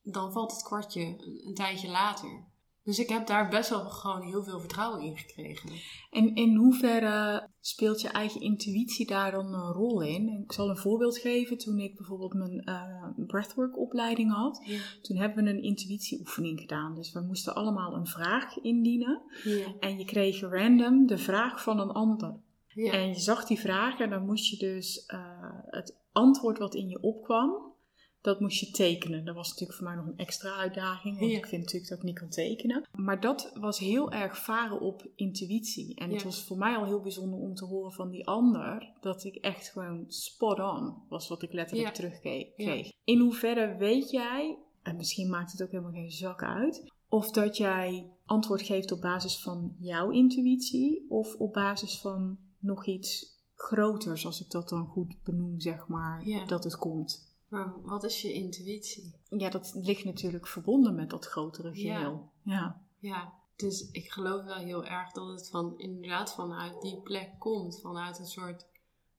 dan 0.01 0.31
valt 0.31 0.51
het 0.51 0.63
kwartje 0.63 1.01
een, 1.01 1.47
een 1.47 1.53
tijdje 1.53 1.89
later. 1.89 2.45
Dus 2.87 2.99
ik 2.99 3.09
heb 3.09 3.27
daar 3.27 3.49
best 3.49 3.69
wel 3.69 3.79
gewoon 3.89 4.21
heel 4.21 4.43
veel 4.43 4.59
vertrouwen 4.59 5.01
in 5.01 5.17
gekregen. 5.17 5.69
En 6.11 6.35
in 6.35 6.55
hoeverre 6.55 7.47
speelt 7.59 8.01
je 8.01 8.07
eigen 8.07 8.41
intuïtie 8.41 9.07
daar 9.07 9.31
dan 9.31 9.53
een 9.53 9.71
rol 9.71 10.01
in? 10.01 10.41
Ik 10.43 10.51
zal 10.51 10.69
een 10.69 10.77
voorbeeld 10.77 11.17
geven. 11.17 11.57
Toen 11.57 11.79
ik 11.79 11.95
bijvoorbeeld 11.95 12.33
mijn 12.33 12.59
eh, 12.59 13.07
breathwork 13.27 13.77
opleiding 13.77 14.31
had, 14.33 14.61
Ja. 14.65 14.79
toen 15.01 15.17
hebben 15.17 15.43
we 15.43 15.49
een 15.49 15.63
intuïtieoefening 15.63 16.59
gedaan. 16.59 16.95
Dus 16.95 17.13
we 17.13 17.19
moesten 17.19 17.55
allemaal 17.55 17.93
een 17.95 18.07
vraag 18.07 18.57
indienen. 18.57 19.21
Ja. 19.43 19.73
En 19.79 19.97
je 19.97 20.05
kreeg 20.05 20.39
random 20.39 21.07
de 21.07 21.17
vraag 21.17 21.63
van 21.63 21.79
een 21.79 21.91
ander. 21.91 22.35
Ja. 22.67 22.91
En 22.91 23.07
je 23.07 23.19
zag 23.19 23.45
die 23.45 23.59
vraag 23.59 23.99
en 23.99 24.09
dan 24.09 24.25
moest 24.25 24.49
je 24.49 24.57
dus 24.57 25.05
eh, 25.05 25.19
het 25.69 25.95
antwoord 26.11 26.57
wat 26.57 26.75
in 26.75 26.87
je 26.87 27.01
opkwam, 27.01 27.66
dat 28.27 28.39
moest 28.39 28.59
je 28.59 28.71
tekenen. 28.71 29.25
Dat 29.25 29.35
was 29.35 29.49
natuurlijk 29.49 29.77
voor 29.77 29.87
mij 29.87 29.95
nog 29.95 30.05
een 30.05 30.17
extra 30.17 30.55
uitdaging, 30.55 31.19
want 31.19 31.31
Ja. 31.31 31.37
ik 31.37 31.45
vind 31.45 31.61
natuurlijk 31.61 31.89
dat 31.89 31.97
ik 31.97 32.03
niet 32.03 32.19
kan 32.19 32.29
tekenen. 32.29 32.87
Maar 32.95 33.19
dat 33.21 33.51
was 33.53 33.79
heel 33.79 34.11
erg 34.11 34.37
varen 34.43 34.79
op 34.79 35.07
intuïtie. 35.15 35.95
En 35.95 36.11
het 36.11 36.23
was 36.23 36.43
voor 36.43 36.57
mij 36.57 36.75
al 36.75 36.85
heel 36.85 37.01
bijzonder 37.01 37.39
om 37.39 37.53
te 37.55 37.65
horen 37.65 37.91
van 37.91 38.09
die 38.09 38.27
ander, 38.27 38.91
dat 39.01 39.23
ik 39.23 39.35
echt 39.35 39.69
gewoon 39.69 40.05
spot 40.07 40.59
on 40.59 40.93
was 41.09 41.27
wat 41.27 41.41
ik 41.41 41.53
letterlijk 41.53 41.87
Ja. 41.87 41.93
terugkreeg. 41.93 42.47
Ja. 42.55 42.91
In 43.03 43.19
hoeverre 43.19 43.75
weet 43.77 44.09
jij, 44.09 44.57
en 44.83 44.95
misschien 44.95 45.29
maakt 45.29 45.51
het 45.51 45.63
ook 45.63 45.71
helemaal 45.71 45.91
geen 45.91 46.11
zak 46.11 46.43
uit, 46.43 46.91
of 47.09 47.31
dat 47.31 47.57
jij 47.57 48.11
antwoord 48.25 48.61
geeft 48.61 48.91
op 48.91 49.01
basis 49.01 49.41
van 49.41 49.75
jouw 49.79 50.09
intuïtie 50.09 51.05
of 51.09 51.35
op 51.35 51.53
basis 51.53 51.99
van 51.99 52.37
nog 52.59 52.85
iets 52.85 53.35
groters, 53.55 54.25
als 54.25 54.41
ik 54.41 54.49
dat 54.51 54.69
dan 54.69 54.85
goed 54.85 55.15
benoem, 55.23 55.59
zeg 55.59 55.87
maar, 55.87 56.23
dat 56.47 56.63
het 56.63 56.77
komt. 56.77 57.26
Maar 57.47 57.81
wat 57.81 58.03
is 58.03 58.21
je 58.21 58.33
intuïtie? 58.33 59.13
Ja, 59.29 59.49
dat 59.49 59.71
ligt 59.75 60.03
natuurlijk 60.03 60.47
verbonden 60.47 60.95
met 60.95 61.09
dat 61.09 61.25
grotere 61.25 61.73
geheel. 61.73 62.31
Ja. 62.43 62.81
Ja, 62.99 63.33
dus 63.55 63.91
ik 63.91 64.11
geloof 64.11 64.43
wel 64.43 64.57
heel 64.57 64.85
erg 64.85 65.11
dat 65.11 65.27
het 65.27 65.49
van, 65.49 65.77
inderdaad 65.77 66.33
vanuit 66.33 66.81
die 66.81 67.01
plek 67.01 67.39
komt. 67.39 67.79
Vanuit 67.81 68.19
een 68.19 68.25
soort 68.25 68.65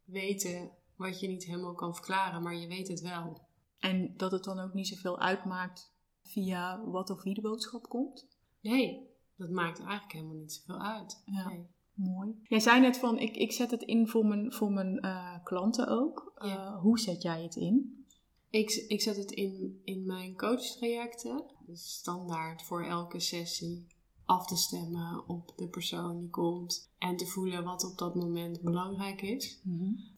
weten 0.04 0.70
wat 0.96 1.20
je 1.20 1.28
niet 1.28 1.44
helemaal 1.44 1.74
kan 1.74 1.94
verklaren, 1.94 2.42
maar 2.42 2.54
je 2.54 2.66
weet 2.66 2.88
het 2.88 3.00
wel. 3.00 3.46
En 3.78 4.14
dat 4.16 4.30
het 4.30 4.44
dan 4.44 4.58
ook 4.58 4.74
niet 4.74 4.88
zoveel 4.88 5.18
uitmaakt 5.18 5.92
via 6.22 6.84
wat 6.84 7.10
of 7.10 7.22
wie 7.22 7.34
de 7.34 7.40
boodschap 7.40 7.88
komt. 7.88 8.26
Nee, 8.60 9.08
dat 9.36 9.50
maakt 9.50 9.78
eigenlijk 9.78 10.12
helemaal 10.12 10.36
niet 10.36 10.52
zoveel 10.52 10.82
uit. 10.82 11.22
Ja. 11.26 11.48
Nee. 11.48 11.66
Mooi. 11.94 12.34
Jij 12.42 12.60
zei 12.60 12.80
net 12.80 12.98
van, 12.98 13.18
ik, 13.18 13.36
ik 13.36 13.52
zet 13.52 13.70
het 13.70 13.82
in 13.82 14.08
voor 14.08 14.26
mijn, 14.26 14.52
voor 14.52 14.72
mijn 14.72 15.00
eh, 15.00 15.34
klanten 15.44 15.88
ook. 15.88 16.32
Ja. 16.38 16.46
Eh, 16.46 16.80
hoe 16.80 16.98
zet 16.98 17.22
jij 17.22 17.42
het 17.42 17.56
in? 17.56 18.06
Ik, 18.50 18.70
ik 18.70 19.00
zet 19.00 19.16
het 19.16 19.30
in, 19.30 19.80
in 19.84 20.06
mijn 20.06 20.36
coachtrajecten. 20.36 21.44
Dus 21.66 21.92
standaard 21.92 22.62
voor 22.62 22.84
elke 22.84 23.20
sessie 23.20 23.86
af 24.24 24.46
te 24.46 24.56
stemmen 24.56 25.28
op 25.28 25.52
de 25.56 25.68
persoon 25.68 26.18
die 26.18 26.30
komt. 26.30 26.90
En 26.98 27.16
te 27.16 27.26
voelen 27.26 27.64
wat 27.64 27.84
op 27.84 27.98
dat 27.98 28.14
moment 28.14 28.60
belangrijk 28.60 29.22
is. 29.22 29.60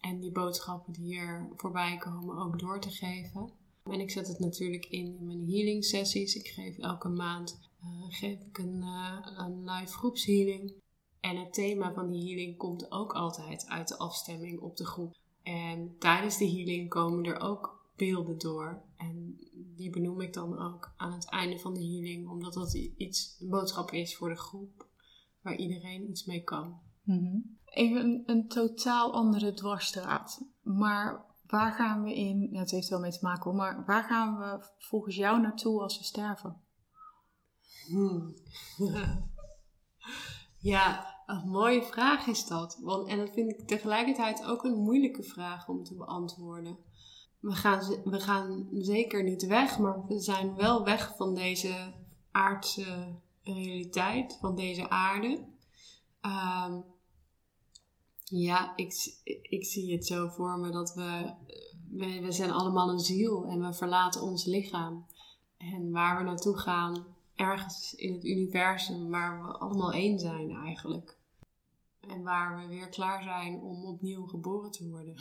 En 0.01 0.21
die 0.21 0.33
boodschappen 0.33 0.93
die 0.93 1.17
er 1.17 1.49
voorbij 1.57 1.97
komen 1.97 2.39
ook 2.39 2.59
door 2.59 2.81
te 2.81 2.91
geven. 2.91 3.53
En 3.85 4.01
ik 4.01 4.11
zet 4.11 4.29
het 4.29 4.39
natuurlijk 4.39 4.87
in 4.87 5.07
in 5.19 5.27
mijn 5.27 5.51
healing 5.51 5.85
sessies. 5.85 6.35
Ik 6.35 6.47
geef 6.49 6.79
elke 6.79 7.09
maand 7.09 7.71
eh, 7.81 7.89
geef 8.09 8.41
ik 8.41 8.59
een, 8.59 8.77
uh, 8.81 9.17
een 9.37 9.71
live 9.71 9.93
groepshealing. 9.93 10.73
En 11.21 11.37
het 11.37 11.53
thema 11.53 11.93
van 11.93 12.11
die 12.11 12.27
healing 12.27 12.57
komt 12.57 12.93
ook 12.93 13.13
altijd 13.13 13.67
uit 13.67 13.89
de 13.89 13.99
afstemming 13.99 14.61
op 14.61 14.77
de 14.77 14.87
groep. 14.87 15.15
En 15.43 15.97
tijdens 15.99 16.39
de 16.39 16.51
healing 16.51 16.89
komen 16.89 17.25
er 17.25 17.41
ook 17.41 17.80
beelden 18.01 18.39
door. 18.39 18.83
En 18.97 19.37
die 19.77 19.91
benoem 19.91 20.21
ik 20.21 20.33
dan 20.33 20.59
ook 20.59 20.93
aan 20.97 21.13
het 21.13 21.29
einde 21.29 21.59
van 21.59 21.75
de 21.75 21.81
healing, 21.81 22.29
omdat 22.29 22.53
dat 22.53 22.75
iets, 22.75 23.37
een 23.41 23.49
boodschap 23.49 23.91
is 23.91 24.17
voor 24.17 24.29
de 24.29 24.39
groep 24.39 24.89
waar 25.43 25.57
iedereen 25.57 26.11
iets 26.11 26.25
mee 26.25 26.45
kan. 26.45 26.81
Mhm. 27.03 27.39
Even 27.65 28.01
een, 28.01 28.23
een, 28.27 28.49
totaal 28.49 29.13
andere 29.13 29.53
dwarsstraat. 29.53 30.45
Maar 30.63 31.25
waar 31.47 31.73
gaan 31.73 32.03
we 32.03 32.15
in, 32.15 32.49
ja, 32.53 32.61
het 32.61 32.71
heeft 32.71 32.89
wel 32.89 33.01
mee 33.01 33.11
te 33.11 33.19
maken 33.23 33.55
maar 33.55 33.85
waar 33.87 34.05
gaan 34.05 34.39
we 34.39 34.67
volgens 34.79 35.17
jou 35.17 35.41
naartoe 35.41 35.83
als 35.83 35.99
we 35.99 36.05
sterven? 36.05 36.61
Hmm. 37.87 38.35
ja, 40.73 41.17
een 41.27 41.49
mooie 41.49 41.83
vraag 41.83 42.27
is 42.27 42.47
dat. 42.47 42.79
Want, 42.83 43.09
en 43.09 43.19
dat 43.19 43.31
vind 43.31 43.51
ik 43.51 43.67
tegelijkertijd 43.67 44.45
ook 44.45 44.65
een 44.65 44.83
moeilijke 44.83 45.23
vraag 45.23 45.69
om 45.69 45.85
te 45.85 45.95
beantwoorden. 45.95 46.79
We 47.41 47.53
gaan, 47.53 48.03
we 48.05 48.21
gaan 48.21 48.69
zeker 48.73 49.23
niet 49.23 49.47
weg, 49.47 49.79
maar 49.79 50.07
we 50.07 50.19
zijn 50.19 50.55
wel 50.55 50.85
weg 50.85 51.17
van 51.17 51.35
deze 51.35 51.95
aardse 52.31 53.19
realiteit, 53.43 54.37
van 54.41 54.57
deze 54.57 54.89
aarde. 54.89 55.49
Um, 56.23 56.85
ja, 58.25 58.77
ik, 58.77 59.19
ik 59.43 59.65
zie 59.65 59.93
het 59.93 60.07
zo 60.07 60.29
voor 60.29 60.59
me 60.59 60.71
dat 60.71 60.95
we, 60.95 61.35
we, 61.91 62.21
we 62.21 62.33
zijn 62.33 62.51
allemaal 62.51 62.91
een 62.91 62.99
ziel 62.99 63.45
en 63.45 63.61
we 63.61 63.73
verlaten 63.73 64.23
ons 64.23 64.45
lichaam. 64.45 65.07
En 65.57 65.91
waar 65.91 66.19
we 66.19 66.25
naartoe 66.25 66.59
gaan, 66.59 67.07
ergens 67.35 67.95
in 67.95 68.13
het 68.13 68.25
universum 68.25 69.11
waar 69.11 69.43
we 69.43 69.59
allemaal 69.59 69.93
één 69.93 70.19
zijn 70.19 70.51
eigenlijk. 70.51 71.19
En 72.01 72.23
waar 72.23 72.59
we 72.59 72.67
weer 72.67 72.89
klaar 72.89 73.23
zijn 73.23 73.61
om 73.61 73.85
opnieuw 73.85 74.27
geboren 74.27 74.71
te 74.71 74.89
worden. 74.89 75.15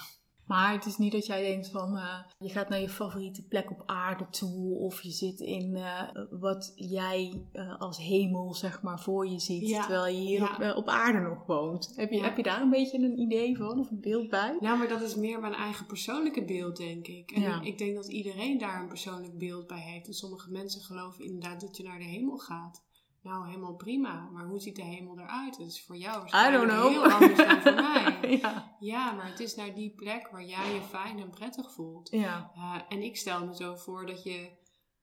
Maar 0.49 0.73
het 0.73 0.85
is 0.85 0.97
niet 0.97 1.11
dat 1.11 1.25
jij 1.25 1.41
denkt 1.41 1.69
van 1.69 1.95
uh, 1.95 2.15
je 2.39 2.49
gaat 2.49 2.69
naar 2.69 2.79
je 2.79 2.89
favoriete 2.89 3.47
plek 3.47 3.71
op 3.71 3.83
aarde 3.85 4.29
toe 4.29 4.77
of 4.77 5.01
je 5.01 5.11
zit 5.11 5.39
in 5.39 5.75
uh, 5.75 6.01
wat 6.29 6.73
jij 6.75 7.41
uh, 7.53 7.79
als 7.79 7.97
hemel 7.97 8.53
zeg 8.53 8.81
maar 8.81 8.99
voor 8.99 9.27
je 9.27 9.39
ziet 9.39 9.73
terwijl 9.73 10.15
je 10.15 10.21
hier 10.21 10.41
op, 10.41 10.77
op, 10.77 10.87
aarde 10.87 11.19
nog 11.19 11.45
woont. 11.45 11.93
Heb 11.95 12.11
je, 12.11 12.21
heb 12.21 12.37
je 12.37 12.43
daar 12.43 12.61
een 12.61 12.69
beetje 12.69 12.97
een 12.97 13.19
idee 13.19 13.57
van 13.57 13.79
of 13.79 13.89
een 13.89 14.01
beeld 14.01 14.29
bij? 14.29 14.57
Nou, 14.59 14.77
maar 14.77 14.87
dat 14.87 15.01
is 15.01 15.15
meer 15.15 15.39
mijn 15.39 15.53
eigen 15.53 15.85
persoonlijke 15.85 16.45
beeld 16.45 16.77
denk 16.77 17.07
ik. 17.07 17.31
En 17.31 17.61
ik 17.61 17.77
denk 17.77 17.95
dat 17.95 18.07
iedereen 18.07 18.57
daar 18.57 18.81
een 18.81 18.87
persoonlijk 18.87 19.37
beeld 19.37 19.67
bij 19.67 19.81
heeft. 19.81 20.07
En 20.07 20.13
sommige 20.13 20.51
mensen 20.51 20.81
geloven 20.81 21.25
inderdaad 21.25 21.61
dat 21.61 21.77
je 21.77 21.83
naar 21.83 21.99
de 21.99 22.05
hemel 22.05 22.37
gaat. 22.37 22.87
Nou, 23.29 23.47
helemaal 23.47 23.75
prima. 23.75 24.29
Maar 24.33 24.45
hoe 24.45 24.59
ziet 24.59 24.75
de 24.75 24.83
hemel 24.83 25.19
eruit? 25.19 25.57
Dat 25.57 25.67
is 25.67 25.83
voor 25.83 25.97
jou 25.97 26.19
waarschijnlijk 26.19 26.71
heel 26.71 27.03
anders 27.03 27.37
dan 27.37 27.61
voor 27.61 27.73
mij. 27.73 28.17
ja. 28.41 28.75
ja, 28.79 29.11
maar 29.11 29.29
het 29.29 29.39
is 29.39 29.55
naar 29.55 29.75
die 29.75 29.93
plek 29.95 30.27
waar 30.27 30.45
jij 30.45 30.73
je 30.73 30.81
fijn 30.81 31.19
en 31.19 31.29
prettig 31.29 31.73
voelt. 31.73 32.09
Ja. 32.11 32.51
Uh, 32.55 32.81
en 32.89 33.03
ik 33.03 33.17
stel 33.17 33.45
me 33.45 33.55
zo 33.55 33.75
voor 33.75 34.05
dat 34.05 34.23
je, 34.23 34.49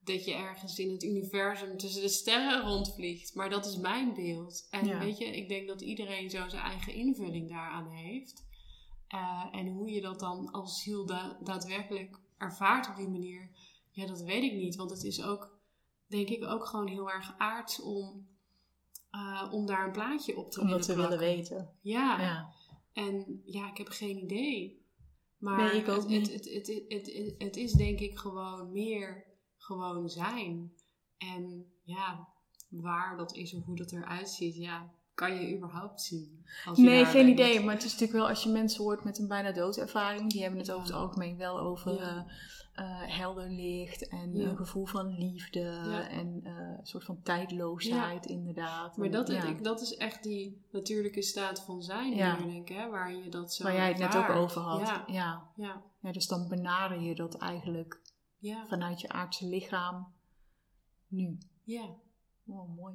dat 0.00 0.24
je 0.24 0.34
ergens 0.34 0.78
in 0.78 0.90
het 0.90 1.02
universum 1.02 1.76
tussen 1.76 2.02
de 2.02 2.08
sterren 2.08 2.60
rondvliegt. 2.60 3.34
Maar 3.34 3.50
dat 3.50 3.66
is 3.66 3.76
mijn 3.76 4.14
beeld. 4.14 4.66
En 4.70 4.98
weet 4.98 5.18
je, 5.18 5.24
ik 5.24 5.48
denk 5.48 5.68
dat 5.68 5.80
iedereen 5.80 6.30
zo 6.30 6.48
zijn 6.48 6.62
eigen 6.62 6.94
invulling 6.94 7.48
daaraan 7.48 7.90
heeft. 7.90 8.44
Uh, 9.14 9.44
en 9.50 9.66
hoe 9.66 9.90
je 9.90 10.00
dat 10.00 10.20
dan 10.20 10.50
als 10.50 10.82
ziel 10.82 11.06
da 11.06 11.38
daadwerkelijk 11.42 12.20
ervaart 12.38 12.88
op 12.88 12.96
die 12.96 13.08
manier, 13.08 13.50
ja, 13.90 14.06
dat 14.06 14.20
weet 14.20 14.42
ik 14.42 14.52
niet. 14.52 14.76
Want 14.76 14.90
het 14.90 15.04
is 15.04 15.22
ook 15.22 15.55
denk 16.06 16.28
ik 16.28 16.44
ook 16.44 16.64
gewoon 16.64 16.86
heel 16.86 17.10
erg 17.10 17.34
aards 17.38 17.80
om, 17.80 18.28
uh, 19.10 19.48
om 19.52 19.66
daar 19.66 19.86
een 19.86 19.92
plaatje 19.92 20.36
op 20.36 20.50
te 20.50 20.60
Omdat 20.60 20.86
willen 20.86 21.02
we 21.02 21.08
willen 21.08 21.36
weten. 21.36 21.70
Ja. 21.80 22.20
ja. 22.20 22.52
En 22.92 23.42
ja, 23.44 23.70
ik 23.70 23.76
heb 23.76 23.88
geen 23.88 24.16
idee. 24.16 24.84
Maar 25.38 25.56
nee, 25.56 25.80
ik 25.80 25.88
ook 25.88 25.96
het, 25.96 26.08
niet. 26.08 26.32
Het, 26.32 26.44
het, 26.44 26.66
het, 26.66 26.86
het, 26.88 27.34
het, 27.38 27.56
is 27.56 27.72
denk 27.72 28.00
ik 28.00 28.18
gewoon 28.18 28.72
meer 28.72 29.24
gewoon 29.56 30.08
zijn. 30.08 30.72
En 31.18 31.72
ja, 31.82 32.28
waar 32.68 33.16
dat 33.16 33.34
is 33.34 33.54
of 33.54 33.64
hoe 33.64 33.76
dat 33.76 33.92
eruit 33.92 34.28
ziet, 34.28 34.56
ja, 34.56 34.94
kan 35.16 35.34
je 35.34 35.56
überhaupt 35.56 36.02
zien? 36.02 36.44
Als 36.64 36.78
je 36.78 36.84
nee, 36.84 37.04
geen 37.04 37.28
idee. 37.28 37.60
Maar 37.60 37.74
het 37.74 37.84
is 37.84 37.92
natuurlijk 37.92 38.18
wel 38.18 38.28
als 38.28 38.42
je 38.42 38.48
mensen 38.48 38.82
hoort 38.82 39.04
met 39.04 39.18
een 39.18 39.28
bijna 39.28 39.52
doodervaring, 39.52 40.30
die 40.30 40.42
hebben 40.42 40.60
het 40.60 40.70
over 40.70 40.86
het 40.86 40.96
algemeen 40.96 41.36
wel 41.36 41.58
over 41.58 41.94
ja. 41.94 42.26
uh, 42.76 43.16
helder 43.16 43.50
licht 43.50 44.08
en 44.08 44.40
een 44.40 44.56
gevoel 44.56 44.86
van 44.86 45.18
liefde 45.18 45.60
en 46.10 46.40
uh, 46.44 46.50
een 46.78 46.86
soort 46.86 47.04
van 47.04 47.22
tijdloosheid, 47.22 48.26
inderdaad. 48.26 48.96
Maar 48.96 49.10
dat, 49.10 49.32
dat 49.62 49.80
is 49.80 49.96
echt 49.96 50.22
die 50.22 50.64
natuurlijke 50.70 51.22
staat 51.22 51.60
van 51.60 51.82
zijn, 51.82 52.16
denk 52.48 52.68
hè, 52.68 52.88
waar 52.88 53.14
je 53.14 53.30
dat 53.30 53.54
zo. 53.54 53.64
Waar 53.64 53.74
jij 53.74 53.88
het 53.88 53.98
net 53.98 54.16
ook 54.16 54.28
over 54.28 54.60
had. 54.60 54.80
Ja. 54.80 55.04
Ja. 55.06 55.82
Ja. 56.00 56.12
dus 56.12 56.26
dan 56.26 56.48
benader 56.48 57.00
je 57.00 57.14
dat 57.14 57.38
eigenlijk 57.38 58.00
vanuit 58.68 59.00
je 59.00 59.08
aardse 59.08 59.46
lichaam 59.46 60.14
nu. 61.08 61.38
Ja. 61.64 61.88
Oh, 62.46 62.76
mooi. 62.76 62.94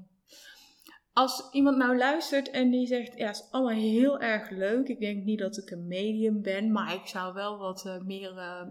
Als 1.13 1.49
iemand 1.51 1.77
nou 1.77 1.97
luistert 1.97 2.49
en 2.49 2.69
die 2.69 2.87
zegt, 2.87 3.17
ja, 3.17 3.27
het 3.27 3.35
is 3.35 3.47
allemaal 3.51 3.79
heel 3.79 4.19
erg 4.19 4.49
leuk. 4.49 4.87
Ik 4.87 4.99
denk 4.99 5.23
niet 5.23 5.39
dat 5.39 5.57
ik 5.57 5.69
een 5.69 5.87
medium 5.87 6.41
ben, 6.41 6.71
maar 6.71 6.93
ik 6.93 7.05
zou 7.05 7.33
wel 7.33 7.57
wat 7.57 7.85
uh, 7.85 8.01
meer 8.01 8.33
uh, 8.33 8.61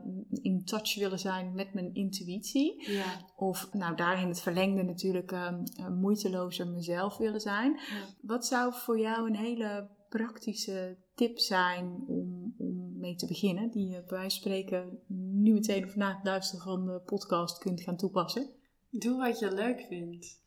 in 0.42 0.64
touch 0.64 0.98
willen 0.98 1.18
zijn 1.18 1.54
met 1.54 1.74
mijn 1.74 1.94
intuïtie. 1.94 2.90
Ja. 2.90 3.04
Of 3.36 3.72
nou, 3.72 3.96
daarin 3.96 4.28
het 4.28 4.40
verlengde 4.40 4.82
natuurlijk 4.82 5.32
uh, 5.32 5.52
moeitelozer 6.00 6.68
mezelf 6.68 7.16
willen 7.16 7.40
zijn. 7.40 7.72
Ja. 7.72 8.04
Wat 8.22 8.46
zou 8.46 8.72
voor 8.74 8.98
jou 8.98 9.26
een 9.26 9.36
hele 9.36 9.88
praktische 10.08 10.96
tip 11.14 11.38
zijn 11.38 12.04
om, 12.06 12.54
om 12.58 12.98
mee 12.98 13.14
te 13.14 13.26
beginnen? 13.26 13.70
Die 13.70 13.86
je 13.86 14.04
bij 14.08 14.18
wijze 14.18 14.20
van 14.20 14.30
spreken 14.30 14.98
nu 15.42 15.52
meteen 15.52 15.84
of 15.84 15.96
na 15.96 16.14
het 16.14 16.24
luisteren 16.24 16.64
van 16.64 16.86
de 16.86 17.00
podcast 17.04 17.58
kunt 17.58 17.80
gaan 17.80 17.96
toepassen? 17.96 18.50
Doe 18.90 19.16
wat 19.16 19.38
je 19.38 19.52
leuk 19.52 19.80
vindt. 19.80 20.42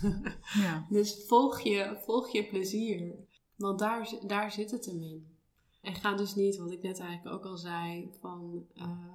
ja. 0.64 0.86
Dus 0.88 1.24
volg 1.26 1.60
je, 1.60 2.00
volg 2.04 2.32
je 2.32 2.46
plezier. 2.46 3.14
Want 3.56 3.78
daar, 3.78 4.14
daar 4.26 4.52
zit 4.52 4.70
het 4.70 4.86
hem 4.86 5.02
in. 5.02 5.36
En 5.80 5.94
ga 5.94 6.14
dus 6.14 6.34
niet, 6.34 6.56
wat 6.56 6.72
ik 6.72 6.82
net 6.82 6.98
eigenlijk 6.98 7.36
ook 7.36 7.44
al 7.44 7.56
zei, 7.56 8.10
van 8.20 8.66
uh, 8.74 9.14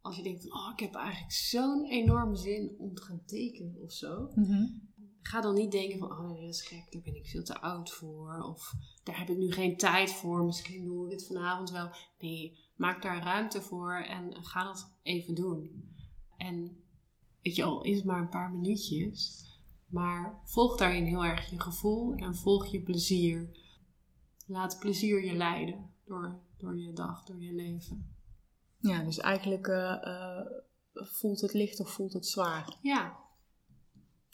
als 0.00 0.16
je 0.16 0.22
denkt 0.22 0.42
van, 0.42 0.52
oh, 0.52 0.72
ik 0.72 0.80
heb 0.80 0.94
eigenlijk 0.94 1.32
zo'n 1.32 1.84
enorme 1.84 2.36
zin 2.36 2.74
om 2.78 2.94
te 2.94 3.02
gaan 3.02 3.22
tekenen 3.26 3.82
of 3.82 3.92
zo. 3.92 4.30
Mm 4.34 4.84
Ga 5.22 5.40
dan 5.40 5.54
niet 5.54 5.70
denken 5.70 5.98
van, 5.98 6.10
oh 6.10 6.30
nee, 6.30 6.40
dat 6.40 6.54
is 6.54 6.66
gek, 6.66 6.92
daar 6.92 7.02
ben 7.02 7.16
ik 7.16 7.26
veel 7.26 7.42
te 7.42 7.60
oud 7.60 7.90
voor. 7.90 8.42
Of 8.42 8.72
daar 9.02 9.18
heb 9.18 9.28
ik 9.28 9.36
nu 9.36 9.52
geen 9.52 9.76
tijd 9.76 10.10
voor, 10.12 10.44
misschien 10.44 10.84
doe 10.84 11.06
ik 11.06 11.12
het 11.12 11.26
vanavond 11.26 11.70
wel. 11.70 11.90
Nee, 12.18 12.58
maak 12.76 13.02
daar 13.02 13.22
ruimte 13.22 13.62
voor 13.62 13.94
en 13.94 14.44
ga 14.44 14.64
dat 14.64 14.94
even 15.02 15.34
doen. 15.34 15.90
En 16.36 16.84
weet 17.46 17.56
je 17.56 17.64
al, 17.64 17.82
is 17.82 17.96
het 17.96 18.04
maar 18.04 18.20
een 18.20 18.28
paar 18.28 18.50
minuutjes. 18.50 19.44
Maar 19.86 20.40
volg 20.44 20.76
daarin 20.76 21.04
heel 21.04 21.24
erg 21.24 21.50
je 21.50 21.60
gevoel 21.60 22.14
en 22.14 22.34
volg 22.34 22.66
je 22.66 22.80
plezier. 22.80 23.50
Laat 24.46 24.78
plezier 24.78 25.24
je 25.24 25.34
leiden 25.34 25.90
door, 26.04 26.40
door 26.56 26.78
je 26.78 26.92
dag, 26.92 27.24
door 27.24 27.42
je 27.42 27.52
leven. 27.52 28.14
Ja, 28.78 29.02
dus 29.02 29.18
eigenlijk 29.18 29.66
uh, 29.66 29.96
uh, 30.04 30.40
voelt 30.92 31.40
het 31.40 31.52
licht 31.52 31.80
of 31.80 31.90
voelt 31.90 32.12
het 32.12 32.26
zwaar? 32.26 32.76
Ja. 32.82 33.16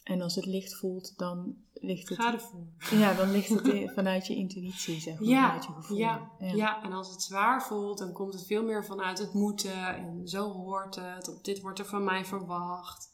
En 0.02 0.20
als 0.20 0.34
het 0.34 0.46
licht 0.46 0.76
voelt, 0.76 1.18
dan 1.18 1.56
ligt 1.72 2.08
het... 2.08 2.18
Ga 2.18 2.32
ervoor. 2.32 2.66
Ja, 2.90 3.14
dan 3.14 3.30
ligt 3.30 3.48
het 3.48 3.92
vanuit 3.94 4.26
je 4.26 4.34
intuïtie, 4.34 5.00
zeg 5.00 5.18
maar, 5.18 5.28
ja, 5.28 5.46
vanuit 5.46 5.64
je 5.64 5.72
gevoel. 5.72 5.98
Ja, 5.98 6.30
ja. 6.38 6.54
ja, 6.54 6.82
en 6.82 6.92
als 6.92 7.10
het 7.10 7.22
zwaar 7.22 7.62
voelt, 7.62 7.98
dan 7.98 8.12
komt 8.12 8.32
het 8.32 8.46
veel 8.46 8.62
meer 8.62 8.84
vanuit 8.84 9.18
het 9.18 9.32
moeten. 9.32 9.96
En 9.96 10.28
zo 10.28 10.52
hoort 10.52 10.94
het, 10.94 11.28
of 11.28 11.40
dit 11.40 11.60
wordt 11.60 11.78
er 11.78 11.86
van 11.86 12.04
mij 12.04 12.24
verwacht. 12.24 13.10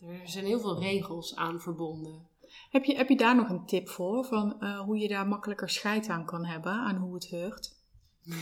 Er 0.00 0.28
zijn 0.28 0.44
heel 0.44 0.60
veel 0.60 0.80
regels 0.80 1.36
aan 1.36 1.60
verbonden. 1.60 2.28
Heb 2.70 2.84
je, 2.84 2.96
heb 2.96 3.08
je 3.08 3.16
daar 3.16 3.36
nog 3.36 3.48
een 3.48 3.66
tip 3.66 3.88
voor? 3.88 4.24
Van 4.24 4.56
uh, 4.60 4.80
hoe 4.80 4.98
je 4.98 5.08
daar 5.08 5.28
makkelijker 5.28 5.70
scheid 5.70 6.08
aan 6.08 6.24
kan 6.24 6.44
hebben, 6.44 6.72
aan 6.72 6.96
hoe 6.96 7.14
het 7.14 7.28
heurt? 7.28 7.76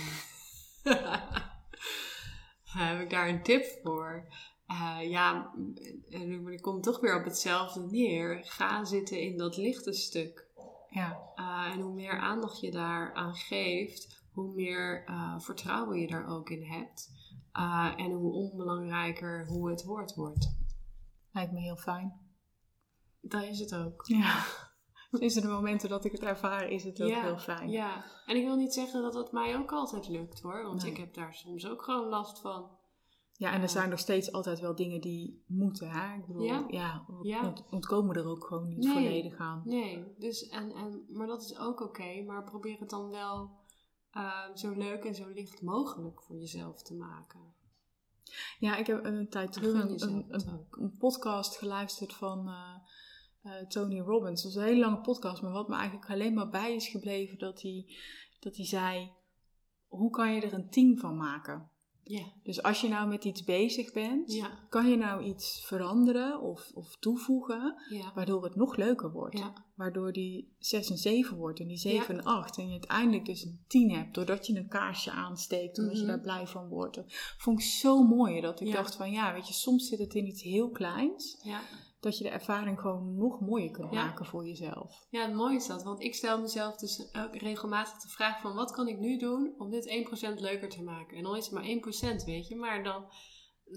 heb 2.65 3.01
ik 3.01 3.11
daar 3.11 3.29
een 3.29 3.43
tip 3.43 3.65
voor? 3.83 4.29
Uh, 4.69 5.11
ja, 5.11 5.55
ik 6.51 6.63
kom 6.63 6.81
toch 6.81 7.01
weer 7.01 7.19
op 7.19 7.25
hetzelfde 7.25 7.81
neer. 7.81 8.45
Ga 8.45 8.85
zitten 8.85 9.21
in 9.21 9.37
dat 9.37 9.57
lichte 9.57 9.93
stuk. 9.93 10.47
Ja. 10.91 11.19
Uh, 11.37 11.75
en 11.75 11.81
hoe 11.81 11.95
meer 11.95 12.19
aandacht 12.21 12.61
je 12.61 12.71
daar 12.71 13.15
aan 13.15 13.35
geeft, 13.35 14.25
hoe 14.33 14.55
meer 14.55 15.05
uh, 15.09 15.39
vertrouwen 15.39 16.01
je 16.01 16.07
daar 16.07 16.29
ook 16.29 16.51
in 16.51 16.63
hebt. 16.63 17.11
en 17.97 18.13
hoe 18.13 18.33
onbelangrijker 18.33 19.47
hoe 19.47 19.71
het 19.71 19.85
woord 19.85 20.15
wordt. 20.15 20.57
Lijkt 21.33 21.53
me 21.53 21.61
heel 21.61 21.77
fijn. 21.77 22.13
Dat 23.21 23.43
is 23.43 23.59
het 23.59 23.75
ook. 23.75 24.07
Ja. 24.07 24.45
Is 25.19 25.37
er 25.37 25.43
de 25.43 25.49
momenten 25.49 25.89
dat 25.89 26.05
ik 26.05 26.13
het 26.13 26.23
ervaar, 26.23 26.69
is 26.69 26.85
het 26.85 27.03
ook 27.03 27.15
heel 27.15 27.39
fijn. 27.39 27.71
Ja, 27.71 28.05
en 28.27 28.37
ik 28.37 28.45
wil 28.45 28.57
niet 28.57 28.75
zeggen 28.75 29.03
dat 29.03 29.15
het 29.15 29.33
mij 29.33 29.57
ook 29.57 29.73
altijd 29.73 30.09
lukt 30.09 30.41
hoor. 30.41 30.63
Want 30.63 30.85
ik 30.85 30.97
heb 30.97 31.15
daar 31.15 31.35
soms 31.35 31.67
ook 31.67 31.83
gewoon 31.83 32.09
last 32.09 32.41
van. 32.41 32.76
Ja, 33.39 33.53
en 33.53 33.63
er 33.63 33.69
zijn 33.69 33.91
nog 33.91 33.99
steeds 33.99 34.33
altijd 34.33 34.61
wel 34.61 34.75
dingen 34.75 35.01
die 35.01 35.45
moeten. 35.47 35.91
Hè? 35.91 36.15
Ik 36.17 36.27
bedoel, 36.27 36.73
Ja. 37.23 37.55
ontkomen 37.71 38.17
er 38.17 38.27
ook 38.27 38.45
gewoon 38.45 38.69
niet 38.69 38.85
Nee. 38.85 38.93
volledig 38.93 39.37
aan. 39.39 39.63
Nee, 39.65 40.15
dus 40.19 40.49
en, 40.49 40.73
en, 40.73 41.07
maar 41.09 41.27
dat 41.27 41.43
is 41.43 41.59
ook 41.59 41.81
oké. 41.81 42.23
maar 42.23 42.45
probeer 42.45 42.79
het 42.79 42.91
dan 42.91 43.11
wel 43.11 43.51
eh, 44.11 44.55
zo 44.55 44.73
leuk 44.73 45.05
en 45.05 45.15
zo 45.15 45.29
licht 45.29 45.63
mogelijk 45.63 46.23
voor 46.23 46.37
jezelf 46.37 46.83
te 46.83 46.95
maken. 46.95 47.55
Ja, 48.59 48.77
ik 48.77 48.87
heb 48.87 49.05
een 49.05 49.29
tijd 49.29 49.53
terug 49.53 49.73
een, 49.83 50.03
een, 50.03 50.67
een, 50.71 50.97
podcast 50.99 51.57
geluisterd 51.57 52.13
van 52.15 52.49
eh, 52.49 52.75
eh, 53.43 53.67
Tony 53.67 54.01
Robbins. 54.01 54.43
Dat 54.43 54.53
was 54.55 54.63
een 54.63 54.69
hele 54.69 54.81
lange 54.85 55.01
podcast, 55.01 55.43
maar 55.43 55.53
wat 55.53 55.69
me 55.69 55.77
eigenlijk 55.77 56.11
alleen 56.11 56.35
maar 56.35 56.49
bij 56.49 56.75
is 56.75 56.89
gebleven, 56.89 57.39
dat 57.39 57.63
hij, 57.63 57.97
dat 58.41 58.57
hij 58.57 58.67
zei, 58.67 59.13
hoe 59.87 60.11
kan 60.11 60.35
je 60.35 60.41
er 60.41 60.53
een 60.53 60.71
team 60.71 60.99
van 60.99 61.17
maken? 61.17 61.71
Ja, 62.09 62.23
Dus 62.43 62.63
als 62.63 62.81
je 62.81 62.89
nou 62.89 63.09
met 63.09 63.25
iets 63.25 63.45
bezig 63.45 63.93
bent, 63.93 64.33
ja, 64.33 64.51
kan 64.69 64.91
je 64.91 64.97
nou 64.97 65.23
iets 65.25 65.65
veranderen 65.67 66.41
of, 66.41 66.71
of 66.75 66.97
toevoegen, 66.99 67.75
ja. 67.89 68.13
waardoor 68.15 68.45
het 68.45 68.55
nog 68.57 68.77
leuker 68.77 69.13
wordt. 69.13 69.39
Ja. 69.39 69.53
Waardoor 69.75 70.13
die 70.13 70.55
6 70.59 70.91
en 70.91 70.97
7 70.99 71.37
wordt 71.37 71.61
en 71.61 71.67
die 71.69 71.77
7 71.77 72.15
Ja. 72.15 72.21
en 72.21 72.27
8. 72.27 72.59
En 72.59 72.65
je 72.67 72.71
uiteindelijk 72.73 73.25
dus 73.25 73.45
een 73.45 73.61
10 73.67 73.91
hebt, 73.91 74.15
doordat 74.15 74.47
je 74.47 74.57
een 74.57 74.69
kaarsje 74.69 75.11
aansteekt, 75.11 75.79
omdat 75.79 75.95
je 75.95 75.99
Mhm. 76.03 76.09
daar 76.09 76.21
blij 76.21 76.47
van 76.47 76.69
wordt. 76.69 76.95
Dat 76.95 77.05
vond 77.39 77.59
ik 77.61 77.65
zo 77.67 78.03
mooi, 78.03 78.41
dat 78.41 78.61
ik 78.61 78.73
dacht 78.73 78.95
van 78.97 79.11
ja, 79.11 79.33
weet 79.33 79.49
je, 79.49 79.55
soms 79.55 79.89
zit 79.89 79.99
het 79.99 80.15
in 80.15 80.27
iets 80.27 80.43
heel 80.43 80.71
kleins, 80.71 81.39
ja. 81.43 81.61
Dat 82.07 82.19
je 82.19 82.25
de 82.25 82.31
ervaring 82.31 82.81
gewoon 82.81 83.17
nog 83.17 83.41
mooier 83.41 83.71
kunt 83.71 83.93
Ja. 83.93 84.05
maken 84.05 84.27
voor 84.27 84.47
jezelf. 84.47 85.07
Ja, 85.11 85.23
het 85.27 85.35
mooie 85.35 85.57
is 85.57 85.67
dat, 85.67 85.83
want 85.83 86.01
ik 86.03 86.15
stel 86.15 86.41
mezelf 86.41 86.77
dus 86.77 87.15
ook 87.15 87.37
regelmatig 87.37 87.99
de 88.03 88.09
vraag 88.09 88.41
van 88.41 88.55
wat 88.55 88.71
kan 88.71 88.89
ik 88.89 88.99
nu 88.99 89.19
doen 89.19 89.55
om 89.59 89.71
dit 89.71 89.87
1% 89.89 90.41
leuker 90.41 90.69
te 90.69 90.83
maken? 90.83 91.17
En 91.17 91.23
dan 91.23 91.37
is 91.37 91.45
het 91.47 91.55
maar 91.55 91.65
1%, 91.65 92.25
weet 92.25 92.49
je, 92.49 92.57
maar 92.57 92.83
dan 92.85 93.05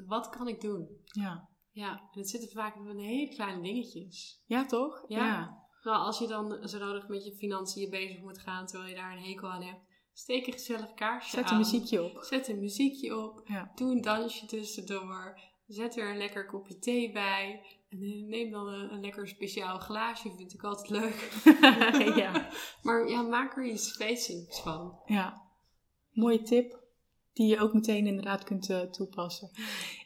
wat 0.05 0.29
kan 0.29 0.47
ik 0.47 0.61
doen? 0.61 0.87
Ja, 1.05 1.49
Ja, 1.71 1.89
en 2.11 2.19
het 2.19 2.29
zitten 2.29 2.49
vaak 2.49 2.75
in 2.75 2.97
hele 2.99 3.33
kleine 3.35 3.61
dingetjes. 3.61 4.43
ja 4.45 4.65
toch? 4.65 5.03
Ja. 5.07 5.57
Nou, 5.83 5.97
als 5.97 6.19
je 6.19 6.27
dan 6.27 6.67
zo 6.67 6.77
nodig 6.79 7.07
met 7.07 7.25
je 7.25 7.35
financiën 7.35 7.89
bezig 7.89 8.21
moet 8.21 8.39
gaan 8.39 8.65
terwijl 8.65 8.89
je 8.89 8.95
daar 8.95 9.11
een 9.17 9.23
hekel 9.23 9.49
aan 9.49 9.61
hebt, 9.63 9.81
steek 10.13 10.47
een 10.47 10.53
gezellig 10.53 10.93
kaarsje 10.93 11.29
Zet 11.35 11.45
aan. 11.45 11.51
een 11.51 11.57
muziekje 11.57 12.03
op. 12.03 12.23
Zet 12.23 12.47
een 12.47 12.59
muziekje 12.59 13.17
op. 13.17 13.41
Ja. 13.45 13.71
Doe 13.75 13.91
een 13.91 14.01
dansje 14.01 14.45
tussendoor. 14.45 15.39
Zet 15.67 15.97
er 15.97 16.09
een 16.11 16.17
lekker 16.17 16.45
kopje 16.45 16.79
thee 16.79 17.11
bij. 17.11 17.61
En 17.89 18.01
eh, 18.01 18.27
neem 18.27 18.51
dan 18.51 18.67
een, 18.67 18.93
een 18.93 19.01
lekker 19.01 19.27
speciaal 19.27 19.79
glaasje, 19.79 20.31
vind 20.37 20.53
ik 20.53 20.63
altijd 20.63 20.89
leuk. 20.89 21.31
ja. 22.23 22.49
Maar 22.83 23.09
ja, 23.09 23.21
maak 23.21 23.57
er 23.57 23.65
iets 23.65 23.91
feestelijks 23.91 24.59
van. 24.59 24.99
ja, 25.05 25.41
mooie 26.11 26.41
tip. 26.41 26.77
Die 27.33 27.47
je 27.47 27.59
ook 27.59 27.73
meteen 27.73 28.07
inderdaad 28.07 28.43
kunt 28.43 28.69
eh, 28.69 28.79
toepassen. 28.79 29.51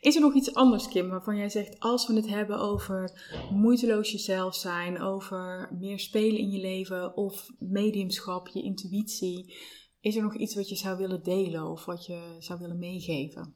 Is 0.01 0.15
er 0.15 0.21
nog 0.21 0.33
iets 0.33 0.53
anders, 0.53 0.87
Kim, 0.87 1.09
waarvan 1.09 1.37
jij 1.37 1.49
zegt, 1.49 1.79
als 1.79 2.07
we 2.07 2.13
het 2.13 2.27
hebben 2.27 2.59
over 2.59 3.11
moeiteloos 3.51 4.11
jezelf 4.11 4.55
zijn, 4.55 5.01
over 5.01 5.69
meer 5.79 5.99
spelen 5.99 6.39
in 6.39 6.49
je 6.49 6.59
leven 6.59 7.17
of 7.17 7.49
mediumschap, 7.59 8.47
je 8.47 8.61
intuïtie, 8.61 9.55
is 9.99 10.15
er 10.15 10.23
nog 10.23 10.35
iets 10.35 10.55
wat 10.55 10.69
je 10.69 10.75
zou 10.75 10.97
willen 10.97 11.23
delen 11.23 11.71
of 11.71 11.85
wat 11.85 12.05
je 12.05 12.35
zou 12.39 12.59
willen 12.59 12.79
meegeven? 12.79 13.55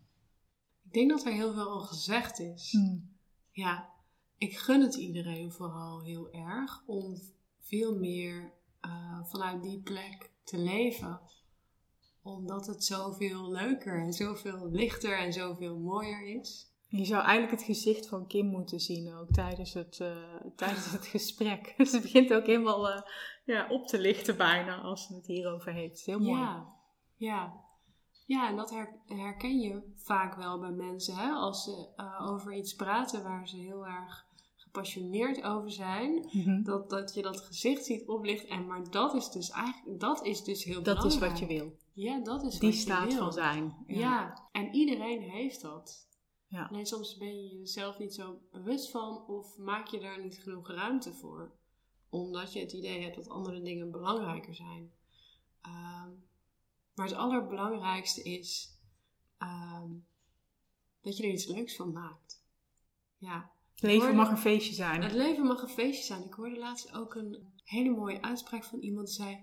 Ik 0.86 0.94
denk 0.94 1.10
dat 1.10 1.26
er 1.26 1.34
heel 1.34 1.54
veel 1.54 1.70
al 1.70 1.80
gezegd 1.80 2.40
is. 2.40 2.72
Hmm. 2.72 3.16
Ja, 3.52 3.97
ik 4.38 4.58
gun 4.58 4.82
het 4.82 4.96
iedereen 4.96 5.52
vooral 5.52 6.02
heel 6.02 6.32
erg 6.32 6.84
om 6.86 7.22
veel 7.60 7.96
meer 7.96 8.52
eh, 8.80 9.24
vanuit 9.24 9.64
die 9.64 9.80
plek 9.80 10.32
te 10.44 10.58
leven. 10.58 11.20
Omdat 12.22 12.68
het 12.68 12.84
zoveel 12.84 13.52
leuker 13.52 14.02
en 14.02 14.14
zoveel 14.14 14.70
lichter 14.72 15.18
en 15.18 15.34
zoveel 15.34 15.78
mooier 15.78 16.40
is. 16.40 16.72
Je 16.90 17.06
zou 17.06 17.24
eigenlijk 17.24 17.52
het 17.52 17.76
gezicht 17.76 18.08
van 18.08 18.28
Kim 18.28 18.46
moeten 18.46 18.80
zien 18.80 19.14
ook 19.14 19.30
tijdens 19.32 19.74
het, 19.74 20.00
eh, 20.00 20.18
tijdens 20.56 20.92
het 20.92 21.06
gesprek. 21.06 21.74
Ze 21.92 22.00
begint 22.02 22.34
ook 22.34 22.46
helemaal 22.46 22.90
eh, 22.90 23.02
ja, 23.46 23.68
op 23.70 23.88
te 23.88 24.00
lichten 24.00 24.38
bijna 24.38 24.82
als 24.82 25.06
ze 25.06 25.16
het 25.16 25.28
hierover 25.28 25.74
heeft. 25.74 26.06
Heel 26.06 26.20
mooi. 26.20 26.40
Ja, 26.42 26.74
ja. 27.16 27.66
Ja, 28.26 28.50
en 28.50 28.56
dat 28.56 28.70
her- 28.70 29.00
herken 29.06 29.60
je 29.60 29.94
vaak 29.96 30.36
wel 30.36 30.60
bij 30.60 30.72
mensen. 30.72 31.16
Hè? 31.16 31.30
Als 31.30 31.64
ze 31.64 31.88
over 32.20 32.54
iets 32.54 32.76
praten 32.76 33.24
waar 33.24 33.48
ze 33.48 33.58
heel 33.58 33.86
erg 33.86 34.27
gepassioneerd 34.78 35.44
over 35.44 35.72
zijn. 35.72 36.28
Mhm. 36.32 36.64
Dat, 36.64 36.90
dat 36.90 37.14
je 37.14 37.22
dat 37.22 37.42
gezicht 37.42 37.86
ziet 37.86 38.08
oplichten. 38.08 38.50
En, 38.50 38.66
maar 38.68 38.92
dat 38.92 39.14
is 39.14 39.30
dus 39.30 39.50
eigenlijk 39.50 40.00
dat 40.00 40.26
is 40.26 40.44
dus 40.44 40.64
heel 40.64 40.84
Dat 40.84 40.96
is 41.06 41.14
belangrijk. 41.14 41.32
wat 41.32 41.40
je 41.40 41.46
wil. 41.60 41.78
Ja, 41.94 42.20
dat 42.20 42.44
is 42.44 42.52
Die 42.60 42.70
wat 42.70 42.78
je 42.78 42.84
staat 42.84 43.08
wil. 43.08 43.18
van 43.18 43.34
zijn. 43.34 43.76
Ja. 43.88 44.48
en 44.52 44.74
iedereen 44.76 45.22
heeft 45.22 45.62
dat. 45.62 46.08
Ja. 46.48 46.66
Alleen 46.66 46.86
soms 46.86 47.18
ben 47.18 47.44
je 47.44 47.58
jezelf 47.58 47.98
niet 48.00 48.14
zo 48.14 48.40
bewust 48.52 48.92
van 48.92 49.28
of 49.28 49.58
maak 49.58 49.88
je 49.88 50.00
daar 50.00 50.22
niet 50.24 50.38
genoeg 50.38 50.68
ruimte 50.68 51.14
voor. 51.14 51.52
Omdat 52.10 52.54
je 52.54 52.60
het 52.60 52.74
idee 52.74 53.02
hebt 53.04 53.16
dat 53.16 53.30
andere 53.30 53.62
dingen 53.62 53.92
belangrijker 53.92 54.56
zijn. 54.56 54.92
Ehm, 55.62 56.10
maar 56.96 57.06
het 57.08 57.16
allerbelangrijkste 57.16 58.24
is 58.24 58.80
ehm, 59.38 59.90
dat 61.02 61.18
je 61.18 61.24
er 61.24 61.30
iets 61.34 61.46
leuks 61.48 61.76
van 61.76 61.92
maakt. 61.92 62.46
Ja, 63.18 63.52
Het 63.78 63.86
leven 63.86 64.02
Hoorde- 64.02 64.16
mag 64.18 64.30
een 64.32 64.38
feestje 64.38 64.74
zijn. 64.74 65.02
het 65.04 65.12
leven 65.14 65.44
mag 65.46 65.62
een 65.62 65.70
feestje 65.70 66.04
zijn. 66.06 66.24
Ik 66.24 66.34
hoorde 66.34 66.58
laatst 66.60 66.94
ook 66.94 67.16
een 67.16 67.54
hele 67.64 67.90
mooie 67.90 68.22
uitspraak 68.22 68.64
van 68.64 68.80
iemand 68.80 69.08
die 69.08 69.16
zei: 69.16 69.38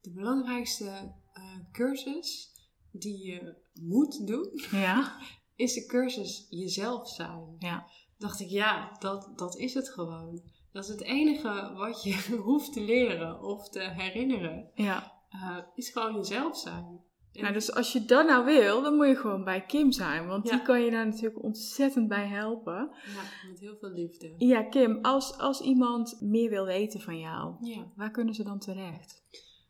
De 0.00 0.12
belangrijkste 0.12 1.14
eh, 1.32 1.42
cursus 1.72 2.50
die 2.92 3.26
je 3.26 3.56
moet 3.80 4.26
doen, 4.26 4.50
Ja, 4.70 5.16
is 5.64 5.74
de 5.74 5.86
cursus 5.86 6.46
jezelf 6.50 7.08
zijn. 7.08 7.54
ja. 7.58 7.86
Dacht 8.18 8.40
ik, 8.40 8.48
ja, 8.48 8.96
dat, 8.98 9.32
dat 9.38 9.56
is 9.56 9.74
het 9.74 9.88
gewoon. 9.88 10.42
Dat 10.72 10.84
is 10.84 10.90
het 10.90 11.02
enige 11.02 11.72
wat 11.76 12.02
je 12.02 12.36
hoeft 12.44 12.72
te 12.72 12.80
leren 12.80 13.40
of 13.42 13.68
te 13.68 13.80
herinneren. 13.80 14.70
ja. 14.74 15.12
eh, 15.28 15.58
is 15.74 15.90
gewoon 15.90 16.14
jezelf 16.14 16.58
zijn. 16.58 17.00
Nou, 17.40 17.52
dus 17.52 17.72
als 17.74 17.92
je 17.92 18.04
dat 18.04 18.26
nou 18.26 18.44
wil, 18.44 18.82
dan 18.82 18.94
moet 18.96 19.06
je 19.06 19.16
gewoon 19.16 19.44
bij 19.44 19.64
Kim 19.66 19.92
zijn. 19.92 20.26
Want 20.26 20.48
Ja. 20.48 20.56
die 20.56 20.62
kan 20.64 20.82
je 20.82 20.90
daar 20.90 21.06
natuurlijk 21.06 21.42
ontzettend 21.42 22.08
bij 22.08 22.26
helpen. 22.26 22.90
ja, 23.14 23.48
met 23.50 23.60
heel 23.60 23.76
veel 23.80 23.90
liefde. 23.90 24.34
Ja, 24.38 24.62
Kim, 24.62 24.98
als, 25.02 25.38
als 25.38 25.60
iemand 25.60 26.20
meer 26.20 26.50
wil 26.50 26.64
weten 26.64 27.00
van 27.00 27.18
jou, 27.18 27.54
Ja. 27.60 27.92
waar 27.96 28.10
kunnen 28.10 28.34
ze 28.34 28.44
dan 28.44 28.58
terecht? 28.58 29.22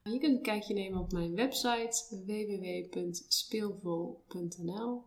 Je 0.02 0.18
kunt 0.18 0.36
een 0.36 0.42
kijkje 0.42 0.74
nemen 0.74 1.00
op 1.00 1.12
mijn 1.12 1.34
website 1.34 2.22
www.speelvol.nl 2.26 5.02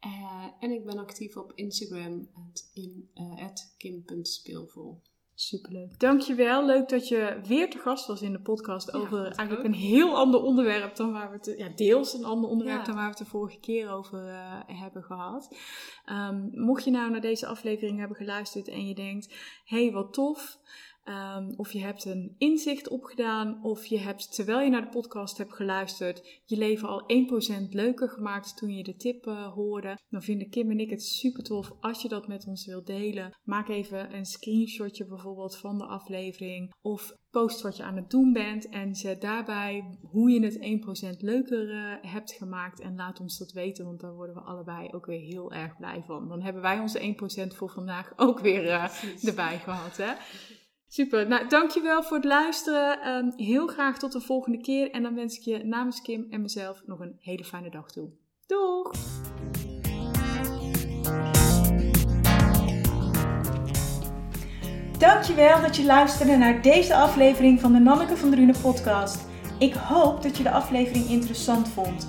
Eh, 0.00 0.44
en 0.60 0.70
ik 0.70 0.84
ben 0.84 0.98
actief 0.98 1.36
op 1.36 1.52
Instagram 1.54 2.28
at 2.34 2.70
in, 2.74 3.08
eh, 3.14 3.44
at 3.44 3.74
kim.speelvol. 3.78 5.00
Superleuk. 5.34 5.98
Dankjewel. 6.00 6.66
Leuk 6.66 6.88
dat 6.88 7.08
je 7.08 7.40
weer 7.46 7.70
te 7.70 7.78
gast 7.78 8.06
was 8.06 8.22
in 8.22 8.32
de 8.32 8.40
podcast 8.40 8.92
Ja, 8.92 8.98
over 8.98 9.22
eigenlijk 9.24 9.58
ook. 9.58 9.64
een 9.64 9.74
heel 9.80 10.16
ander 10.16 10.42
onderwerp 10.42 10.96
dan 10.96 11.12
waar 11.12 11.30
we 11.30 11.36
het... 11.36 11.58
Ja, 11.58 11.68
deels 11.68 12.14
een 12.14 12.24
ander 12.24 12.50
onderwerp 12.50 12.78
Ja. 12.78 12.84
dan 12.84 12.94
waar 12.94 13.04
we 13.04 13.10
het 13.10 13.18
de 13.18 13.24
vorige 13.24 13.60
keer 13.60 13.90
over 13.90 14.28
eh, 14.28 14.60
hebben 14.66 15.02
gehad. 15.02 15.56
Ehm, 16.04 16.48
mocht 16.50 16.84
je 16.84 16.90
nou 16.90 17.10
naar 17.10 17.20
deze 17.20 17.46
aflevering 17.46 17.98
hebben 17.98 18.16
geluisterd 18.16 18.68
en 18.68 18.86
je 18.86 18.94
denkt... 18.94 19.34
Hé, 19.64 19.82
hey, 19.84 19.92
wat 19.92 20.12
tof. 20.12 20.58
Ehm, 21.02 21.52
of 21.56 21.72
je 21.72 21.80
hebt 21.80 22.04
een 22.04 22.34
inzicht 22.38 22.88
opgedaan, 22.88 23.64
of 23.64 23.84
je 23.84 23.98
hebt 23.98 24.34
terwijl 24.34 24.60
je 24.60 24.70
naar 24.70 24.82
de 24.82 24.98
podcast 24.98 25.38
hebt 25.38 25.54
geluisterd, 25.54 26.40
je 26.44 26.56
leven 26.56 26.88
al 26.88 27.04
1% 27.06 27.74
leuker 27.74 28.08
gemaakt 28.08 28.56
toen 28.56 28.70
je 28.70 28.82
de 28.82 28.96
tip 28.96 29.26
eh, 29.26 29.52
hoorde. 29.52 29.98
Dan 30.08 30.22
vinden 30.22 30.50
Kim 30.50 30.70
en 30.70 30.78
ik 30.78 30.90
het 30.90 31.02
super 31.02 31.42
tof 31.42 31.72
als 31.80 32.02
je 32.02 32.08
dat 32.08 32.28
met 32.28 32.46
ons 32.46 32.66
wilt 32.66 32.86
delen. 32.86 33.38
Maak 33.42 33.68
even 33.68 34.14
een 34.14 34.24
screenshotje 34.24 35.06
bijvoorbeeld 35.06 35.56
van 35.56 35.78
de 35.78 35.84
aflevering, 35.84 36.74
of 36.80 37.12
post 37.30 37.62
wat 37.62 37.76
je 37.76 37.82
aan 37.82 37.96
het 37.96 38.10
doen 38.10 38.32
bent 38.32 38.68
en 38.68 38.94
zet 38.94 39.20
daarbij 39.20 39.98
hoe 40.02 40.30
je 40.30 40.44
het 40.44 40.58
1% 41.16 41.16
leuker 41.18 41.70
eh, 41.70 42.10
hebt 42.10 42.32
gemaakt 42.32 42.80
en 42.80 42.96
laat 42.96 43.20
ons 43.20 43.38
dat 43.38 43.52
weten, 43.52 43.84
want 43.84 44.00
daar 44.00 44.14
worden 44.14 44.34
we 44.34 44.40
allebei 44.40 44.88
ook 44.92 45.06
weer 45.06 45.20
heel 45.20 45.52
erg 45.52 45.76
blij 45.76 46.02
van. 46.06 46.28
Dan 46.28 46.42
hebben 46.42 46.62
wij 46.62 46.78
onze 46.78 47.14
1% 47.52 47.56
voor 47.56 47.70
vandaag 47.70 48.12
ook 48.16 48.40
weer 48.40 48.68
eh, 48.68 49.24
erbij 49.24 49.58
gehad. 49.58 49.96
Hè? 49.96 50.12
Super, 50.94 51.28
nou 51.28 51.48
dankjewel 51.48 52.02
voor 52.02 52.16
het 52.16 52.26
luisteren. 52.26 53.00
Ehm, 53.00 53.30
heel 53.36 53.66
graag 53.66 53.98
tot 53.98 54.12
de 54.12 54.20
volgende 54.20 54.60
keer. 54.60 54.90
En 54.90 55.02
dan 55.02 55.14
wens 55.14 55.36
ik 55.36 55.42
je 55.42 55.64
namens 55.64 56.02
Kim 56.02 56.26
en 56.30 56.42
mezelf 56.42 56.82
nog 56.86 57.00
een 57.00 57.16
hele 57.20 57.44
fijne 57.44 57.70
dag 57.70 57.90
toe. 57.90 58.08
Doeg! 58.46 58.90
Dankjewel 64.98 65.60
dat 65.60 65.76
je 65.76 65.84
luisterde 65.84 66.36
naar 66.36 66.62
deze 66.62 66.94
aflevering 66.94 67.60
van 67.60 67.72
de 67.72 67.78
Nanneke 67.78 68.16
van 68.16 68.30
Drunen 68.30 68.60
podcast. 68.60 69.26
Ik 69.58 69.74
hoop 69.74 70.22
dat 70.22 70.36
je 70.36 70.42
de 70.42 70.50
aflevering 70.50 71.08
interessant 71.08 71.68
vond. 71.68 72.08